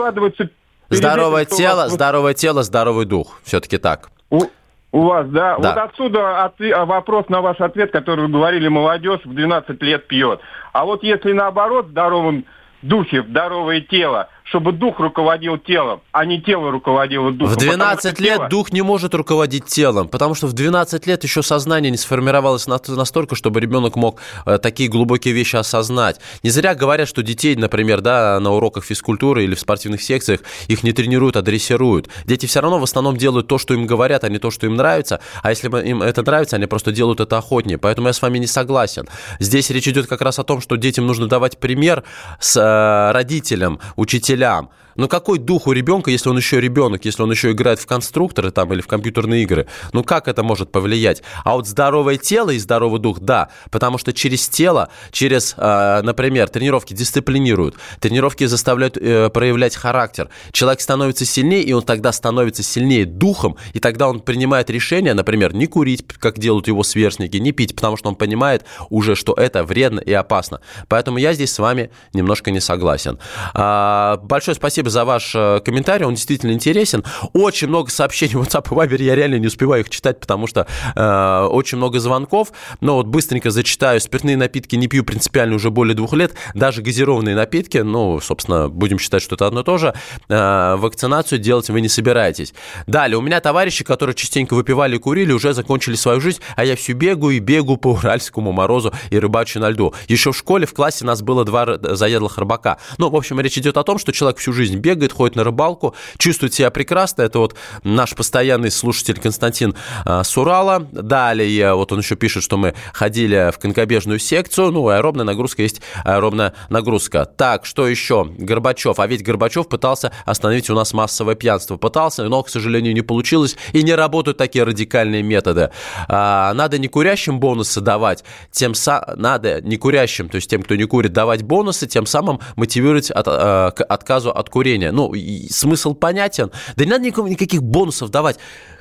здоровое 0.91 1.45
тело, 1.47 1.89
здоровое 1.89 2.35
тело, 2.35 2.63
здоровый 2.63 3.07
дух. 3.07 3.41
Все-таки 3.45 3.79
так. 3.79 4.11
У, 4.29 4.45
у 4.93 5.03
вас, 5.03 5.29
да? 5.29 5.57
да. 5.59 5.69
Вот 5.69 5.79
отсюда 5.91 6.45
от, 6.45 6.61
а, 6.61 6.85
вопрос 6.85 7.29
на 7.29 7.41
ваш 7.41 7.61
ответ, 7.61 7.93
который 7.93 8.27
вы 8.27 8.33
говорили, 8.33 8.69
молодежь 8.69 9.21
в 9.25 9.35
12 9.35 9.81
лет 9.83 10.07
пьет. 10.09 10.41
А 10.73 10.85
вот 10.85 11.03
если 11.03 11.33
наоборот 11.33 11.89
здоровым 11.89 12.45
духе, 12.83 13.23
здоровое 13.23 13.81
тело, 13.83 14.29
чтобы 14.51 14.73
дух 14.73 14.99
руководил 14.99 15.59
телом, 15.59 16.01
а 16.11 16.25
не 16.25 16.41
тело 16.43 16.71
руководило 16.73 17.31
духом. 17.31 17.55
В 17.55 17.57
12 17.57 18.21
лет 18.21 18.37
тело... 18.37 18.49
дух 18.49 18.73
не 18.73 18.83
может 18.83 19.15
руководить 19.15 19.67
телом, 19.67 20.09
потому 20.09 20.35
что 20.35 20.49
в 20.49 20.53
12 20.53 21.07
лет 21.07 21.23
еще 21.23 21.43
сознание 21.43 21.91
не 21.91 21.97
сформировалось 21.97 22.67
настолько, 22.67 23.37
чтобы 23.37 23.61
ребенок 23.61 23.95
мог 23.95 24.21
э, 24.47 24.59
такие 24.59 24.89
глубокие 24.89 25.33
вещи 25.33 25.55
осознать. 25.55 26.21
Не 26.43 26.51
зря 26.51 26.75
говорят, 26.75 27.09
что 27.09 27.23
детей, 27.23 27.55
например, 27.55 28.01
да, 28.01 28.41
на 28.41 28.51
уроках 28.51 28.85
физкультуры 28.85 29.45
или 29.45 29.55
в 29.55 29.61
спортивных 29.61 30.03
секциях 30.03 30.41
их 30.67 30.83
не 30.83 30.93
тренируют, 30.93 31.37
а 31.37 31.43
дрессируют. 31.43 32.09
Дети 32.25 32.47
все 32.47 32.61
равно 32.61 32.81
в 32.81 32.85
основном 32.85 33.17
делают 33.17 33.47
то, 33.47 33.57
что 33.57 33.75
им 33.75 33.87
говорят, 33.87 34.25
а 34.25 34.29
не 34.29 34.39
то, 34.39 34.51
что 34.51 34.67
им 34.67 34.75
нравится. 34.75 35.21
А 35.45 35.51
если 35.51 35.69
им 35.87 36.03
это 36.03 36.23
нравится, 36.23 36.57
они 36.57 36.67
просто 36.67 36.91
делают 36.91 37.21
это 37.21 37.39
охотнее. 37.39 37.79
Поэтому 37.79 38.09
я 38.09 38.13
с 38.13 38.21
вами 38.21 38.39
не 38.39 38.49
согласен. 38.49 39.07
Здесь 39.39 39.71
речь 39.71 39.87
идет 39.87 40.09
как 40.09 40.21
раз 40.23 40.41
о 40.41 40.45
том, 40.45 40.61
что 40.61 40.75
детям 40.75 41.07
нужно 41.07 41.29
давать 41.29 41.59
пример 41.59 42.03
с 42.41 42.57
э, 42.57 43.13
родителям, 43.13 43.79
учителям, 43.95 44.40
учителям. 44.41 44.71
Ну 45.01 45.09
какой 45.09 45.39
дух 45.39 45.67
у 45.67 45.73
ребенка, 45.73 46.11
если 46.11 46.29
он 46.29 46.37
еще 46.37 46.61
ребенок, 46.61 47.07
если 47.07 47.23
он 47.23 47.31
еще 47.31 47.53
играет 47.53 47.81
в 47.81 47.87
конструкторы 47.87 48.51
там 48.51 48.71
или 48.75 48.83
в 48.83 48.87
компьютерные 48.87 49.45
игры? 49.45 49.67
Ну 49.95 50.05
как 50.05 50.29
это 50.29 50.43
может 50.43 50.71
повлиять? 50.71 51.23
А 51.43 51.55
вот 51.55 51.67
здоровое 51.67 52.19
тело 52.19 52.51
и 52.51 52.59
здоровый 52.59 53.01
дух, 53.01 53.19
да, 53.19 53.49
потому 53.71 53.97
что 53.97 54.13
через 54.13 54.47
тело, 54.47 54.91
через, 55.11 55.55
э, 55.57 56.03
например, 56.03 56.51
тренировки 56.51 56.93
дисциплинируют, 56.93 57.77
тренировки 57.99 58.45
заставляют 58.45 58.99
э, 58.99 59.31
проявлять 59.31 59.75
характер. 59.75 60.29
Человек 60.53 60.83
становится 60.83 61.25
сильнее, 61.25 61.63
и 61.63 61.73
он 61.73 61.83
тогда 61.83 62.13
становится 62.13 62.63
сильнее 62.63 63.07
духом, 63.07 63.57
и 63.73 63.79
тогда 63.79 64.07
он 64.07 64.21
принимает 64.21 64.69
решение, 64.69 65.15
например, 65.15 65.55
не 65.55 65.67
курить, 65.67 66.05
как 66.19 66.39
делают 66.39 66.69
его 66.69 66.83
сверстники, 66.83 67.39
не 67.39 67.53
пить, 67.53 67.75
потому 67.75 67.97
что 67.97 68.11
он 68.11 68.17
понимает 68.17 68.67
уже, 68.91 69.15
что 69.15 69.33
это 69.33 69.65
вредно 69.65 70.01
и 70.01 70.13
опасно. 70.13 70.61
Поэтому 70.89 71.17
я 71.17 71.33
здесь 71.33 71.55
с 71.55 71.59
вами 71.59 71.91
немножко 72.13 72.51
не 72.51 72.61
согласен. 72.61 73.19
А, 73.55 74.19
большое 74.19 74.55
спасибо 74.55 74.90
за 74.91 75.05
ваш 75.05 75.33
э, 75.35 75.61
комментарий, 75.65 76.05
он 76.07 76.15
действительно 76.15 76.53
интересен. 76.53 77.05
Очень 77.33 77.69
много 77.69 77.91
сообщений 77.91 78.35
в 78.35 78.43
WhatsApp 78.43 78.67
и 78.71 78.75
Viber, 78.75 79.03
я 79.03 79.15
реально 79.15 79.37
не 79.37 79.47
успеваю 79.47 79.83
их 79.83 79.91
читать, 79.91 80.21
потому 80.21 80.47
что 80.47 80.67
э, 80.95 81.47
очень 81.51 81.79
много 81.79 81.99
звонков. 82.01 82.53
Но 82.81 82.97
вот 82.97 83.07
быстренько 83.07 83.51
зачитаю. 83.51 84.01
Спиртные 84.01 84.37
напитки 84.37 84.77
не 84.77 84.87
пью 84.87 85.05
принципиально 85.05 85.57
уже 85.57 85.71
более 85.71 85.95
двух 85.95 86.13
лет. 86.13 86.35
Даже 86.55 86.83
газированные 86.83 87.35
напитки, 87.35 87.79
ну, 87.79 88.21
собственно, 88.21 88.69
будем 88.69 88.99
считать, 88.99 89.23
что 89.23 89.37
это 89.37 89.47
одно 89.47 89.61
и 89.61 89.65
то 89.65 89.79
же, 89.79 89.95
э, 90.29 90.77
вакцинацию 90.77 91.39
делать 91.39 91.71
вы 91.71 91.81
не 91.81 91.89
собираетесь. 91.89 92.53
Далее, 92.87 93.17
у 93.17 93.21
меня 93.21 93.41
товарищи, 93.41 93.85
которые 93.85 94.15
частенько 94.15 94.55
выпивали 94.55 94.97
и 94.97 94.99
курили, 94.99 95.33
уже 95.33 95.55
закончили 95.55 95.95
свою 95.95 96.21
жизнь, 96.21 96.41
а 96.57 96.65
я 96.65 96.77
все 96.77 96.93
бегаю 96.93 97.37
и 97.37 97.39
бегу 97.39 97.77
по 97.77 97.93
уральскому 97.93 98.53
морозу 98.53 98.93
и 99.11 99.19
рыбачу 99.19 99.61
на 99.61 99.71
льду. 99.71 99.95
Еще 100.09 100.33
в 100.33 100.37
школе 100.37 100.67
в 100.67 100.75
классе 100.75 101.05
нас 101.05 101.23
было 101.23 101.45
два 101.45 101.79
заедлых 101.81 102.39
рыбака. 102.39 102.79
Ну, 102.99 103.09
в 103.09 103.17
общем, 103.17 103.41
речь 103.41 103.59
идет 103.59 103.77
о 103.77 103.83
том, 103.83 103.99
что 103.99 104.13
человек 104.13 104.39
всю 104.39 104.53
жизнь 104.53 104.77
бегает, 104.81 105.13
ходит 105.13 105.37
на 105.37 105.45
рыбалку, 105.45 105.95
чувствует 106.19 106.55
себя 106.55 106.71
прекрасно. 106.71 107.23
Это 107.23 107.39
вот 107.39 107.55
наш 107.83 108.15
постоянный 108.15 108.71
слушатель 108.71 109.21
Константин 109.21 109.75
а, 110.05 110.25
Сурала. 110.25 110.89
Далее, 110.93 111.75
вот 111.75 111.93
он 111.93 112.01
еще 112.01 112.17
пишет, 112.17 112.43
что 112.43 112.57
мы 112.57 112.75
ходили 112.93 113.53
в 113.53 113.59
конькобежную 113.59 114.19
секцию. 114.19 114.71
Ну, 114.71 114.89
аэробная 114.89 115.25
нагрузка 115.25 115.63
есть 115.63 115.81
аэробная 116.05 116.55
нагрузка. 116.69 117.25
Так, 117.25 117.67
что 117.67 117.87
еще? 117.87 118.25
Горбачев. 118.39 118.99
А 118.99 119.07
ведь 119.07 119.23
Горбачев 119.23 119.69
пытался 119.69 120.13
остановить 120.25 120.71
у 120.71 120.75
нас 120.75 120.93
массовое 120.93 121.35
пьянство. 121.35 121.77
Пытался, 121.77 122.25
но, 122.25 122.43
к 122.43 122.49
сожалению, 122.49 122.95
не 122.95 123.03
получилось. 123.03 123.57
И 123.73 123.83
не 123.83 123.95
работают 123.95 124.39
такие 124.39 124.65
радикальные 124.65 125.23
методы. 125.23 125.71
А, 126.09 126.53
надо 126.55 126.79
не 126.79 126.89
курящим 126.89 127.41
бонусы 127.41 127.81
давать, 127.81 128.25
тем 128.51 128.75
са... 128.75 129.15
надо 129.17 129.61
не 129.61 129.77
курящим, 129.77 130.29
то 130.29 130.37
есть 130.37 130.51
тем, 130.51 130.63
кто 130.63 130.77
не 130.77 130.85
курит, 130.85 131.13
давать 131.13 131.43
бонусы, 131.43 131.87
тем 131.87 132.07
самым 132.07 132.41
мотивировать 132.57 133.11
от, 133.11 133.27
а, 133.29 133.71
к 133.71 133.83
отказу 133.85 134.31
от 134.31 134.49
курения 134.51 134.60
зрения. 134.63 134.93
Ну, 134.93 135.13
смысл 135.51 135.95
понятен. 135.95 136.51
Да 136.77 136.85
не 136.85 136.91
надо 136.91 137.05
никаких, 137.05 137.31
никаких 137.31 137.63
бонусов 137.63 138.11
давать. 138.11 138.39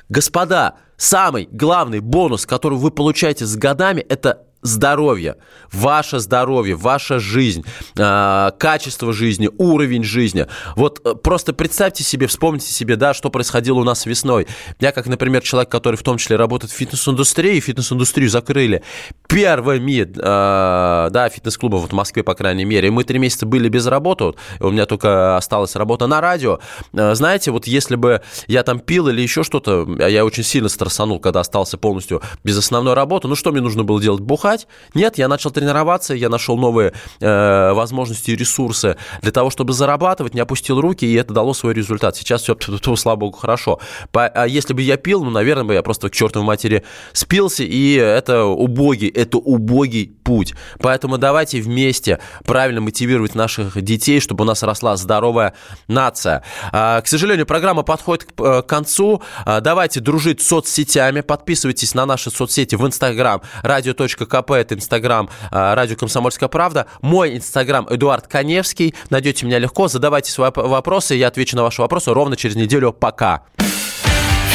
Господа, 0.08 0.76
самый 0.96 1.48
главный 1.50 2.00
бонус, 2.00 2.46
который 2.46 2.78
вы 2.78 2.90
получаете 2.90 3.46
с 3.46 3.56
годами, 3.56 4.00
это 4.00 4.46
здоровье, 4.62 5.36
ваше 5.72 6.18
здоровье, 6.18 6.74
ваша 6.76 7.18
жизнь, 7.18 7.64
э, 7.96 8.50
качество 8.58 9.12
жизни, 9.12 9.48
уровень 9.58 10.04
жизни. 10.04 10.46
Вот 10.76 11.00
э, 11.04 11.14
просто 11.14 11.52
представьте 11.52 12.04
себе, 12.04 12.26
вспомните 12.26 12.72
себе, 12.72 12.96
да, 12.96 13.14
что 13.14 13.30
происходило 13.30 13.78
у 13.78 13.84
нас 13.84 14.06
весной. 14.06 14.46
Я, 14.78 14.92
как, 14.92 15.06
например, 15.06 15.42
человек, 15.42 15.70
который 15.70 15.96
в 15.96 16.02
том 16.02 16.18
числе 16.18 16.36
работает 16.36 16.72
в 16.72 16.76
фитнес-индустрии, 16.76 17.60
фитнес-индустрию 17.60 18.28
закрыли 18.28 18.82
первыми, 19.28 20.02
э, 20.02 21.10
да, 21.10 21.28
фитнес-клубов 21.28 21.82
вот 21.82 21.90
в 21.90 21.94
Москве, 21.94 22.22
по 22.22 22.34
крайней 22.34 22.64
мере. 22.64 22.90
Мы 22.90 23.04
три 23.04 23.18
месяца 23.18 23.46
были 23.46 23.68
без 23.68 23.86
работы, 23.86 24.24
вот, 24.24 24.36
у 24.60 24.70
меня 24.70 24.86
только 24.86 25.36
осталась 25.36 25.74
работа 25.76 26.06
на 26.06 26.20
радио. 26.20 26.58
Э, 26.92 27.14
знаете, 27.14 27.50
вот 27.50 27.66
если 27.66 27.96
бы 27.96 28.20
я 28.46 28.62
там 28.62 28.78
пил 28.78 29.08
или 29.08 29.22
еще 29.22 29.42
что-то, 29.42 29.86
я 30.06 30.24
очень 30.24 30.42
сильно 30.42 30.68
стрессанул, 30.68 31.18
когда 31.18 31.40
остался 31.40 31.78
полностью 31.78 32.20
без 32.44 32.58
основной 32.58 32.94
работы, 32.94 33.28
ну 33.28 33.34
что 33.34 33.52
мне 33.52 33.60
нужно 33.60 33.84
было 33.84 34.00
делать? 34.00 34.20
Бухать? 34.20 34.49
Бухать. 34.50 34.66
Нет, 34.94 35.18
я 35.18 35.28
начал 35.28 35.50
тренироваться, 35.50 36.14
я 36.14 36.28
нашел 36.28 36.56
новые 36.56 36.92
э, 37.20 37.72
возможности 37.72 38.30
и 38.30 38.36
ресурсы 38.36 38.96
для 39.22 39.32
того, 39.32 39.50
чтобы 39.50 39.72
зарабатывать, 39.72 40.34
не 40.34 40.40
опустил 40.40 40.80
руки, 40.80 41.04
и 41.04 41.14
это 41.14 41.32
дало 41.32 41.54
свой 41.54 41.74
результат. 41.74 42.16
Сейчас 42.16 42.42
все, 42.42 42.56
слава 42.96 43.16
богу, 43.16 43.38
хорошо. 43.38 43.80
По, 44.12 44.26
а 44.26 44.46
если 44.46 44.74
бы 44.74 44.82
я 44.82 44.96
пил, 44.96 45.24
ну, 45.24 45.30
наверное, 45.30 45.64
бы 45.64 45.74
я 45.74 45.82
просто 45.82 46.08
к 46.08 46.12
чертовой 46.12 46.46
матери 46.46 46.82
спился, 47.12 47.64
и 47.64 47.94
это 47.94 48.44
убогий, 48.44 49.08
это 49.08 49.38
убогий 49.38 50.12
путь. 50.24 50.54
Поэтому 50.80 51.18
давайте 51.18 51.60
вместе 51.60 52.18
правильно 52.44 52.80
мотивировать 52.80 53.34
наших 53.34 53.80
детей, 53.82 54.20
чтобы 54.20 54.44
у 54.44 54.46
нас 54.46 54.62
росла 54.62 54.96
здоровая 54.96 55.54
нация. 55.88 56.42
А, 56.72 57.00
к 57.00 57.08
сожалению, 57.08 57.46
программа 57.46 57.82
подходит 57.82 58.24
к, 58.24 58.40
э, 58.40 58.62
концу. 58.62 59.22
А, 59.44 59.60
давайте 59.60 60.00
дружить 60.00 60.40
с 60.40 60.48
соцсетями, 60.48 61.20
подписывайтесь 61.20 61.94
на 61.94 62.06
наши 62.06 62.30
соцсети 62.30 62.74
в 62.74 62.86
Инстаграм, 62.86 63.42
радио.кп 63.62 64.39
КП, 64.40 64.52
это 64.52 64.74
Инстаграм 64.74 65.28
а, 65.50 65.74
Радио 65.74 65.96
Комсомольская 65.96 66.48
правда. 66.48 66.86
Мой 67.00 67.36
Инстаграм 67.36 67.86
Эдуард 67.90 68.26
Коневский. 68.26 68.94
Найдете 69.10 69.46
меня 69.46 69.58
легко, 69.58 69.88
задавайте 69.88 70.30
свои 70.30 70.50
вопросы, 70.54 71.14
я 71.14 71.28
отвечу 71.28 71.56
на 71.56 71.62
ваши 71.62 71.80
вопросы 71.82 72.12
ровно 72.12 72.36
через 72.36 72.56
неделю. 72.56 72.92
Пока. 72.92 73.42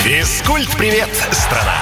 Физкульт-привет, 0.03 1.09
страна! 1.31 1.81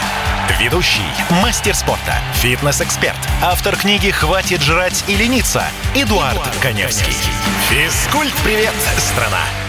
Ведущий, 0.60 1.02
мастер 1.42 1.74
спорта, 1.74 2.16
фитнес-эксперт, 2.36 3.18
автор 3.42 3.76
книги 3.76 4.12
«Хватит 4.12 4.62
жрать 4.62 5.04
и 5.08 5.16
лениться» 5.16 5.64
Эдуард, 5.96 6.34
Эдуард 6.34 6.58
Коневский. 6.62 7.14
Физкульт-привет, 7.70 8.74
страна! 8.98 9.63